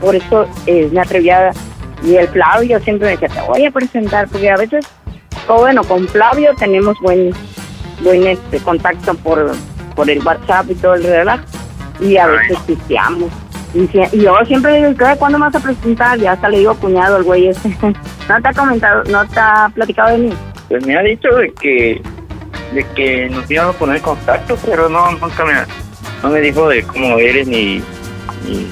[0.00, 1.50] Por eso eh, me atrevía.
[2.04, 4.86] Y el Flavio siempre me decía, te voy a presentar, porque a veces,
[5.48, 7.32] o bueno, con Flavio tenemos buen,
[8.04, 9.52] buen este contacto por,
[9.96, 11.42] por el WhatsApp y todo el relajo.
[12.00, 13.30] Y a veces pisteamos.
[13.74, 15.16] Y, si- y yo siempre digo, "¿Qué?
[15.18, 16.16] ¿cuándo me vas a presentar?
[16.18, 17.68] Ya hasta le digo cuñado al güey ese.
[18.28, 20.32] ¿No te ha comentado, no te ha platicado de mí?
[20.68, 22.00] Pues me ha dicho de que
[22.72, 25.54] de que nos íbamos a poner en contacto, pero no, nunca me,
[26.22, 27.82] no me dijo de cómo eres ni,
[28.46, 28.66] ni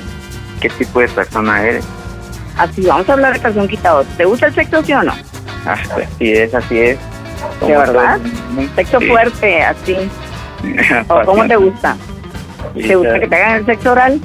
[0.60, 1.84] qué tipo de persona eres.
[2.56, 4.04] Así, vamos a hablar de calzón quitado.
[4.16, 5.12] ¿Te gusta el sexo, sí o no?
[5.66, 6.98] Ah, pues, así es, así es.
[7.60, 8.18] ¿De verdad?
[8.74, 9.06] Sexo Sí.
[9.08, 9.96] fuerte, así.
[11.08, 11.96] ¿O cómo te gusta?
[12.74, 14.20] ¿Te gusta que te hagan el sexo oral?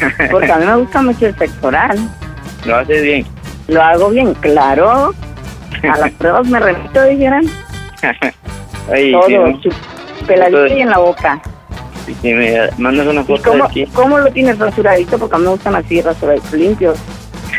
[0.30, 1.98] Porque a mí me gusta mucho el sexo oral.
[2.64, 3.26] Lo haces bien.
[3.68, 5.14] Lo hago bien, claro.
[5.82, 7.44] A las pruebas me remito, dijeran.
[9.12, 10.26] Todo, sí, ¿no?
[10.26, 11.40] peladito y en la boca.
[12.22, 13.86] Y me mandas una ¿Y foto de cómo, aquí.
[13.94, 15.18] cómo lo tienes rasuradito?
[15.18, 16.98] Porque a mí me gustan así rasuraditos limpios.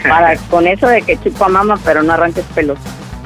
[0.08, 2.78] Para, con eso de que chupa mama, pero no arranques pelos.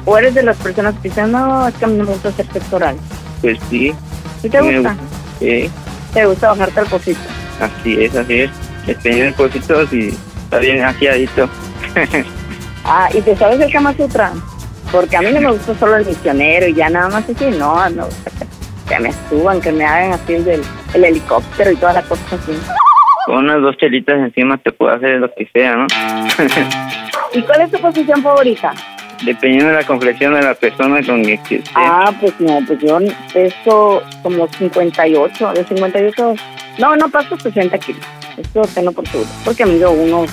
[0.04, 2.28] O eres de las personas que dicen, no, es que a mí no me gusta
[2.28, 2.96] hacer sexo oral.
[3.40, 3.94] Pues sí.
[4.42, 4.94] ¿Sí te gusta?
[5.38, 5.70] Sí,
[6.12, 7.20] ¿Te gusta bajarte al pocito?
[7.60, 8.50] así es, así es.
[8.86, 10.08] Depende de cositos y
[10.44, 11.48] está bien aseadito.
[12.86, 14.30] Ah, ¿y te sabes el Kama Sutra?
[14.92, 17.88] Porque a mí no me gusta solo el misionero y ya nada más así, no,
[17.90, 18.06] no,
[18.86, 20.62] que me suban, que me hagan así el, del-
[20.94, 22.52] el helicóptero y toda la cosa así.
[23.26, 25.86] Con unas dos chelitas encima te puedo hacer lo que sea, ¿no?
[27.32, 28.72] ¿Y cuál es tu posición favorita?
[29.24, 31.62] Dependiendo de la complexión de la persona con que esté.
[31.74, 32.98] Ah, pues no, pues yo
[33.32, 36.34] peso como 58, de 58,
[36.78, 38.04] no, no paso 60 kilos,
[38.36, 40.30] esto tengo por seguro, porque mido unos,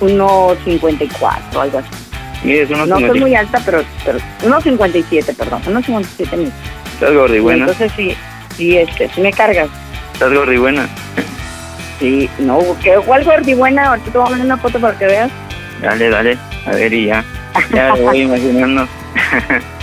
[0.00, 1.88] unos 54, algo así.
[2.42, 3.20] Mides unos No soy 50.
[3.20, 6.52] muy alta, pero, pero unos 57, perdón, unos 57 mil.
[6.94, 7.60] Estás gorda y buena.
[7.60, 8.16] Entonces sí,
[8.56, 9.68] sí, este, sí me cargas.
[10.22, 10.88] Estás gorda y buena.
[11.98, 15.32] Sí, no, que cuál gordibuena, ahorita te voy a mandar una foto para que veas.
[15.80, 16.38] Dale, dale.
[16.64, 17.24] A ver, y ya.
[17.74, 18.86] Ya lo voy imaginando.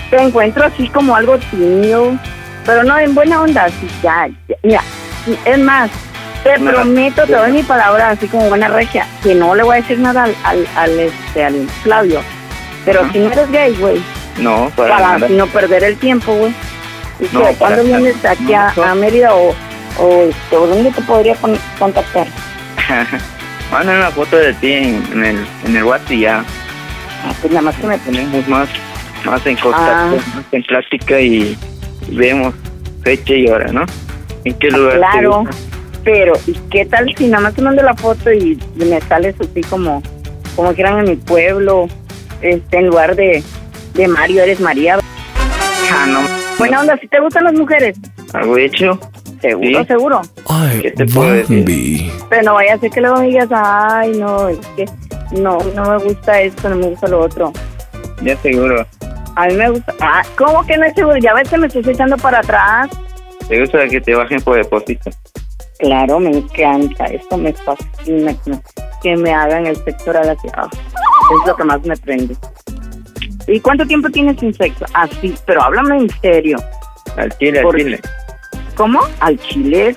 [0.10, 2.18] Te encuentro así como algo tímido,
[2.66, 4.56] pero no en buena onda, así ya, ya.
[4.64, 4.82] Mira,
[5.44, 5.92] es más,
[6.46, 6.72] te No.
[6.72, 10.00] prometo, te doy mi palabra así como buena regia, que no le voy a decir
[10.00, 12.22] nada al, al, al, este, al Flavio.
[12.86, 13.12] Pero Ajá.
[13.12, 14.02] si no eres gay, güey,
[14.38, 15.28] No, para, para nada.
[15.32, 16.54] no perder el tiempo, güey.
[17.20, 17.98] ¿Y No, ¿Cuándo nada.
[17.98, 19.54] vienes aquí No, a, a Mérida o,
[19.98, 22.28] o, este, o dónde te podría con- contactar?
[23.72, 26.44] Manda una foto de ti en, en el, en el WhatsApp y ya.
[27.26, 28.70] Ah, pues nada más que me ponemos más,
[29.26, 30.14] más en contacto, Ah.
[30.36, 31.58] más en plática y
[32.10, 32.54] vemos
[33.04, 33.86] fecha y hora, ¿no?
[34.46, 34.94] ¿En qué lugar?
[34.94, 35.44] te Claro,
[36.04, 39.62] pero ¿y qué tal si nada más te mando la foto y me sales así
[39.70, 40.02] como,
[40.56, 41.88] como quieran en mi pueblo,
[42.42, 43.44] este, en lugar de,
[43.94, 44.98] de Mario eres María?
[45.92, 46.22] Ah, no.
[46.58, 47.98] Buena onda, si te gustan las mujeres,
[48.34, 49.00] ¿Algo hecho?
[49.40, 49.86] Seguro, Sí.
[49.86, 50.22] seguro.
[50.82, 52.12] ¿Qué te puedo decir?
[52.30, 54.86] Pero no vaya a ser que luego digas, ay, no, es que
[55.32, 57.54] no, no me gusta esto, no me gusta lo otro.
[58.22, 58.86] Ya seguro.
[59.36, 61.18] A mí me gusta, ah, ¿cómo que no es seguro?
[61.18, 62.90] Ya ves que me estoy echando para atrás.
[63.48, 65.10] ¿Te gusta que te bajen por depósito?
[65.80, 68.36] Claro, me encanta, esto me fascina,
[69.02, 70.48] que me, hagan el sexo oral así.
[70.56, 72.36] ah, es lo que más me prende.
[73.48, 74.86] ¿Y cuánto tiempo tienes sin sexo?
[74.94, 76.58] Así, pero háblame en serio.
[77.18, 78.00] Al chile, al chile.
[78.80, 79.02] ¿Cómo?
[79.20, 79.94] ¿Al chile?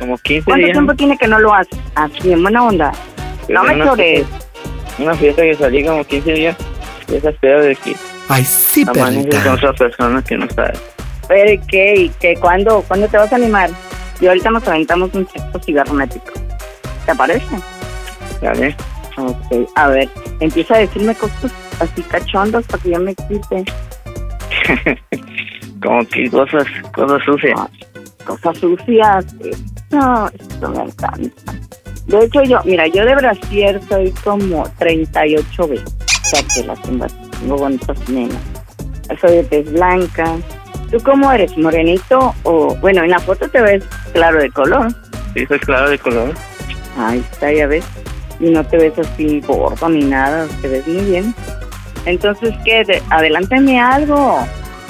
[0.00, 0.72] Como 15 ¿Cuánto días.
[0.72, 1.78] tiempo tiene que no lo haces?
[1.94, 2.90] Así, en buena onda.
[3.46, 4.24] Pero No me chores.
[4.98, 6.56] Una fiesta que salí como 15 días.
[7.06, 7.94] Y esa espera de que
[8.30, 9.44] Ay, sí, amaneces perrita.
[9.44, 10.80] con otra persona que no sabes.
[11.28, 11.94] Pero ¿y qué?
[11.96, 12.34] ¿Y qué?
[12.40, 13.68] ¿Cuándo, ¿Cuándo te vas a animar?
[14.22, 16.32] Y ahorita nos aventamos un sexo cibernético.
[17.04, 17.56] ¿Te parece?
[18.40, 18.74] ¿Vale?
[19.18, 20.08] Ok, a ver,
[20.40, 23.64] empieza a decirme cosas así cachondas para que yo me quite.
[25.82, 27.60] como que cosas, cosas sucias.
[28.42, 29.26] Cosas sucias.
[29.44, 29.50] eh,
[29.90, 31.52] No, esto me encanta.
[32.06, 35.94] De hecho, yo, mira, yo de brasier soy como 38 veces.
[36.24, 37.06] O sea, que las tengo,
[37.40, 38.38] tengo bonitas nenas.
[39.20, 40.36] Soy de tez blanca.
[40.90, 41.56] ¿Tú cómo eres?
[41.58, 42.74] ¿Morenito o...?
[42.76, 44.88] Bueno, en la foto te ves claro de color.
[45.34, 46.32] Sí, soy claro de color.
[46.98, 47.84] Ahí está, ya ves.
[48.40, 51.34] Y no te ves así gordo ni nada, te ves muy bien.
[52.06, 52.84] Entonces, ¿qué?
[52.84, 54.38] De- adelántame algo.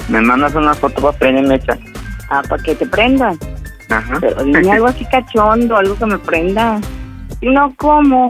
[0.07, 1.77] Me mandas una foto para prender mecha.
[2.29, 3.33] Ah, para que te prenda.
[3.89, 4.17] Ajá.
[4.21, 6.79] Pero dime algo así cachondo, algo que me prenda.
[7.41, 8.27] No como.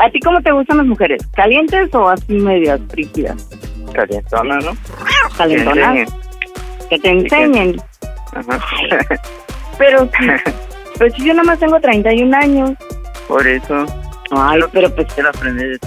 [0.00, 1.24] ¿A ti cómo te gustan las mujeres?
[1.34, 3.48] ¿Calientes o así medias frígidas?
[3.94, 4.72] Calientona, ¿no?
[5.38, 6.12] ¿Calentonas?
[6.90, 7.76] Que te enseñen.
[8.34, 8.58] Ajá.
[9.78, 10.26] Pero sí,
[10.98, 12.70] pero si yo nada más tengo 31 años.
[13.28, 13.86] Por eso.
[14.32, 15.78] Ay, pero pues Quiero aprender.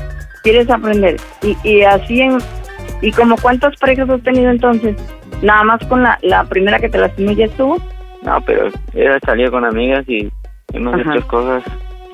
[0.43, 1.17] quieres aprender.
[1.41, 2.37] Y, y así en...
[3.01, 4.95] ¿Y como cuántas parejas has tenido entonces?
[5.41, 7.77] Nada más con la, la primera que te lastimó ya estuvo.
[8.23, 10.29] No, pero he salido con amigas y
[10.73, 11.15] hemos Ajá.
[11.15, 11.63] hecho cosas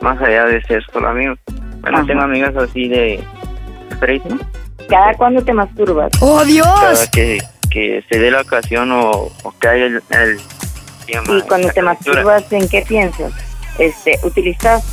[0.02, 1.40] más allá de ser solo amigos.
[1.82, 2.08] Bueno, Ajá.
[2.08, 3.24] tengo amigas así de
[4.00, 4.40] crazy, ¿no?
[4.90, 6.12] ¿Cada cuándo te masturbas?
[6.22, 6.44] ¡Oh,
[6.82, 7.40] Cada que,
[7.72, 10.02] que se dé la ocasión o, o que haya el...
[10.10, 10.38] el
[11.08, 13.32] llama, Y cuando te masturbas, ¿en qué piensas?
[13.80, 14.84] Este, ¿Utilizas,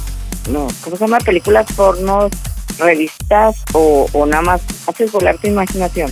[0.48, 1.18] no, ¿cómo se llama?
[1.18, 2.30] ¿Películas pornos,
[2.78, 6.10] revistas o, o nada más haces volar tu imaginación?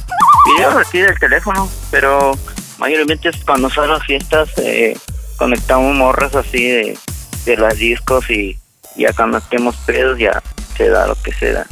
[0.57, 2.33] Videos así del teléfono, pero
[2.79, 4.97] mayormente es cuando son las fiestas eh,
[5.37, 6.99] conectamos morras así de,
[7.45, 8.59] de las discos y
[8.97, 10.43] ya cuando estemos pedos ya
[10.77, 11.67] se da lo que se da.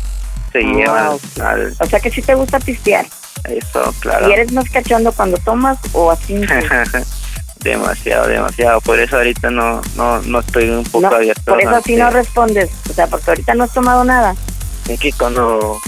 [0.52, 1.76] Se lleva al...
[1.78, 3.06] O sea que sí te gusta pistear.
[3.44, 4.28] Eso, claro.
[4.28, 6.34] ¿Y eres más cachondo cuando tomas o así?
[7.60, 8.80] demasiado, demasiado.
[8.80, 11.42] Por eso ahorita no, no, no estoy un poco No, abierto.
[11.44, 12.70] por eso así no respondes.
[12.90, 14.34] O sea, porque ahorita no has tomado nada.
[14.88, 15.78] Es que cuando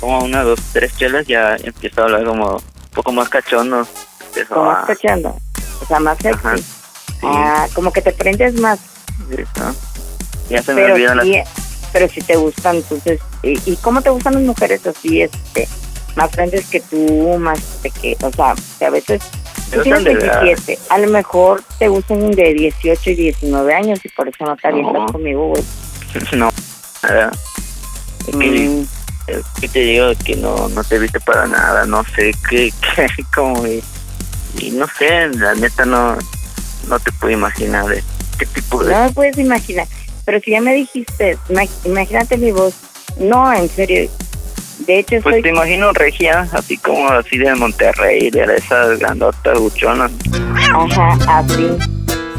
[0.00, 2.62] como una, dos, tres chelas ya empiezo a hablar como un
[2.94, 3.86] poco más cachondo.
[4.28, 5.36] Empiezo Como a- más cachondo.
[5.82, 6.38] O sea, más sexy.
[6.46, 6.54] Ajá,
[7.22, 8.78] Ah, como que te prendes más.
[9.30, 9.74] eso.
[10.48, 11.26] Ya se me pero olvidan las...
[11.26, 11.34] sí,
[11.92, 15.66] pero si te gustan, entonces, ¿y, y cómo te gustan las mujeres así, este,
[16.16, 18.22] más grandes que tú, más pequeñas?
[18.22, 19.20] O sea, que a veces
[19.70, 20.42] tú Me tienes gustan de edad.
[20.42, 24.56] 27, a lo mejor te gustan de 18 y 19 años y por eso no
[24.56, 25.06] te avientas No.
[25.06, 25.62] conmigo, güey.
[26.32, 26.50] No,
[27.02, 27.30] nada.
[28.32, 28.82] Mm.
[29.60, 33.66] Que te digo que no, no te viste para nada, no sé qué, qué como
[33.66, 33.82] y,
[34.58, 36.16] y no sé, la neta no,
[36.88, 38.02] no te puedo imaginar de
[38.38, 38.92] qué tipo de...
[38.94, 39.86] No me puedes imaginar.
[40.24, 42.74] Pero si ya me dijiste, ima- imagínate mi voz.
[43.18, 44.10] No, en serio.
[44.86, 45.42] De hecho, Pues soy...
[45.42, 50.10] te imagino regia, así como así de Monterrey, de esas grandotas buchonas,
[50.72, 51.68] Ajá, así.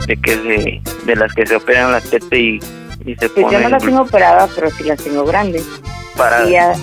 [0.08, 2.60] de que se, de las que se operan las tetas y,
[3.06, 5.64] y se Pues yo no las tengo operadas, pero sí las tengo grandes.
[6.20, 6.48] Para...
[6.48, 6.74] Y, a-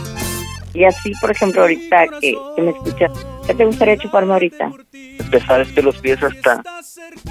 [0.74, 3.12] y así, por ejemplo, ahorita que, que me escuchas,
[3.47, 4.70] ¿qué te gustaría chuparme ahorita?
[5.20, 6.62] empezar este los pies hasta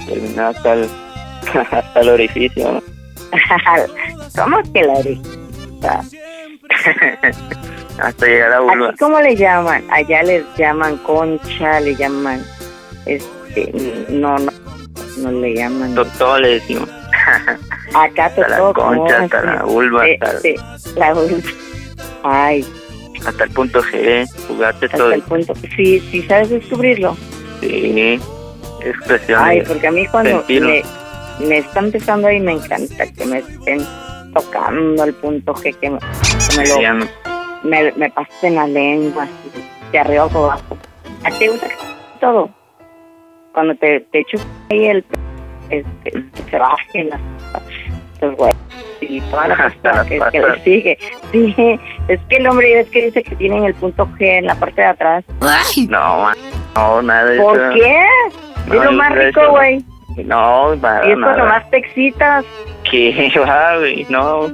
[0.06, 0.88] terminar hasta el,
[1.70, 2.82] hasta el orificio, ¿no?
[4.42, 5.18] ¿Cómo que la haré?
[7.98, 8.92] hasta llegar a vulva.
[8.98, 9.84] ¿cómo le llaman?
[9.90, 12.44] Allá les llaman concha, le llaman,
[13.06, 13.72] este,
[14.10, 14.52] no, no,
[15.18, 15.94] no le llaman.
[16.18, 16.88] Todo le decimos.
[17.94, 20.56] Acá hasta la totó, concha, hasta la vulva, hasta, el- eh,
[20.96, 21.38] la vulva.
[22.28, 22.66] Ay,
[23.24, 25.04] hasta el punto G, jugarte todo.
[25.04, 25.54] hasta el punto.
[25.76, 27.16] Sí, sí, sabes descubrirlo.
[27.60, 28.20] Sí,
[28.84, 29.40] expresión.
[29.44, 30.82] Ay, porque a mí cuando me,
[31.46, 33.80] me está empezando ahí me encanta que me estén
[34.34, 37.06] tocando el punto G, que me, que me lo
[37.62, 39.62] me, me pasen la lengua, así,
[39.92, 40.76] de arriba abajo.
[41.22, 41.68] ¿A ti te gusta
[42.20, 42.50] todo?
[43.52, 44.38] Cuando te, te echo
[44.70, 45.04] ahí el
[45.70, 47.20] este, se bajen las
[48.20, 48.65] los huevos
[49.00, 50.42] y toda la Hasta cosa las que, que patas.
[50.58, 50.98] le sigue.
[51.32, 51.54] Sí,
[52.08, 54.80] es que el hombre es que dice que tienen el punto G en la parte
[54.80, 55.24] de atrás.
[55.88, 56.36] No, man,
[56.74, 57.74] no, nada de ¿Por eso.
[57.74, 58.04] qué?
[58.68, 59.84] No, es lo más rico, eso- güey.
[60.24, 61.48] No, para Y es cuando nada.
[61.58, 62.44] más te excitas.
[62.90, 64.06] ¿Qué va, güey?
[64.08, 64.46] No.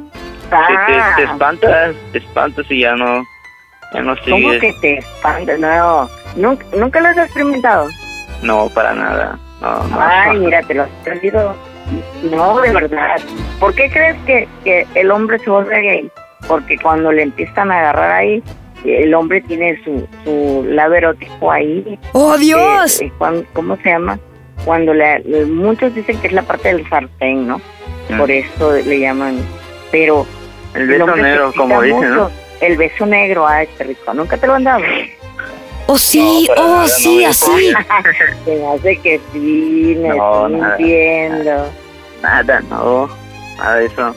[0.50, 0.66] Ah.
[0.86, 3.22] Te, te, te espantas, te espantas y ya no,
[3.94, 4.60] ya no ¿Cómo sigues.
[4.60, 5.58] que te espantas?
[5.60, 7.88] No, nunca, nunca lo has experimentado.
[8.42, 9.38] No, para nada.
[9.60, 9.98] No, no.
[10.00, 11.54] Ay, mira, te lo has perdido.
[12.30, 13.16] No, de verdad.
[13.60, 16.10] ¿Por qué crees que, que el hombre se vuelve gay?
[16.48, 18.42] Porque cuando le empiezan a agarrar ahí,
[18.84, 21.98] el hombre tiene su, su lado erótico ahí.
[22.12, 23.00] ¡Oh, Dios!
[23.00, 24.18] Eh, eh, cuan- ¿Cómo se llama?
[24.64, 27.60] Cuando le, muchos dicen que es la parte del sartén, ¿no?
[28.08, 28.18] Mm.
[28.18, 29.38] Por eso le llaman.
[29.90, 30.26] Pero.
[30.74, 32.30] El beso negro, como dicen, ¿no?
[32.60, 34.14] El beso negro, ay, qué rico.
[34.14, 34.82] ¿Nunca te lo han dado?
[35.86, 36.48] ¡Oh, sí!
[36.56, 37.22] ¡Oh, nada, sí!
[37.24, 37.72] no, así.
[38.44, 40.76] Se me hace que sí, me No, estoy nada.
[40.78, 41.68] mintiendo.
[42.22, 43.08] Nada, no.
[43.58, 44.14] Nada de eso.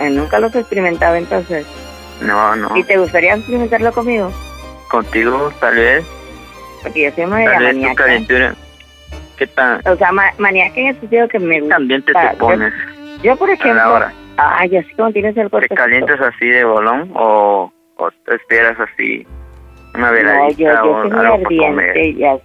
[0.00, 1.66] Eh, Nunca lo has experimentado entonces.
[2.20, 2.76] No, no.
[2.76, 4.30] ¿Y te gustaría experimentarlo conmigo?
[4.88, 6.04] Contigo, tal vez.
[6.82, 8.54] Porque yo soy media Tal vez tu calentura.
[9.36, 11.76] ¿Qué tan O sea, ma- maníaca en el sentido que me gusta.
[11.76, 12.72] también te, yo- te pones?
[13.22, 14.06] Yo, por ejemplo.
[14.36, 15.74] Ay, así como tienes el ¿Te cuerpo.
[15.74, 19.26] calientas así de bolón o, o te esperas así
[19.94, 22.14] una No, yo, veladita yo soy muy ardiente.
[22.14, 22.36] Ya.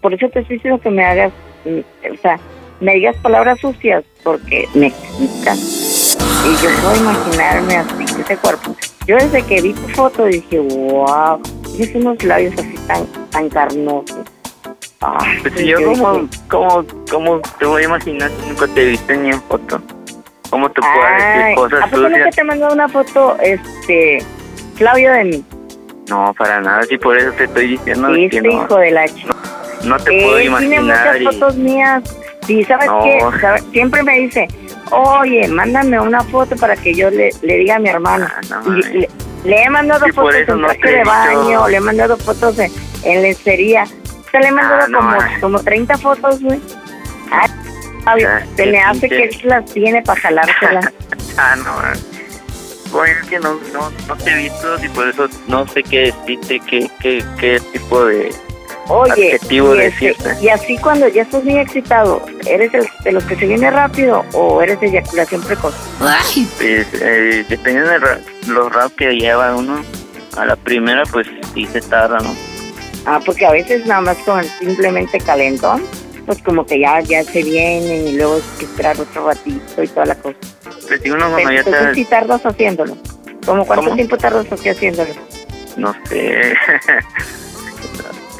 [0.00, 1.32] Por eso te estoy diciendo que me hagas.
[1.64, 2.38] mm, O sea,
[2.82, 5.56] me digas palabras sucias porque me excitan.
[5.56, 8.74] Y yo puedo imaginarme así, ese cuerpo.
[9.06, 11.40] Yo desde que vi tu foto dije, wow,
[11.76, 14.18] tienes unos labios así tan, tan carnosos.
[15.42, 18.84] Pues si yo yo como, dije, como, como te voy a imaginar si nunca te
[18.84, 19.80] viste ni en foto.
[20.50, 22.36] ¿Cómo te puedo decir cosas ¿A poco nunca sucias?
[22.36, 24.18] te mandó una foto, este,
[24.76, 25.44] Flavio de mí?
[26.08, 28.90] No, para nada, si por eso te estoy diciendo Sí, que este no, hijo de
[28.90, 29.34] la chica.
[29.84, 32.02] no te puedo Él tiene imaginar muchas y fotos mías.
[32.46, 33.02] Sí, ¿sabes No.
[33.02, 33.62] qué?
[33.72, 34.48] Siempre me dice,
[34.90, 38.26] oye, mándame una foto para que yo le, le diga a mi hermano.
[38.30, 39.08] Ah, no y, le-
[39.44, 42.70] Le he mandado por fotos en no traje de baño, le he mandado fotos en,
[43.04, 43.84] en lencería.
[43.84, 45.28] O sea, le he mandado Ah, no, como, ah.
[45.40, 46.60] como 30 fotos, güey.
[47.30, 47.48] Ay,
[48.04, 50.86] Ah, se me hace que él las tiene para jalárselas.
[51.38, 51.70] Ah, no.
[51.70, 51.92] ah.
[52.90, 56.12] Bueno, es que no, no, no te he visto y por eso no sé qué
[56.26, 58.34] decirte, qué, qué, qué tipo de
[58.92, 60.36] Oye, adjetivo y, este, decirte.
[60.44, 64.24] y así cuando ya estás muy excitado, ¿eres el, de los que se viene rápido
[64.34, 65.74] o eres de eyaculación precoz?
[65.98, 69.82] Pues, eh, dependiendo de ra- los raps que lleva uno,
[70.36, 72.34] a la primera pues sí se tarda, ¿no?
[73.06, 75.82] Ah, porque a veces nada más con simplemente calentón,
[76.26, 79.88] pues como que ya, ya se vienen y luego hay que esperar otro ratito y
[79.88, 80.38] toda la cosa.
[80.86, 82.96] Pues si uno cuando ya entonces está, sí tardas haciéndolo.
[83.44, 83.96] ¿Cómo cuánto ¿Cómo?
[83.96, 85.10] tiempo tardas así haciéndolo?
[85.76, 86.52] no sé,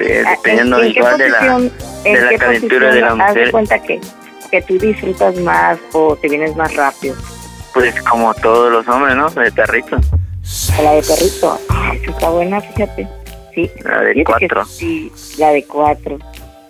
[0.02, 1.58] sé, Ah, dependiendo ¿En, en qué igual de la,
[2.04, 4.00] de la calentura de la posición haz de mujer, cuenta que,
[4.50, 7.14] que tú disfrutas más o te vienes más rápido?
[7.74, 9.30] pues como todos los hombres, ¿no?
[9.30, 9.96] De perrito,
[10.82, 11.58] La de perrito.
[11.94, 13.08] Esa está buena, fíjate.
[13.54, 13.70] Sí.
[13.84, 14.64] la de cuatro.
[14.66, 16.18] Sí, la de cuatro.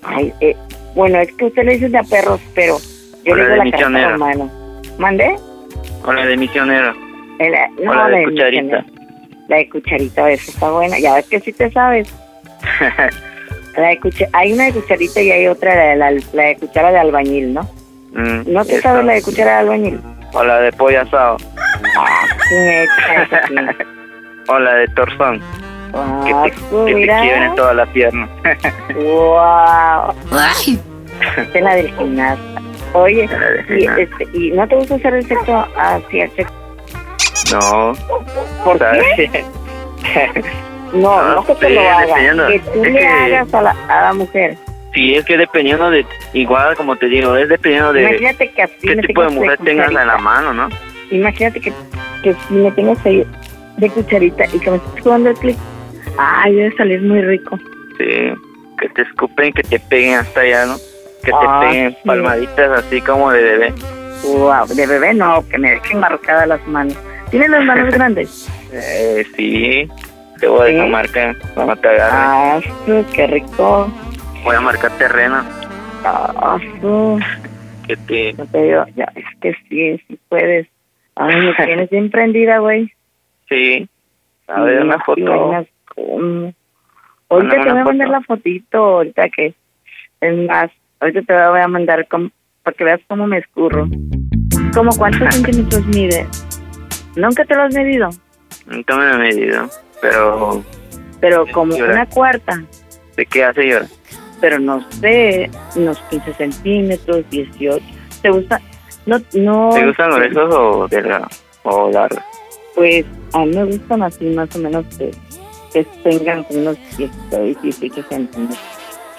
[0.03, 0.57] Ay, eh,
[0.95, 2.79] bueno, es que usted le dice de a perros, pero
[3.25, 4.11] yo le la digo de la carta misionero.
[4.13, 4.51] romana.
[4.99, 5.37] ¿Mandé?
[6.05, 6.93] O la de misionero,
[7.41, 7.53] El-
[7.85, 8.63] no, o la de de cucharita.
[8.63, 8.85] misionero.
[9.49, 10.99] La de cucharita, esa está buena.
[11.01, 12.09] Ya ves que sí te sabes.
[13.77, 13.99] La de
[14.35, 17.55] hay una de cucharita y hay otra, la de, la, la de cuchara de albañil,
[17.55, 17.63] ¿no?
[18.13, 18.83] Mm, ¿No te esa.
[18.91, 20.01] sabes la de cuchara de albañil?
[20.35, 21.37] O la de pollo asado,
[21.97, 22.27] Ah,
[24.49, 25.45] o la de torzón, que
[25.95, 27.21] Ah, te, tú, que te mira.
[27.23, 28.29] quiebren en toda la pierna.
[28.95, 30.15] Wow.
[31.39, 32.45] Esta es la del gimnasio.
[32.95, 36.53] Oye, del y, este, ¿y no te gusta hacer el sexo así, el sexo?
[37.53, 37.93] no,
[38.65, 39.03] ¿Por ¿sabes?
[39.17, 39.45] qué?
[40.93, 42.07] No, No no que te lo hagas,
[42.51, 44.57] que tú le que- hagas a la, a la mujer.
[44.95, 48.97] Sí, es que dependiendo de, igual como te digo, es dependiendo de Imagínate que qué
[48.97, 50.69] tipo de mujer tengas a la mano, ¿no?
[51.11, 51.73] Imagínate que,
[52.23, 53.27] que si me tengas ahí
[53.79, 55.57] de cucharita y que me estés jugando el clip.
[56.19, 57.59] Ay, debe salir muy rico.
[57.99, 58.35] Sí,
[58.79, 60.77] que te escupen, que te peguen hasta allá, ¿no?
[61.25, 61.97] Que te Ah, peguen sí.
[62.05, 63.73] palmaditas así como de bebé.
[64.25, 66.97] Wow, de bebé no, que me dejen marcadas las manos.
[67.31, 68.47] ¿Tienes las manos grandes?
[68.73, 69.89] Eh, sí,
[70.43, 70.73] te voy a ¿Sí?
[70.73, 72.17] dejar marcar cuando te agarre.
[72.17, 72.61] Ah,
[73.15, 73.93] qué rico.
[74.43, 75.41] Voy a marcar terreno.
[76.05, 77.21] Ah, su.
[77.87, 78.33] Que te...
[78.33, 80.67] No te digo, ya, es que sí, sí puedes.
[81.15, 82.93] Ay, me tienes bien prendida, güey.
[83.49, 83.89] Sí.
[84.49, 85.33] A ver, una foto.
[87.29, 88.19] Ahorita te voy a mandar foto.
[88.19, 89.55] la fotito, ahorita que.
[90.21, 92.31] Es más, ahorita te voy a mandar como,
[92.65, 93.87] para que veas cómo me escurro.
[94.75, 96.27] ¿Cómo cuántos centímetros mide?
[97.15, 98.09] ¿Nunca te lo has medido?
[98.67, 99.69] Nunca me he medido,
[100.03, 100.63] pero
[101.21, 101.95] Pero como Llora.
[101.95, 102.63] una cuarta.
[103.17, 103.89] ¿de qué hace llorar?
[104.41, 107.85] Pero no sé, unos 15 centímetros, 18.
[108.21, 108.61] ¿Te gusta?
[109.07, 109.71] No, no.
[109.73, 111.43] ¿Te gustan este, gruesos o delgados?
[111.63, 112.23] O largos.
[112.75, 115.13] Pues a mí me gustan así más o menos que,
[115.73, 118.59] que tengan unos 16, 18 centímetros.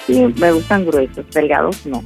[0.05, 2.03] Sí, me gustan gruesos, delgados no.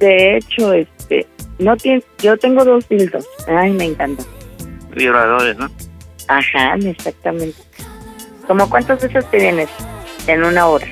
[0.00, 1.26] De hecho, este,
[1.60, 3.26] no tiene, yo tengo dos dildos.
[3.46, 4.24] Ay, me encanta.
[4.96, 5.70] Vibradores, ¿no?
[6.26, 7.58] Ajá, exactamente.
[8.50, 9.68] ¿Cómo cuántas veces te vienes
[10.26, 10.84] en una hora?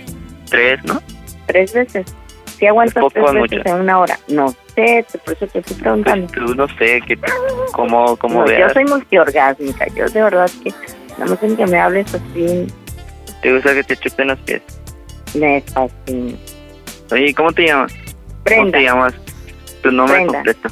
[0.48, 1.02] Tres, ¿no?
[1.46, 2.06] ¿Tres veces?
[2.56, 3.68] ¿Si aguantas Poco tres veces mucho.
[3.74, 4.16] en una hora?
[4.28, 6.28] No sé, te- por eso te estoy preguntando.
[6.32, 7.18] Tú no sé, que
[7.72, 8.72] cómo, cómo No, yo veas.
[8.74, 10.70] soy multiorgásmica, yo de verdad que
[11.18, 12.68] nada más en que me hables así
[13.42, 14.62] ¿Te gusta que te chupen los pies?
[15.34, 16.38] me fascina.
[17.11, 17.92] Oye, ¿cómo te llamas?
[17.92, 18.78] ¿Cómo Brenda.
[18.78, 19.14] te llamas?
[19.82, 20.32] Tu nombre Brenda.
[20.34, 20.68] completo.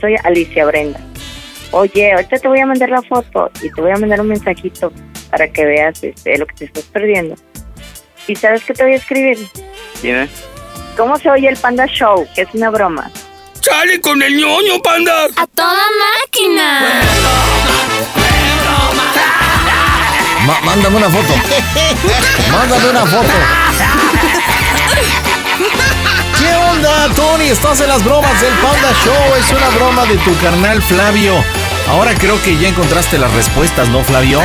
[0.00, 0.98] Soy Alicia Brenda.
[1.78, 4.90] Oye, ahorita te voy a mandar la foto y te voy a mandar un mensajito
[5.30, 7.34] para que veas este, lo que te estás perdiendo.
[8.26, 9.38] ¿Y sabes qué te voy a escribir?
[10.02, 10.26] Dime.
[10.96, 12.26] ¿Cómo se oye el Panda Show?
[12.34, 13.10] Que es una broma.
[13.60, 15.26] ¡Sale con el ñoño, panda!
[15.36, 15.82] ¡A toda
[16.22, 16.80] máquina!
[20.46, 21.34] Ma- mándame una foto.
[22.52, 23.28] Mándame una foto.
[26.38, 27.48] ¿Qué onda, Tony?
[27.48, 29.34] Estás en las bromas del Panda Show.
[29.38, 31.44] Es una broma de tu carnal Flavio.
[31.88, 34.40] Ahora creo que ya encontraste las respuestas, ¿no, Flavio?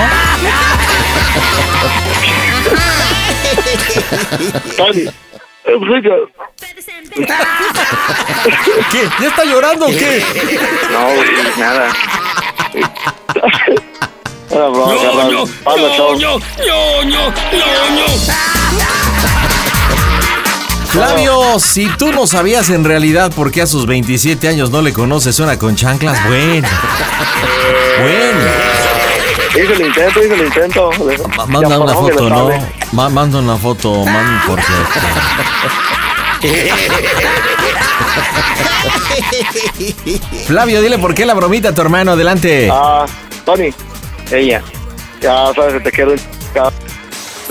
[8.91, 9.09] ¿Qué?
[9.19, 10.23] ¿Ya está llorando o qué?
[10.91, 11.93] No, nada.
[13.33, 13.91] Carnal.
[14.51, 16.15] ñoño, Panda Show.
[16.15, 18.05] ñoño, ñoño, ñoño.
[20.91, 24.91] Flavio, si tú no sabías en realidad por qué a sus 27 años no le
[24.91, 26.67] conoces una con chanclas, bueno.
[28.01, 28.39] Bueno.
[29.51, 30.89] Hice el intento, hice el intento.
[31.37, 32.49] Ma- Manda una foto, ¿no?
[32.91, 34.63] Ma- manda una foto, man, porque...
[40.47, 42.69] Flavio, dile por qué la bromita a tu hermano, adelante.
[42.71, 43.05] Ah,
[43.45, 43.69] Tony.
[44.31, 44.61] Ella.
[45.21, 46.13] ya sabes te quiero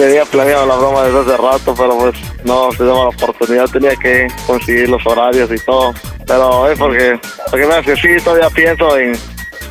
[0.01, 3.95] Tenía planeado la broma desde hace rato, pero pues no se dio la oportunidad, tenía
[3.97, 5.93] que conseguir los horarios y todo.
[6.27, 7.21] Pero es porque,
[7.51, 9.13] porque me hace sí, todavía pienso en,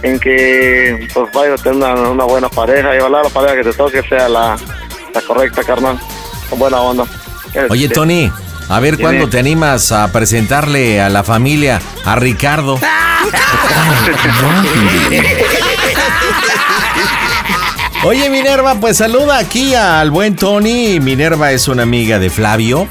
[0.03, 3.63] en que pues vayas a tener una, una buena pareja y ojalá la pareja que
[3.63, 4.55] te toque sea la,
[5.15, 5.99] la correcta, carnal.
[6.47, 7.05] Con buena onda.
[7.71, 8.31] Oye, Este, Tony,
[8.69, 12.79] a ver cuándo te animas a presentarle a la familia a Ricardo.
[18.05, 20.99] Oye, Minerva, pues saluda aquí al buen Tony.
[21.01, 22.87] Minerva es una amiga de Flavio.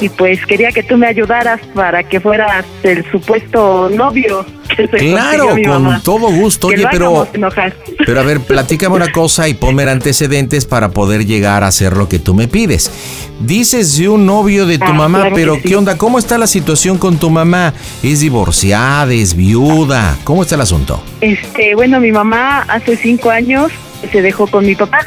[0.00, 4.44] y pues quería que tú me ayudaras para que fueras el supuesto novio
[4.74, 6.68] que se Claro, con todo gusto.
[6.68, 7.28] Oye, pero,
[8.06, 12.08] pero a ver, platícame una cosa y ponme antecedentes para poder llegar a hacer lo
[12.08, 12.90] que tú me pides.
[13.40, 15.62] Dices de un novio de tu Ah, mamá, claro pero sí.
[15.62, 15.96] ¿qué onda?
[15.98, 17.74] ¿Cómo está la situación con tu mamá?
[18.02, 19.12] ¿Es divorciada?
[19.12, 20.16] ¿Es viuda?
[20.24, 21.02] ¿Cómo está el asunto?
[21.20, 23.70] Este, bueno, mi mamá hace cinco años
[24.12, 25.00] se dejó con mi papá.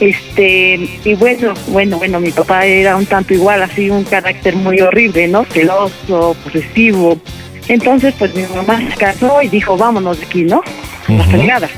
[0.00, 4.80] Este, y bueno, bueno, bueno, mi papá era un tanto igual, así un carácter muy
[4.80, 5.44] horrible, ¿no?
[5.44, 7.18] Celoso, posesivo.
[7.68, 10.62] Entonces, pues mi mamá se casó y dijo, vámonos de aquí, ¿no?
[11.08, 11.30] La Ujú.
[11.30, 11.68] fregada.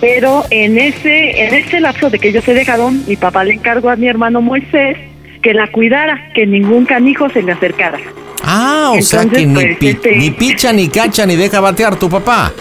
[0.00, 3.90] Pero en ese, en ese lapso de que ellos se dejaron, mi papá le encargó
[3.90, 4.96] a mi hermano Moisés
[5.42, 7.98] que la cuidara, que ningún canijo se le acercara.
[8.44, 11.60] Ah, o sea Entonces, que ni, pues, pi- este- ni picha, ni cacha, ni deja
[11.60, 12.52] batear tu papá.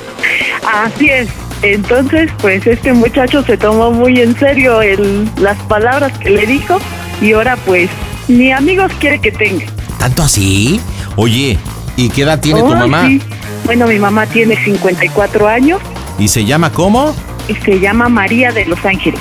[0.65, 1.27] Así es.
[1.61, 6.77] Entonces, pues este muchacho se tomó muy en serio el, las palabras que le dijo
[7.21, 7.89] y ahora pues
[8.27, 9.65] ni amigos quiere que tenga.
[9.97, 10.79] ¿Tanto así?
[11.15, 11.57] Oye,
[11.95, 13.07] ¿y qué edad tiene tu mamá?
[13.07, 13.21] sí.
[13.65, 15.81] Bueno, mi mamá tiene 54 años
[16.17, 17.13] ¿Y se llama cómo?
[17.49, 19.19] y se llama María de Los Ángeles.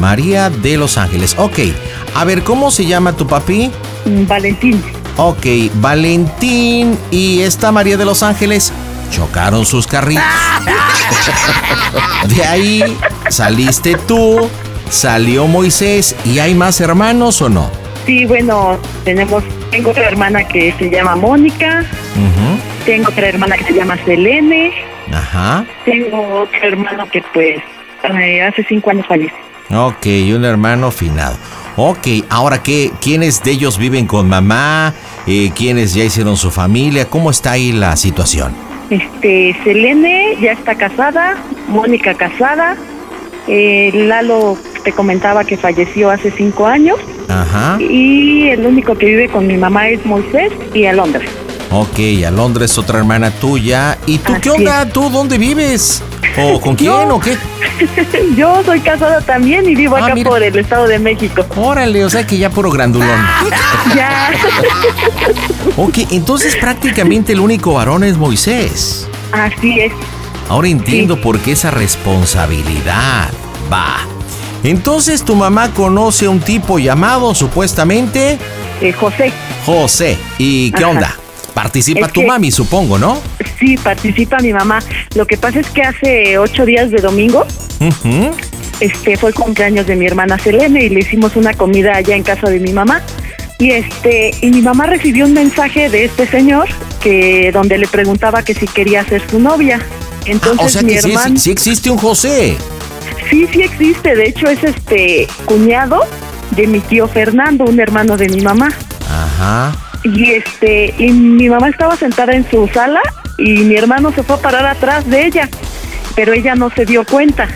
[0.00, 1.34] María de Los Ángeles.
[1.38, 1.58] Ok.
[2.14, 3.70] A ver, ¿cómo se llama tu papi?
[4.04, 4.82] Mm, Valentín.
[5.16, 8.72] Ok, Valentín y esta María de Los Ángeles
[9.14, 10.24] chocaron sus carritos.
[12.26, 12.96] De ahí
[13.28, 14.48] saliste tú,
[14.90, 17.70] salió Moisés y hay más hermanos o no?
[18.06, 21.84] Sí, bueno, tenemos, tengo otra hermana que se llama Mónica,
[22.84, 24.72] tengo otra hermana que se llama Selene,
[25.12, 25.64] Ajá.
[25.84, 27.58] tengo otro hermano que pues
[28.02, 29.36] hace cinco años falleció.
[29.70, 31.36] Ok, y un hermano finado.
[31.76, 34.92] Ok, ahora qué, ¿quiénes de ellos viven con mamá?
[35.26, 37.08] Eh, ¿Quiénes ya hicieron su familia?
[37.08, 38.54] ¿Cómo está ahí la situación?
[38.94, 41.36] Este, Selene ya está casada,
[41.66, 42.76] Mónica casada,
[43.48, 47.78] eh, Lalo te comentaba que falleció hace cinco años Ajá.
[47.80, 51.22] y el único que vive con mi mamá es Moisés y Alondra.
[51.76, 53.98] Ok, Alondra es otra hermana tuya.
[54.06, 54.86] ¿Y tú qué onda?
[54.88, 56.02] ¿Tú dónde vives?
[56.38, 57.36] ¿O con quién Yo- o qué?
[58.36, 60.30] Yo soy casada también y vivo Ah, acá mira.
[60.30, 61.44] por el Estado de México.
[61.56, 63.18] Órale, o sea que ya puro grandulón.
[63.96, 64.30] ya.
[65.76, 69.08] Ok, entonces prácticamente el único varón es Moisés.
[69.32, 69.92] Así es.
[70.48, 73.30] Ahora entiendo por qué esa responsabilidad.
[73.72, 73.96] Va.
[74.62, 78.38] Entonces tu mamá conoce a un tipo llamado supuestamente
[78.80, 79.32] Eh, José.
[79.66, 80.16] José.
[80.38, 80.92] ¿Y qué Ajá.
[80.92, 81.16] onda?
[81.54, 83.20] Participa Es tu que- mami, supongo, ¿no?
[83.60, 84.80] Sí, participa mi mamá.
[85.14, 87.46] Lo que pasa es que hace ocho días de domingo,
[88.80, 92.22] este fue el cumpleaños de mi hermana Selene y le hicimos una comida allá en
[92.22, 93.02] casa de mi mamá.
[93.58, 96.68] Y este y mi mamá recibió un mensaje de este señor
[97.00, 99.80] que donde le preguntaba que si quería ser su novia.
[100.26, 102.56] Entonces Ah, o sea mi que sí, hermano sí- sí existe un José.
[103.30, 104.16] Sí, sí existe.
[104.16, 106.00] De hecho, es este cuñado
[106.50, 108.70] de mi tío Fernando, un hermano de mi mamá.
[109.08, 109.72] Ajá.
[110.04, 113.00] Y este, y mi mamá estaba sentada en su sala
[113.38, 115.48] y mi hermano se fue a parar atrás de ella,
[116.14, 117.48] pero ella no se dio cuenta.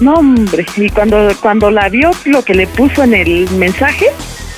[0.00, 4.06] No, hombre, y cuando, cuando la vio lo que le puso en el mensaje,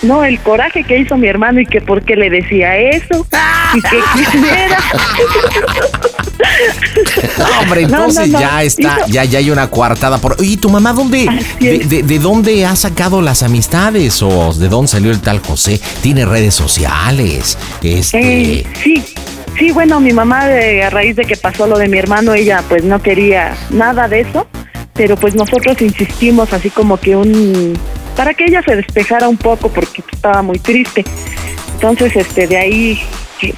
[0.03, 3.27] no, el coraje que hizo mi hermano y que por qué le decía eso
[3.75, 3.99] y que
[4.31, 4.79] quién era.
[7.39, 8.41] No, hombre, no, entonces no.
[8.41, 10.37] ya está, ya, ya hay una coartada por.
[10.41, 11.27] Oye, ¿tu mamá dónde?
[11.59, 14.23] De, de- de dónde ha sacado las amistades?
[14.23, 15.81] ¿O de dónde salió el tal José?
[16.03, 17.57] ¿Tiene redes sociales?
[17.83, 18.53] Este.
[18.61, 19.03] Eh, sí,
[19.59, 22.63] sí, bueno, mi mamá eh, a raíz de que pasó lo de mi hermano, ella
[22.69, 24.47] pues no quería nada de eso,
[24.95, 27.79] pero pues nosotros insistimos así como que un
[28.17, 31.05] para que ella se despejara un poco porque estaba muy triste.
[31.75, 33.01] Entonces, este de ahí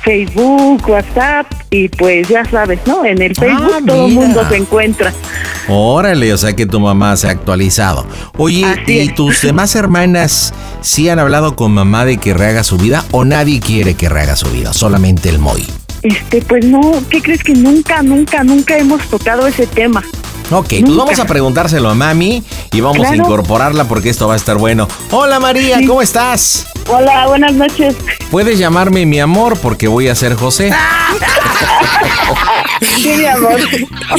[0.02, 3.04] Facebook, WhatsApp y pues ya sabes, ¿no?
[3.04, 5.12] En el Facebook todo el mundo se encuentra.
[5.68, 8.06] Órale, o sea que tu mamá se ha actualizado.
[8.36, 13.04] Oye, ¿y tus demás hermanas sí han hablado con mamá de que rehaga su vida
[13.10, 14.72] o nadie quiere que rehaga su vida?
[14.72, 15.66] Solamente el Moy.
[16.02, 16.80] Este, pues no,
[17.10, 20.02] ¿qué crees que nunca, nunca, nunca hemos tocado ese tema?
[20.50, 24.36] Ok, pues vamos a preguntárselo a mami y vamos a incorporarla porque esto va a
[24.36, 24.86] estar bueno.
[25.10, 26.66] Hola María, ¿cómo estás?
[26.88, 27.96] Hola, buenas noches.
[28.30, 30.72] Puedes llamarme mi amor porque voy a ser José.
[32.96, 33.60] Sí, mi amor.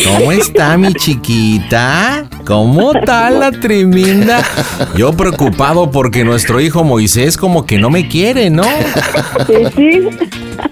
[0.06, 2.26] ¿Cómo está mi chiquita?
[2.46, 4.42] ¿Cómo está la tremenda?
[4.96, 8.64] Yo preocupado porque nuestro hijo Moisés como que no me quiere, ¿no?
[9.48, 10.10] Sí, sí,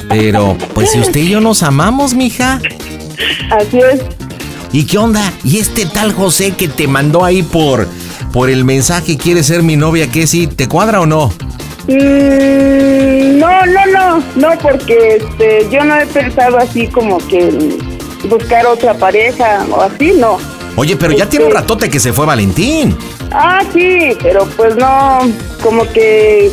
[0.09, 2.61] Pero, pues si usted y yo nos amamos, mija.
[3.51, 4.01] así es.
[4.73, 5.33] ¿Y qué onda?
[5.43, 7.87] ¿Y este tal José que te mandó ahí por,
[8.31, 10.09] por el mensaje quiere ser mi novia?
[10.09, 10.47] ¿Qué sí?
[10.47, 11.27] ¿Te cuadra o no?
[11.87, 17.79] Mm, no, no, no, no, porque este, yo no he pensado así como que
[18.29, 20.37] buscar otra pareja o así, no.
[20.77, 22.95] Oye, pero ya tiene un ratote que se fue Valentín.
[23.31, 25.19] Ah, sí, pero pues no,
[25.61, 26.49] como que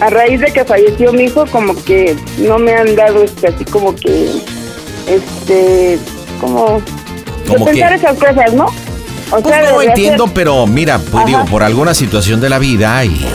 [0.00, 3.64] a raíz de que falleció mi hijo, como que no me han dado este, así
[3.64, 4.30] como que,
[5.08, 5.98] este,
[6.40, 6.80] como,
[7.48, 7.94] de ¿Cómo pensar qué?
[7.96, 8.66] esas cosas, ¿no?
[9.30, 11.26] O Pues de- no de entiendo, hacer- pero mira, pues Ajá.
[11.26, 13.26] digo, por alguna situación de la vida y,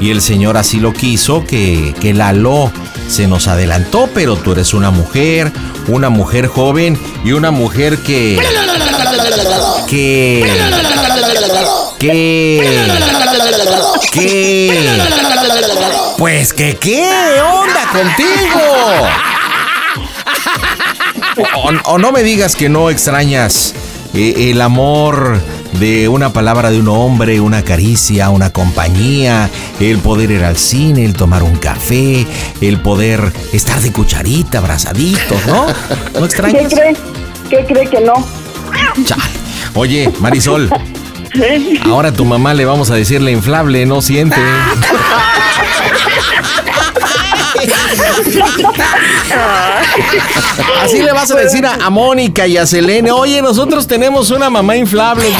[0.00, 2.70] y el Señor así lo quiso, que, que Lalo
[3.08, 5.52] se nos adelantó, pero tú eres una mujer,
[5.88, 8.38] una mujer joven y una mujer que...
[9.86, 10.44] que...
[11.98, 12.90] que...
[14.12, 15.00] que...
[16.18, 17.10] Pues que qué
[17.42, 19.06] onda contigo.
[21.36, 23.74] O, o no me digas que no extrañas
[24.14, 25.40] eh, el amor
[25.78, 31.04] de una palabra de un hombre, una caricia, una compañía, el poder ir al cine,
[31.04, 32.26] el tomar un café,
[32.60, 35.66] el poder estar de cucharita, abrazaditos, ¿no?
[35.66, 36.72] ¿No ¿Qué extrañas?
[36.72, 36.96] cree?
[37.50, 38.14] ¿Qué cree que no?
[39.04, 39.22] Chale.
[39.74, 40.70] Oye, Marisol,
[41.84, 44.36] ahora a tu mamá le vamos a decir la inflable, no siente.
[50.82, 54.76] Así le vas a decir a, Mónica y a Selene, oye, nosotros tenemos una mamá
[54.76, 55.30] inflable.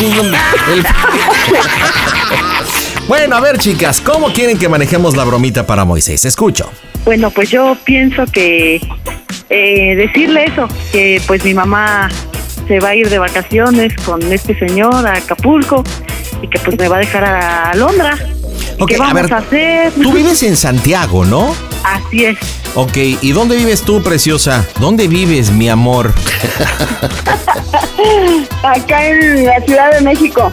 [3.09, 6.25] Bueno, a ver, chicas, ¿cómo quieren que manejemos la bromita para Moisés?
[6.25, 6.69] Escucho.
[7.05, 8.81] Bueno, pues yo pienso que
[9.49, 12.09] eh, decirle eso, que pues mi mamá
[12.67, 15.85] se va a ir de vacaciones con este señor a Acapulco
[16.43, 18.19] y que pues me va a dejar a Londra.
[18.79, 19.93] ¿Y Ok, ¿Qué a ver, a hacer?
[19.95, 21.55] Tú vives en Santiago, ¿no?
[21.83, 22.39] Así es.
[22.75, 24.67] Ok, ¿y dónde vives tú, preciosa?
[24.79, 26.13] ¿Dónde vives, mi amor?
[28.63, 30.53] Acá en la Ciudad de México.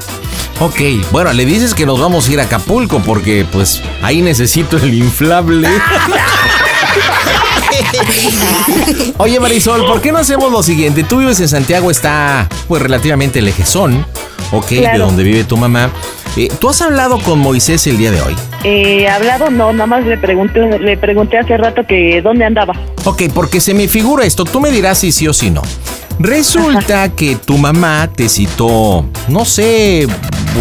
[0.61, 0.79] Ok,
[1.11, 4.93] bueno, le dices que nos vamos a ir a Acapulco porque pues ahí necesito el
[4.93, 5.67] inflable.
[9.17, 11.03] Oye Marisol, ¿por qué no hacemos lo siguiente?
[11.03, 14.05] Tú vives en Santiago, está pues relativamente lejezón,
[14.51, 15.89] ok, de donde vive tu mamá.
[16.35, 18.35] Eh, ¿Tú has hablado con Moisés el día de hoy?
[18.63, 22.73] Eh, hablado no, nada más le pregunté, le pregunté hace rato que dónde andaba.
[23.05, 25.61] Ok, porque se me figura esto, tú me dirás si sí o si no.
[26.19, 30.07] Resulta que tu mamá te citó, no sé,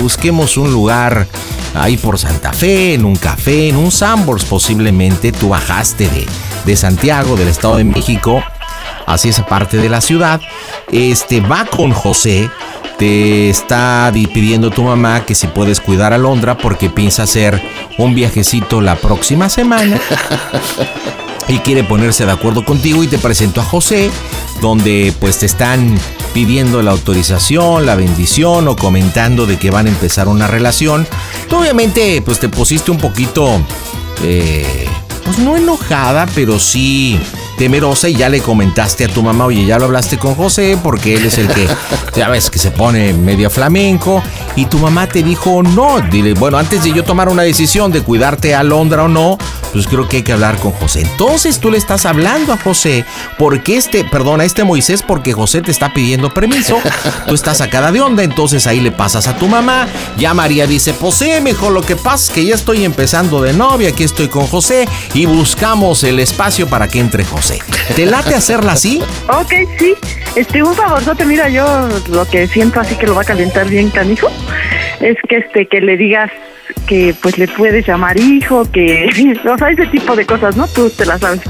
[0.01, 1.27] busquemos un lugar
[1.75, 5.33] ahí por Santa Fe, en un café, en un Sambors posiblemente.
[5.33, 6.27] Tú bajaste de,
[6.65, 8.43] de Santiago, del Estado de México,
[9.07, 10.41] hacia esa parte de la ciudad.
[10.91, 12.51] Este va con José.
[13.03, 17.61] Te está di- pidiendo tu mamá que si puedes cuidar a Londra porque piensa hacer
[17.99, 19.99] un viajecito la próxima semana
[21.49, 24.09] y quiere ponerse de acuerdo contigo y te presento a José,
[24.61, 25.99] donde pues te están
[26.33, 31.05] pidiendo la autorización, la bendición o comentando de que van a empezar una relación.
[31.51, 33.61] Obviamente pues te pusiste un poquito,
[34.23, 34.87] eh,
[35.25, 37.19] pues no enojada, pero sí
[37.57, 41.15] temerosa y ya le comentaste a tu mamá, oye, ya lo hablaste con José porque
[41.15, 41.69] él es el que,
[42.17, 44.23] ya ves, que se pone medio flamenco
[44.57, 48.03] y tu mamá te dijo no, dile, bueno, antes de yo tomar una decisión de
[48.03, 49.39] cuidarte a Londra o no,
[49.73, 51.01] pues creo que hay que hablar con José.
[51.01, 53.05] Entonces tú le estás hablando a José
[53.39, 56.79] porque este, perdona, este Moisés porque José te está pidiendo permiso,
[57.29, 59.87] tú estás sacada de onda, entonces ahí le pasas a tu mamá,
[60.19, 63.53] ya María dice, pues sí, mejor lo que pasa es que ya estoy empezando de
[63.53, 67.59] novia, aquí estoy con José y buscamos el espacio para que entre José.
[67.95, 69.03] ¿Te late hacerla así?
[69.29, 69.95] Ok, sí.
[70.37, 73.91] Este, un favorzote, mira, yo lo que siento así que lo va a calentar bien
[73.91, 74.31] canijo,
[75.01, 76.31] es que este, que le digas
[76.87, 80.67] que pues le puedes llamar hijo, que, o sea, ese tipo de cosas, ¿no?
[80.69, 81.41] Tú te las sabes.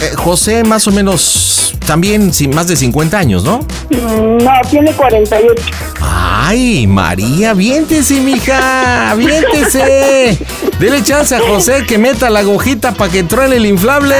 [0.00, 3.58] Eh, José más o menos también sin más de 50 años, ¿no?
[3.90, 5.54] Mm, No, tiene 48.
[6.00, 10.38] Ay, María, viéntese, mija, viéntese.
[10.78, 14.16] Dele chance a José que meta la agujita para que truene el inflable.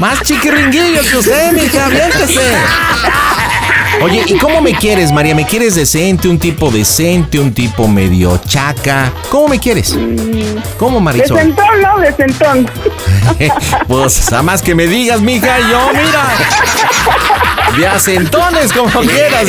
[0.00, 2.40] Más chiquiringuillo que usted, mija, viéntese.
[4.02, 5.34] Oye, ¿y cómo me quieres, María?
[5.34, 9.12] ¿Me quieres decente, un tipo decente, un tipo medio chaca?
[9.28, 9.96] ¿Cómo me quieres?
[10.78, 11.36] ¿Cómo, Marisol?
[11.36, 11.98] Desentón, ¿no?
[11.98, 12.70] Desentón.
[13.88, 16.28] pues, a más que me digas, mija, yo, mira.
[17.76, 19.48] De acentones, como quieras.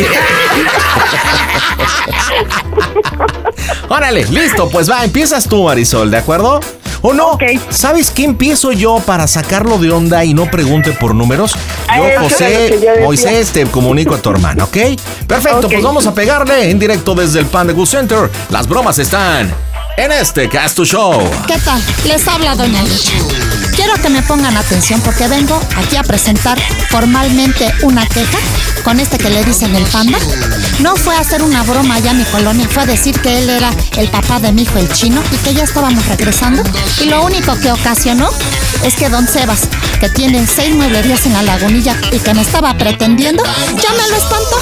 [3.88, 6.60] Órale, listo, pues va, empiezas tú, Marisol, ¿de acuerdo?
[7.02, 7.38] ¿O no?
[7.70, 11.56] ¿Sabes qué empiezo yo para sacarlo de onda y no pregunte por números?
[11.96, 13.00] Yo, José.
[13.02, 14.78] Moisés, te comunico a tu hermana, ¿ok?
[15.28, 18.32] Perfecto, pues vamos a pegarle en directo desde el Panda Good Center.
[18.49, 19.53] Las bromas están
[19.98, 21.30] en este Casto Show.
[21.45, 21.82] ¿Qué tal?
[22.07, 23.11] Les habla Doña Lucha.
[23.76, 26.57] Quiero que me pongan atención porque vengo aquí a presentar
[26.90, 28.38] formalmente una queja
[28.84, 30.18] con este que le dicen el panda.
[30.80, 33.49] No fue a hacer una broma allá a mi colonia, fue a decir que él
[33.49, 36.64] era el papá de mi hijo el chino y que ya estábamos regresando.
[37.02, 38.30] Y lo único que ocasionó
[38.84, 39.61] es que don Sebas,
[39.99, 44.15] que tiene seis mueblerías en la lagunilla y que me estaba pretendiendo, ya me lo
[44.15, 44.57] espantó.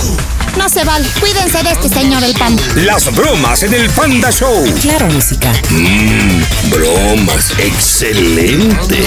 [0.57, 2.63] No se vale, cuídense de este señor el panda.
[2.75, 4.65] Las bromas en el Panda Show.
[4.81, 5.53] Claro, música.
[5.69, 6.41] Mmm,
[6.71, 7.51] bromas.
[7.59, 8.97] Excelente.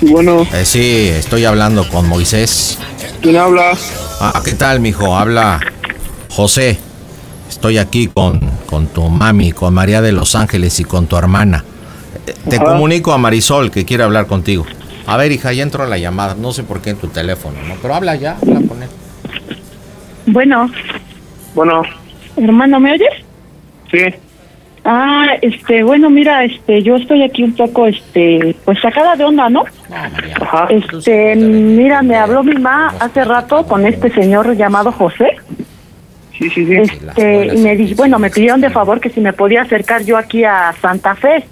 [0.02, 0.46] bueno.
[0.52, 2.76] Eh, sí, estoy hablando con Moisés.
[3.22, 3.72] ¿Quién habla?
[4.20, 5.16] Ah, ¿qué tal, mijo?
[5.16, 5.60] Habla
[6.30, 6.78] José.
[7.48, 11.64] Estoy aquí con, con tu mami, con María de Los Ángeles y con tu hermana.
[12.26, 12.64] Eh, Te Ajá.
[12.66, 14.66] comunico a Marisol que quiere hablar contigo.
[15.06, 16.34] A ver, hija, ya entró la llamada.
[16.34, 17.74] No sé por qué en tu teléfono, ¿no?
[17.80, 18.88] Pero habla ya, habla con él.
[20.26, 20.70] Bueno,
[21.54, 21.82] Bueno,
[22.36, 23.08] hermano, ¿me oyes?
[23.90, 23.98] sí.
[24.90, 29.50] Ah, este, bueno, mira, este, yo estoy aquí un poco, este, pues sacada de onda,
[29.50, 29.64] ¿no?
[30.40, 30.66] Ajá.
[30.70, 35.36] Este, mira, me habló mi mamá hace rato con este señor llamado José.
[36.38, 36.74] Sí, sí, sí.
[36.74, 40.16] Este, y me dijo, bueno, me pidieron de favor que si me podía acercar yo
[40.16, 41.44] aquí a Santa Fe.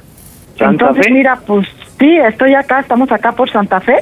[0.57, 1.13] ¿Santa Entonces, Fe?
[1.13, 1.69] mira, pues
[1.99, 3.99] sí, estoy acá, estamos acá por Santa Fe.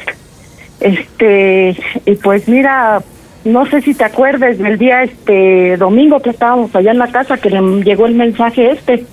[0.79, 3.03] Este, y pues mira,
[3.45, 7.37] no sé si te acuerdas del día este domingo que estábamos allá en la casa
[7.37, 9.05] que le llegó el mensaje este.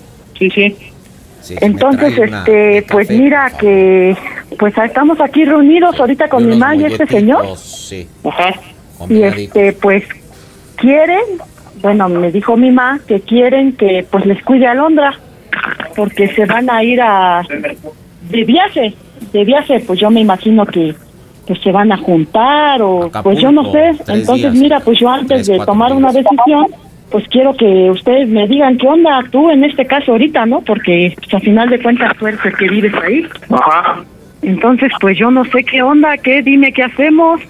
[0.50, 0.76] Sí,
[1.42, 1.56] sí.
[1.60, 4.16] Entonces, este, pues mira que
[4.58, 7.56] pues estamos aquí reunidos ahorita con mi mamá y este señor.
[7.56, 8.06] Sí.
[8.24, 8.54] Ajá.
[9.08, 10.04] Y este, pues
[10.76, 11.22] quieren,
[11.80, 15.18] bueno, me dijo mi mamá que quieren que pues les cuide a Londra
[15.96, 17.42] porque se van a ir a
[18.30, 18.94] de viaje,
[19.32, 20.94] de viaje, pues yo me imagino que
[21.46, 23.96] que se van a juntar o pues yo no sé.
[24.08, 24.54] Entonces, días.
[24.54, 26.66] mira, pues yo antes Tres, de tomar una decisión,
[27.12, 30.62] pues quiero que ustedes me digan qué onda tú en este caso ahorita, ¿no?
[30.62, 33.26] Porque pues, a final de cuentas tú eres el que vives ahí.
[33.50, 34.02] Ajá.
[34.40, 37.40] Entonces, pues yo no sé qué onda, qué, dime qué hacemos,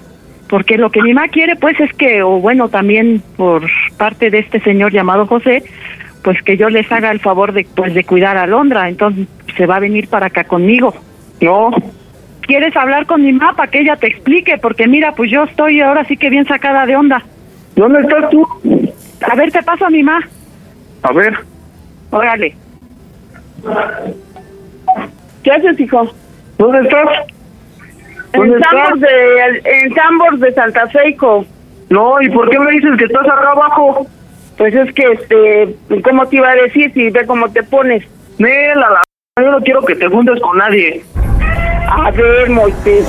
[0.48, 3.62] porque lo que mi mamá quiere, pues es que, o bueno, también por
[3.96, 5.62] parte de este señor llamado José,
[6.22, 9.26] pues que yo les haga el favor de, pues, de cuidar a Londra, entonces
[9.56, 10.92] se va a venir para acá conmigo.
[11.40, 11.70] No.
[12.42, 14.58] ¿Quieres hablar con mi mamá para que ella te explique?
[14.58, 17.22] Porque mira, pues yo estoy ahora sí que bien sacada de onda.
[17.74, 18.46] ¿Dónde estás tú?
[19.28, 20.26] A ver, te paso a mi mamá.
[21.02, 21.38] A ver.
[22.10, 22.56] Órale.
[25.42, 26.12] ¿Qué haces, hijo?
[26.58, 27.08] ¿Dónde estás?
[28.32, 31.44] ¿Dónde En Sambors de, en Sambors de Santa Fe, hijo.
[31.90, 34.06] No, ¿y por qué me dices que estás acá abajo?
[34.56, 38.04] Pues es que, este, ¿cómo te iba a decir si ve cómo te pones?
[38.38, 39.04] Nela, la...
[39.42, 41.02] Yo no quiero que te juntes con nadie.
[41.88, 43.06] A ver, Moisés.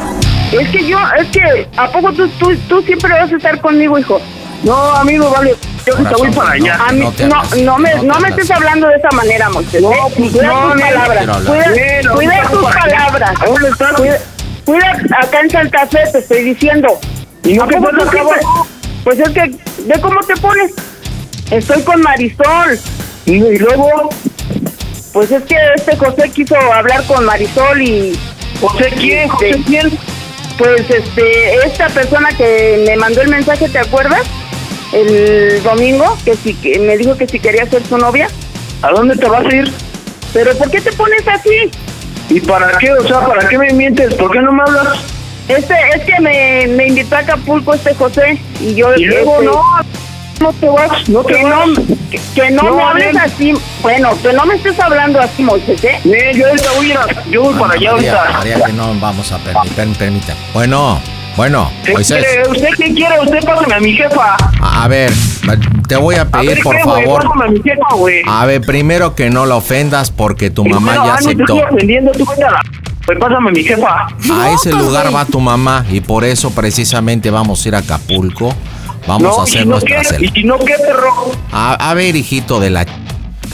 [0.51, 3.97] Es que yo, es que, ¿a poco tú, tú, tú siempre vas a estar conmigo,
[3.97, 4.21] hijo?
[4.63, 5.53] No, a mí no vale
[5.85, 6.77] Yo ahorita voy para allá.
[6.87, 9.09] A mí, no te no, no me, no no te me estés hablando de esa
[9.11, 9.81] manera, Moisés.
[9.81, 11.25] No, pues, cuida no, tus palabras.
[11.45, 13.31] Cuida, cuida tus palabras.
[13.41, 13.93] ¿A dónde estás?
[13.93, 14.19] Cuida,
[14.65, 14.91] cuida
[15.21, 16.99] acá en Santa Fe, te estoy diciendo.
[17.43, 17.91] ¿Y no siempre-
[19.03, 19.41] Pues es que,
[19.85, 20.71] ve cómo te pones.
[21.51, 22.79] Estoy con Marisol.
[23.25, 24.09] Y, y luego,
[25.11, 28.17] Pues es que este José quiso hablar con Marisol y...
[28.59, 29.29] ¿José quién?
[29.29, 29.99] ¿José Este, quién?
[30.57, 34.21] Pues este, esta persona que me mandó el mensaje, ¿te acuerdas?
[34.93, 38.27] El domingo, que si que me dijo que si quería ser su novia.
[38.81, 39.71] ¿A dónde te vas a ir?
[40.33, 41.71] Pero ¿por qué te pones así?
[42.29, 42.91] ¿Y para qué?
[42.91, 44.13] O sea, ¿para qué me mientes?
[44.15, 44.99] ¿Por qué no me hablas?
[45.47, 48.93] Este, es que me, me invitó a Acapulco este José y yo...
[48.95, 49.61] Y luego este, no,
[50.41, 51.67] no te vas, no te que vas.
[51.67, 51.75] no,
[52.09, 53.53] que, que no, No, me hables así.
[53.81, 55.99] Bueno, que no me estés hablando así, Moisés, ¿eh?
[56.03, 58.37] Nel, yo ahorita voy a yo voy para allá María, ahorita.
[58.37, 60.39] María, que no vamos a permitir, permítame.
[60.53, 61.01] Bueno,
[61.35, 62.23] bueno, ¿Qué Moisés.
[62.23, 62.49] quiere?
[62.49, 63.19] ¿Usted qué quiere?
[63.19, 64.35] Usted pásame a mi jefa.
[64.61, 65.11] A a ver,
[65.87, 67.23] te voy a A pedir, ver, por ¿qué, favor.
[67.23, 68.21] Pásame a mi jefa, güey.
[68.27, 71.43] A ver, primero que no la ofendas porque tu mamá ya ah, aceptó.
[71.55, 72.61] estoy ofendiendo, tú la...
[73.05, 74.07] Pues pásame a mi jefa.
[74.33, 78.53] A ese lugar va tu mamá y por eso precisamente vamos a ir a Acapulco.
[79.07, 81.31] Vamos no, a hacer y no nuestra qué, y si no qué, perro.
[81.51, 82.85] A, a ver, hijito de la...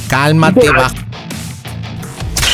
[0.07, 0.91] Cálmate, va.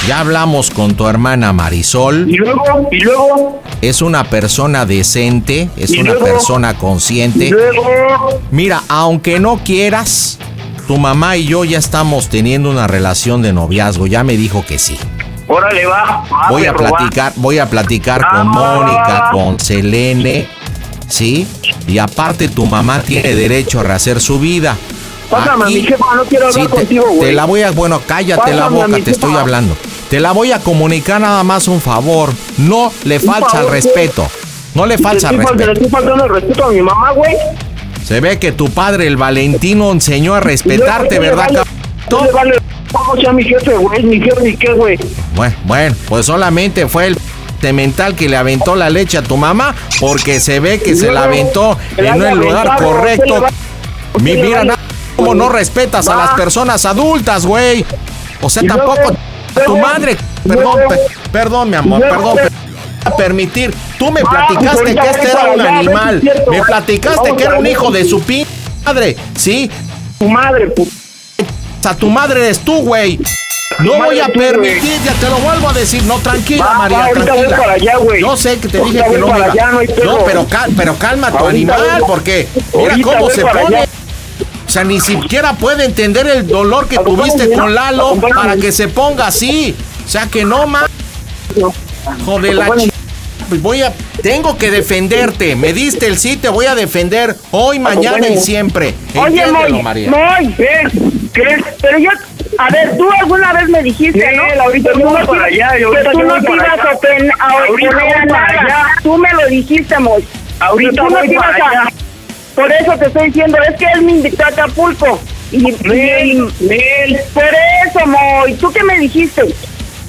[0.07, 2.29] Ya hablamos con tu hermana Marisol.
[2.29, 6.25] Y luego, y luego, Es una persona decente, es ¿Y una luego?
[6.27, 7.45] persona consciente.
[7.45, 7.83] y luego...
[8.51, 10.37] Mira, aunque no quieras,
[10.87, 14.05] tu mamá y yo ya estamos teniendo una relación de noviazgo.
[14.05, 14.97] Ya me dijo que sí.
[15.47, 16.23] Órale, va.
[16.31, 20.47] va, Voy a platicar, voy a platicar con Ah, Mónica, con Selene,
[21.07, 21.47] ¿sí?
[21.87, 24.75] Y aparte tu mamá tiene derecho a rehacer su vida.
[25.29, 27.33] Pásame Aquí- mi jefa, no quiero hablar Sí, te, contigo, te güey.
[27.33, 29.75] la voy a, bueno, cállate la Pásame boca, te estoy hablando.
[30.15, 32.31] Te la voy a comunicar nada más un favor.
[32.57, 34.25] No le falta al respeto.
[34.73, 35.65] No le falta fal- respeto.
[35.65, 37.35] le estoy faltando el respeto a mi mamá, güey.
[38.01, 41.59] Se ve que tu padre, el Valentino, enseñó a respetarte, Y luego, ¿verdad, ¿qué le
[41.59, 41.67] vale-
[42.09, 42.29] cabrón?
[42.33, 42.53] vale?
[42.93, 44.03] ¿Cómo sea mi jefe, güey?
[44.03, 44.97] Mi jefe, ni qué, güey.
[45.35, 47.17] Bueno, bueno, pues solamente fue el
[47.73, 51.25] mental que le aventó la leche a tu mamá porque se ve que se la
[51.25, 53.25] aventó en el lugar correcto.
[53.25, 53.49] ¿qué le va-
[54.21, 54.77] Mi, mira,
[55.17, 57.83] cómo no respetas a las personas adultas, güey.
[58.41, 59.13] O sea, tampoco
[59.63, 60.17] tu madre.
[60.47, 60.99] Perdón, pe-
[61.31, 62.35] perdón, mi amor, perdón.
[62.37, 62.49] pe-
[63.05, 63.73] a permitir.
[63.99, 66.21] Tú me Ah, platicaste que este era un a animal.
[66.49, 68.45] Me platicaste que era a un hijo de su pin
[68.83, 69.69] madre, ¿sí?
[70.19, 70.71] Tu madre,
[71.81, 73.19] sea, tu madre eres tú, güey.
[73.79, 76.01] No voy a permitir, ya te lo vuelvo a decir.
[76.03, 77.57] No, tranquila, Va, va, María, tranquila.
[77.57, 77.93] para allá.
[78.19, 80.05] Yo sé que te Ahorita dije que no me para iba- allá, no hay pedo.
[80.17, 83.77] No, pero, cal- pero calma tu animal, porque mira cómo se pone.
[83.77, 83.84] allá.
[84.75, 88.89] O sea, ni siquiera puede entender el dolor que tuviste con Lalo para que se
[88.89, 89.73] ponga así.
[90.05, 90.83] O sea, que no más.
[92.25, 92.91] Joder, la ch-
[93.47, 93.93] pues voy a.
[94.21, 95.55] Tengo que defenderte.
[95.55, 98.93] Me diste el sí, te voy a defender hoy, mañana y siempre.
[99.15, 100.09] Oye, Moy, María.
[100.11, 100.81] Moy, ¿Qué?
[101.33, 101.63] ¿Qué?
[101.81, 102.09] pero yo,
[102.57, 104.63] a ver, tú alguna vez me dijiste, Nel, ¿no?
[104.63, 106.83] ahorita Que tú no para allá, yo que ahorita tú no te ibas allá.
[106.83, 108.45] a open- a oponer nada.
[108.49, 108.85] allá.
[109.03, 110.25] Tú me lo dijiste, Moy.
[110.59, 111.94] Ahorita tú no voy te ibas a-.
[112.55, 115.19] Por eso te estoy diciendo, es que él me invitó a Acapulco.
[115.51, 119.43] Y, por eso, Moy, ¿tú qué me dijiste?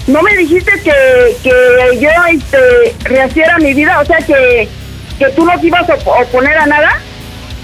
[0.07, 0.93] ¿No me dijiste que,
[1.43, 4.01] que yo este, rehiciera mi vida?
[4.01, 4.69] O sea, que,
[5.19, 7.01] que tú no te ibas a op- oponer a nada.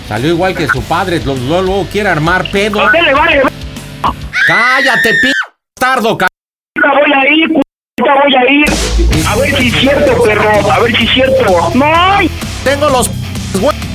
[0.09, 1.21] Salió igual que su padre.
[1.25, 2.81] lo- lo- Luego quiere armar pedo.
[2.81, 3.43] ¿A qué le vale?
[4.47, 5.33] Cállate, p.
[5.79, 8.65] Tardo, Ahorita voy a ir, voy a ir.
[9.29, 10.73] A ver si es cierto, perro.
[10.73, 11.71] A ver si es cierto.
[11.75, 12.29] Moy,
[12.65, 13.09] Tengo los.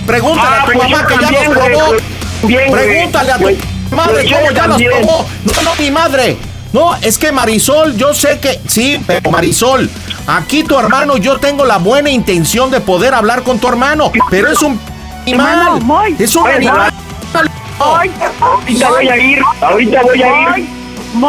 [0.07, 1.85] Pregúntale Ah, a tu pues mamá que ya güey, probó.
[1.89, 2.01] pues,
[2.43, 2.71] bien.
[2.71, 3.57] Pregúntale a tu Pues,
[3.91, 4.91] madre pues cómo ya los también.
[5.01, 5.25] probó.
[5.45, 6.37] No, no, mi madre.
[6.73, 8.59] No, es que Marisol, yo sé que.
[8.67, 9.89] Sí, pero Marisol,
[10.27, 14.51] aquí tu hermano, yo tengo la buena intención de poder hablar con tu hermano, pero
[14.51, 14.79] es un
[15.25, 15.79] animal.
[16.19, 16.91] Es un animal.
[17.79, 19.39] Ahorita voy a ir.
[19.61, 20.67] Ahorita voy a ir.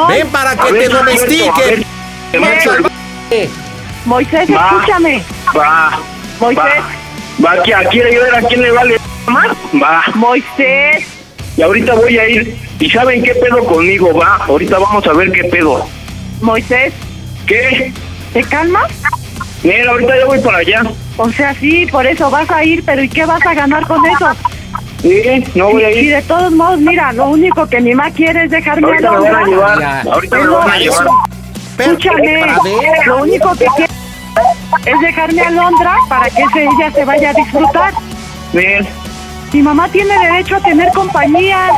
[0.08, 1.84] Ven para que ver te si es cierto, a domestique.
[3.30, 3.48] ver.
[4.04, 5.22] Moisés, escúchame.
[5.56, 5.98] Va.
[6.40, 6.64] Moisés,
[7.44, 7.54] Va.
[7.54, 8.96] Va, ¿qui- ¿quiere ver a quién le vale
[9.26, 9.48] más?
[9.80, 10.02] Va.
[10.14, 11.04] Moisés.
[11.56, 12.56] Y ahorita voy a ir.
[12.80, 14.12] ¿Y saben qué pedo conmigo?
[14.14, 14.36] Va.
[14.46, 15.86] Ahorita vamos a ver qué pedo.
[16.40, 16.92] Moisés,
[17.46, 17.92] ¿Qué?
[18.32, 18.90] ¿te calmas?
[19.62, 20.82] Mira, ahorita ya voy para allá.
[21.16, 24.04] O sea, sí, por eso vas a ir, pero ¿y qué vas a ganar con
[24.06, 24.28] eso?
[25.02, 26.14] Sí, no voy a Y ir.
[26.16, 29.30] de todos modos, mira, lo único que mi mamá quiere es dejarme a Ahorita me
[29.30, 30.08] van a llevar.
[30.12, 31.06] Ahorita me Pero van a llevar.
[31.78, 32.46] Escúchame,
[33.06, 33.92] lo único que quiere
[34.84, 37.92] es dejarme a Londra para que ella se vaya a disfrutar.
[38.52, 38.86] Ven,
[39.52, 41.68] Mi mamá tiene derecho a tener compañía.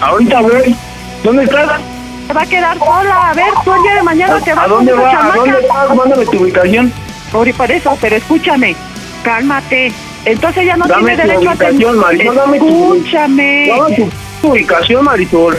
[0.00, 0.76] ahorita voy.
[1.22, 1.80] ¿Dónde estás?
[2.26, 3.30] Se va a quedar sola.
[3.30, 5.10] A ver, tú el día de mañana te vas ¿A dónde con va?
[5.10, 5.94] ¿A dónde estás?
[5.96, 6.92] Mándame tu ubicación.
[7.32, 8.74] Por, por eso, pero escúchame.
[9.22, 9.92] Cálmate.
[10.24, 13.68] Entonces ella no Dame tiene derecho a ubicación, Marisol, dame tu- Escúchame.
[13.68, 14.10] Dame tu,
[14.42, 15.56] tu ubicación, Marisol.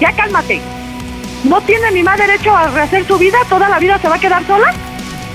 [0.00, 0.60] Ya cálmate.
[1.44, 3.38] ¿No tiene mi madre derecho a rehacer su vida?
[3.48, 4.72] ¿Toda la vida se va a quedar sola?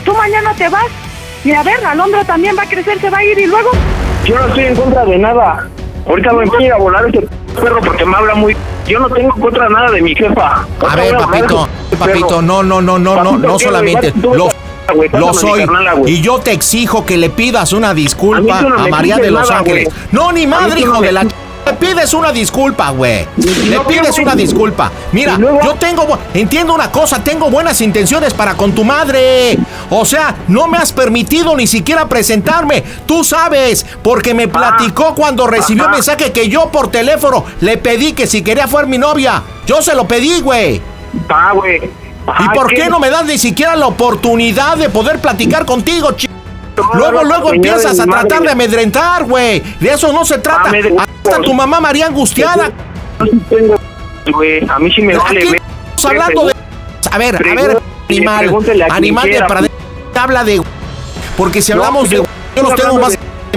[0.10, 0.88] Tú mañana te vas.
[1.46, 3.70] Y a ver, Alondra también va a crecer, se va a ir y luego...
[4.26, 5.68] Yo no estoy en contra de nada.
[6.08, 8.58] Ahorita me voy a ir a volar ese perro porque me habla muy...
[8.88, 10.66] Yo no tengo en contra de nada de mi jefa.
[10.88, 11.68] A ver, papito,
[12.00, 14.12] papito, no, no, no, no, no, no solamente.
[14.20, 14.50] Lo,
[15.14, 15.68] lo soy.
[16.08, 19.60] Y yo te exijo que le pidas una disculpa A no María de Los nada,
[19.60, 19.90] Ángeles.
[20.12, 21.28] No, ni madre, no hijo me de la.
[21.70, 23.28] Le pides una disculpa, güey.
[23.38, 24.92] Le no pides una disculpa.
[25.12, 26.18] Mira, yo tengo.
[26.34, 29.58] Entiendo una cosa, tengo buenas intenciones para con tu madre.
[29.92, 32.84] O sea, no me has permitido ni siquiera presentarme.
[33.06, 35.94] Tú sabes, porque me platicó cuando recibió ajá.
[35.94, 39.44] mensaje que yo por teléfono le pedí que si quería fuera mi novia.
[39.68, 40.82] Yo se lo pedí, güey.
[41.30, 41.78] Ah, güey.
[41.86, 41.90] ¿Y
[42.28, 42.90] Ah, por ¿qué?
[42.90, 46.28] no me das ni siquiera la oportunidad de poder platicar contigo, ch...
[46.94, 49.62] Luego, luego empiezas a tratar de amedrentar, güey.
[49.80, 50.72] De eso no se trata.
[51.24, 52.72] Hasta tu mamá María angustiada.
[54.32, 55.60] Güey, a mí sí me vale
[56.00, 56.56] estamos hablando de...
[57.12, 57.80] A ver, a ver,
[58.10, 58.56] animal.
[58.92, 59.62] Animal de para...
[60.16, 60.62] Habla de...
[61.38, 62.18] Porque si hablamos de...
[62.18, 62.26] yo
[62.56, 63.00] Yo los tengo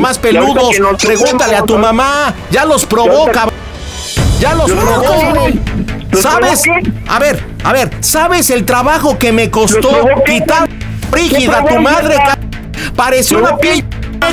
[0.00, 0.76] más, peludos.
[1.00, 2.32] Pregúntale a tu mamá.
[2.50, 3.48] Ya los provoca.
[4.40, 5.08] Ya los provoca.
[5.08, 5.58] provoqué.
[6.10, 6.62] ¿Los ¿Sabes?
[7.08, 9.88] A ver, a ver, ¿sabes el trabajo que me costó
[10.26, 10.68] quitar
[11.10, 12.16] frígida a tu ¿Qué madre?
[12.96, 13.84] Pareció una piel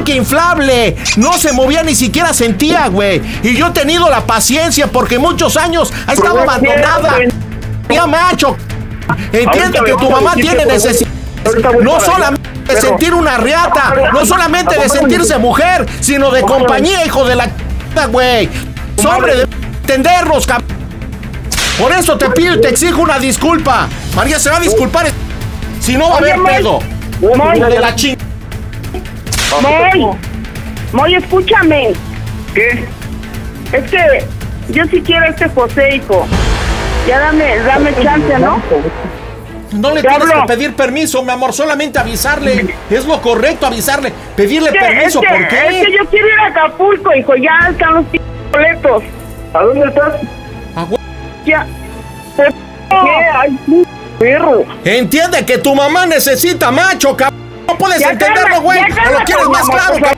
[0.05, 0.95] que inflable.
[1.17, 3.21] No se movía ni siquiera sentía, güey.
[3.43, 7.17] Y yo he tenido la paciencia porque muchos años ha estado abandonada.
[7.89, 8.55] Ya macho.
[9.31, 11.09] Entiende que tu mamá tiene necesidad.
[11.81, 17.25] No solamente de sentir una riata, no solamente de sentirse mujer, sino de compañía, hijo
[17.25, 17.49] de la
[18.11, 18.49] güey.
[19.01, 19.43] Sobre de
[19.81, 20.67] entendernos, cabrón.
[21.79, 23.87] Por eso te pido y te exijo una disculpa.
[24.15, 25.07] María se va a disculpar.
[25.79, 26.79] Si no va a haber pedo.
[27.21, 28.28] De la ching.
[29.61, 30.07] Moy,
[30.93, 31.89] Moy, escúchame.
[32.53, 32.85] ¿Qué?
[33.73, 34.25] Es que
[34.69, 36.25] yo sí quiero a este José, hijo.
[37.07, 38.61] Ya dame, dame chance, ¿no?
[39.73, 40.41] No le tienes hablo.
[40.41, 42.73] que pedir permiso, mi amor, solamente avisarle.
[42.89, 44.11] Es lo correcto avisarle.
[44.35, 45.67] Pedirle Es que, permiso, es que- ¿por qué?
[45.79, 47.35] es que yo quiero ir a Acapulco, hijo.
[47.35, 48.05] Ya están los
[48.51, 49.03] boletos.
[49.53, 50.13] ¿A dónde estás?
[51.45, 51.67] Ya.
[52.35, 52.55] ¿Por qué?
[53.35, 53.59] Ay,
[54.19, 54.63] perro.
[54.83, 57.39] Entiende que tu mamá necesita macho, cabrón.
[57.69, 58.79] No puedes Ya entenderlo, güey.
[58.79, 60.17] ya ¿O lo quieres más claro, cabrón?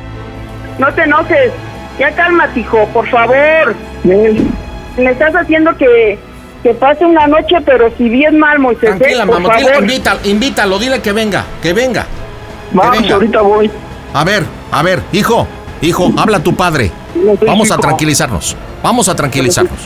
[0.79, 1.51] No te enojes.
[1.99, 3.75] Ya cálmate, hijo, por favor.
[4.03, 6.17] Me estás haciendo que,
[6.63, 8.83] que pase una noche, pero si bien mal, Moisés.
[8.83, 8.97] ¿eh?
[8.97, 9.75] Tranquila, por mamá, favor.
[9.81, 12.03] invítalo, invítalo, dile que venga, que venga.
[12.03, 13.13] que Vamos, venga.
[13.15, 13.71] ahorita voy.
[14.13, 15.47] A ver, a ver, hijo,
[15.81, 16.91] hijo, habla tu padre.
[17.45, 19.79] Vamos a tranquilizarnos, vamos a tranquilizarnos.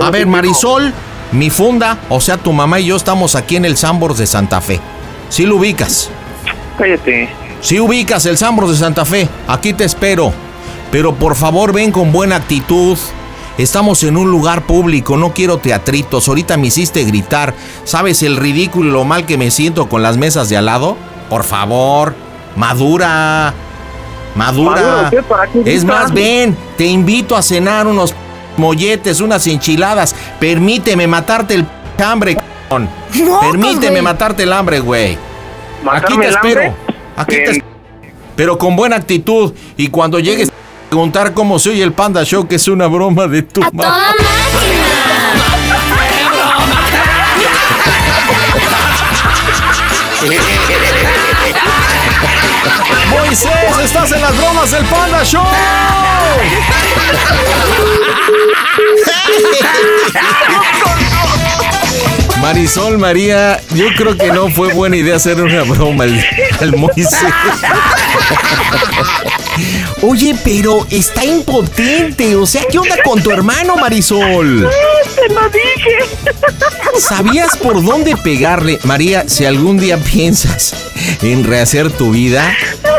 [0.00, 0.92] A ver, Marisol,
[1.32, 4.60] mi funda, o sea, tu mamá y yo estamos aquí en el Sambors de Santa
[4.60, 4.80] Fe.
[5.28, 6.10] Sí lo ubicas.
[6.78, 7.28] Cállate.
[7.60, 10.32] Si ubicas el Sambros de Santa Fe, aquí te espero.
[10.90, 12.96] Pero por favor ven con buena actitud.
[13.58, 16.28] Estamos en un lugar público, no quiero teatritos.
[16.28, 17.54] Ahorita me hiciste gritar.
[17.84, 20.96] ¿Sabes el ridículo y lo mal que me siento con las mesas de al lado?
[21.28, 22.14] Por favor,
[22.56, 23.52] madura.
[24.36, 24.80] Madura.
[24.80, 25.22] ¿Madura qué?
[25.22, 28.14] ¿Para qué Es más, ven, te invito a cenar unos
[28.56, 30.14] molletes, unas enchiladas.
[30.38, 31.66] Permíteme matarte el
[32.02, 32.88] hambre, cabrón.
[33.40, 35.18] Permíteme matarte el hambre, güey.
[35.78, 36.74] Aquí ¿Matarme te espero.
[37.16, 37.66] Aquí te espero.
[38.36, 39.52] Pero con buena actitud.
[39.76, 43.42] Y cuando llegues a preguntar cómo soy el Panda Show, que es una broma de
[43.42, 44.14] tu mamá.
[53.10, 53.50] Moisés,
[53.82, 55.44] estás en las bromas del Panda Show.
[62.40, 66.24] Marisol María, yo creo que no fue buena idea hacer una broma al,
[66.60, 67.08] al Moisés.
[70.02, 72.36] Oye, pero está impotente.
[72.36, 74.70] O sea, ¿qué onda con tu hermano, Marisol?
[75.16, 75.98] Te lo dije.
[77.00, 78.78] ¿Sabías por dónde pegarle?
[78.84, 80.74] María, si algún día piensas
[81.22, 82.56] en rehacer tu vida,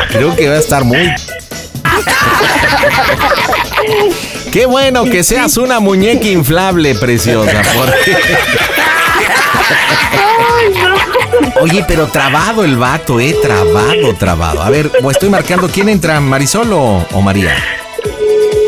[0.09, 1.09] creo que va a estar muy...
[4.51, 7.61] Qué bueno que seas una muñeca inflable, preciosa.
[7.75, 8.17] porque-
[11.61, 14.61] Oye, pero trabado el vato, eh, trabado, trabado.
[14.61, 17.55] A ver, o estoy marcando, ¿quién entra, Marisol o, o María?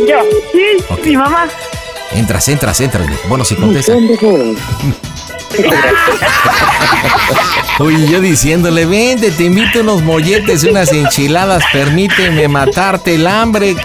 [0.08, 0.18] Yo,
[0.52, 1.48] sí, mi mamá.
[2.14, 3.08] Entras, entras, entras.
[3.30, 3.94] Bueno, si contesta.
[7.80, 13.76] Oye, yo diciéndole, vente, te invito unos molletes y unas enchiladas, permíteme matarte el hambre.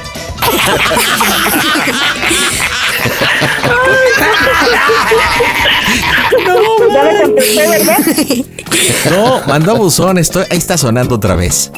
[9.10, 11.70] No, mandó buzón, estoy, ahí está sonando otra vez.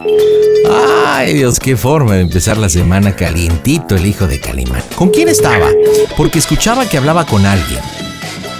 [1.06, 4.82] Ay, Dios, qué forma de empezar la semana calientito el hijo de Calimán.
[4.94, 5.68] ¿Con quién estaba?
[6.16, 7.80] Porque escuchaba que hablaba con alguien.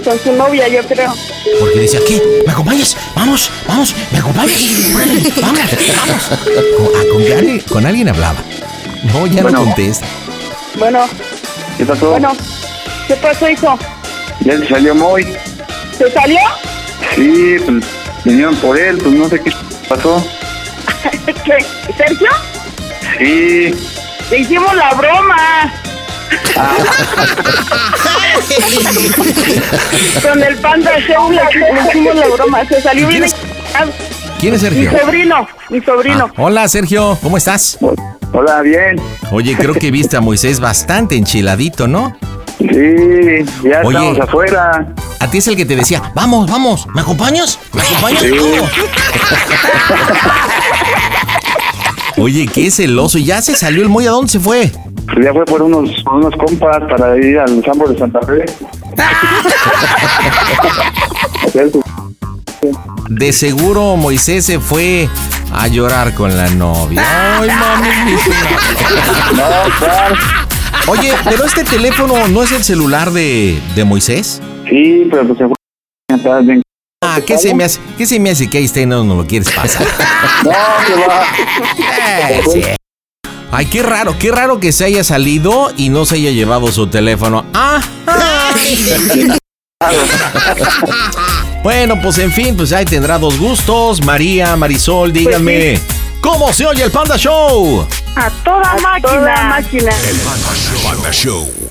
[0.09, 1.13] Con su novia, yo creo.
[1.59, 2.19] Porque decía, ¿qué?
[2.43, 2.97] ¿Me acompañas?
[3.13, 4.59] Vamos, vamos, ¿me acompañas?
[5.39, 6.23] Vamos, vamos.
[6.77, 8.39] Con, ah, con alguien, con alguien hablaba.
[9.03, 9.59] No, ya Bueno.
[9.59, 10.07] no contesta.
[10.79, 11.05] Bueno,
[11.77, 12.09] ¿Qué pasó?
[12.09, 12.31] bueno.
[13.07, 13.77] ¿Qué pasó, hijo?
[14.39, 15.27] Ya se salió muy.
[15.95, 16.39] ¿Se salió?
[17.13, 17.85] Sí, pues
[18.25, 19.51] vinieron por él, pues no sé qué
[19.87, 20.25] pasó.
[21.45, 21.65] ¿Qué?
[21.95, 22.29] ¿Sergio?
[23.19, 23.75] Sí.
[24.31, 25.71] Le hicimos la broma.
[30.21, 32.65] Con el Panda Show le, le hicimos la broma.
[32.67, 33.23] Se salió bien.
[34.39, 34.99] ¿Quién es Mi Sergio?
[34.99, 36.25] sobrino, mi sobrino.
[36.29, 37.77] Ah, hola, Sergio, ¿cómo estás?
[38.31, 38.95] Hola, bien.
[39.31, 42.15] Oye, creo que viste a Moisés bastante enchiladito, ¿no?
[42.59, 43.97] Sí, ya Oye.
[43.97, 44.87] estamos afuera.
[45.19, 47.59] A ti es el que te decía, vamos, vamos, ¿me acompañas?
[47.73, 48.21] ¿Me acompañas?
[48.21, 48.31] Sí.
[52.21, 53.17] Oye, qué celoso.
[53.17, 54.07] ¿Y ya se salió el Moy?
[54.07, 54.71] ¿A dónde se fue?
[55.13, 58.45] Pues ya fue por unos, por unos compas para ir al Sambo de Santa Fe.
[63.09, 65.09] De seguro Moisés se fue
[65.51, 67.01] a llorar con la novia.
[67.39, 67.89] Ay, mami.
[69.35, 70.15] No, claro.
[70.87, 74.41] Oye, pero este teléfono no es el celular de, de Moisés.
[74.69, 75.55] Sí, pero pues se fue.
[77.01, 77.79] Ah, ¿qué se me hace?
[77.97, 79.87] ¿Qué se me hace que ahí está y no, no lo quieres pasar?
[80.43, 80.51] No,
[80.85, 81.23] que va.
[82.29, 82.63] Eh, sí.
[83.51, 86.87] Ay, qué raro, qué raro que se haya salido y no se haya llevado su
[86.87, 87.45] teléfono.
[87.53, 87.81] Ah.
[91.63, 94.03] Bueno, pues en fin, pues ahí tendrá dos gustos.
[94.03, 95.79] María, Marisol, díganme.
[96.21, 97.85] ¿Cómo se oye el Panda Show?
[98.15, 99.51] A toda máquina.
[100.83, 101.68] Panda Show.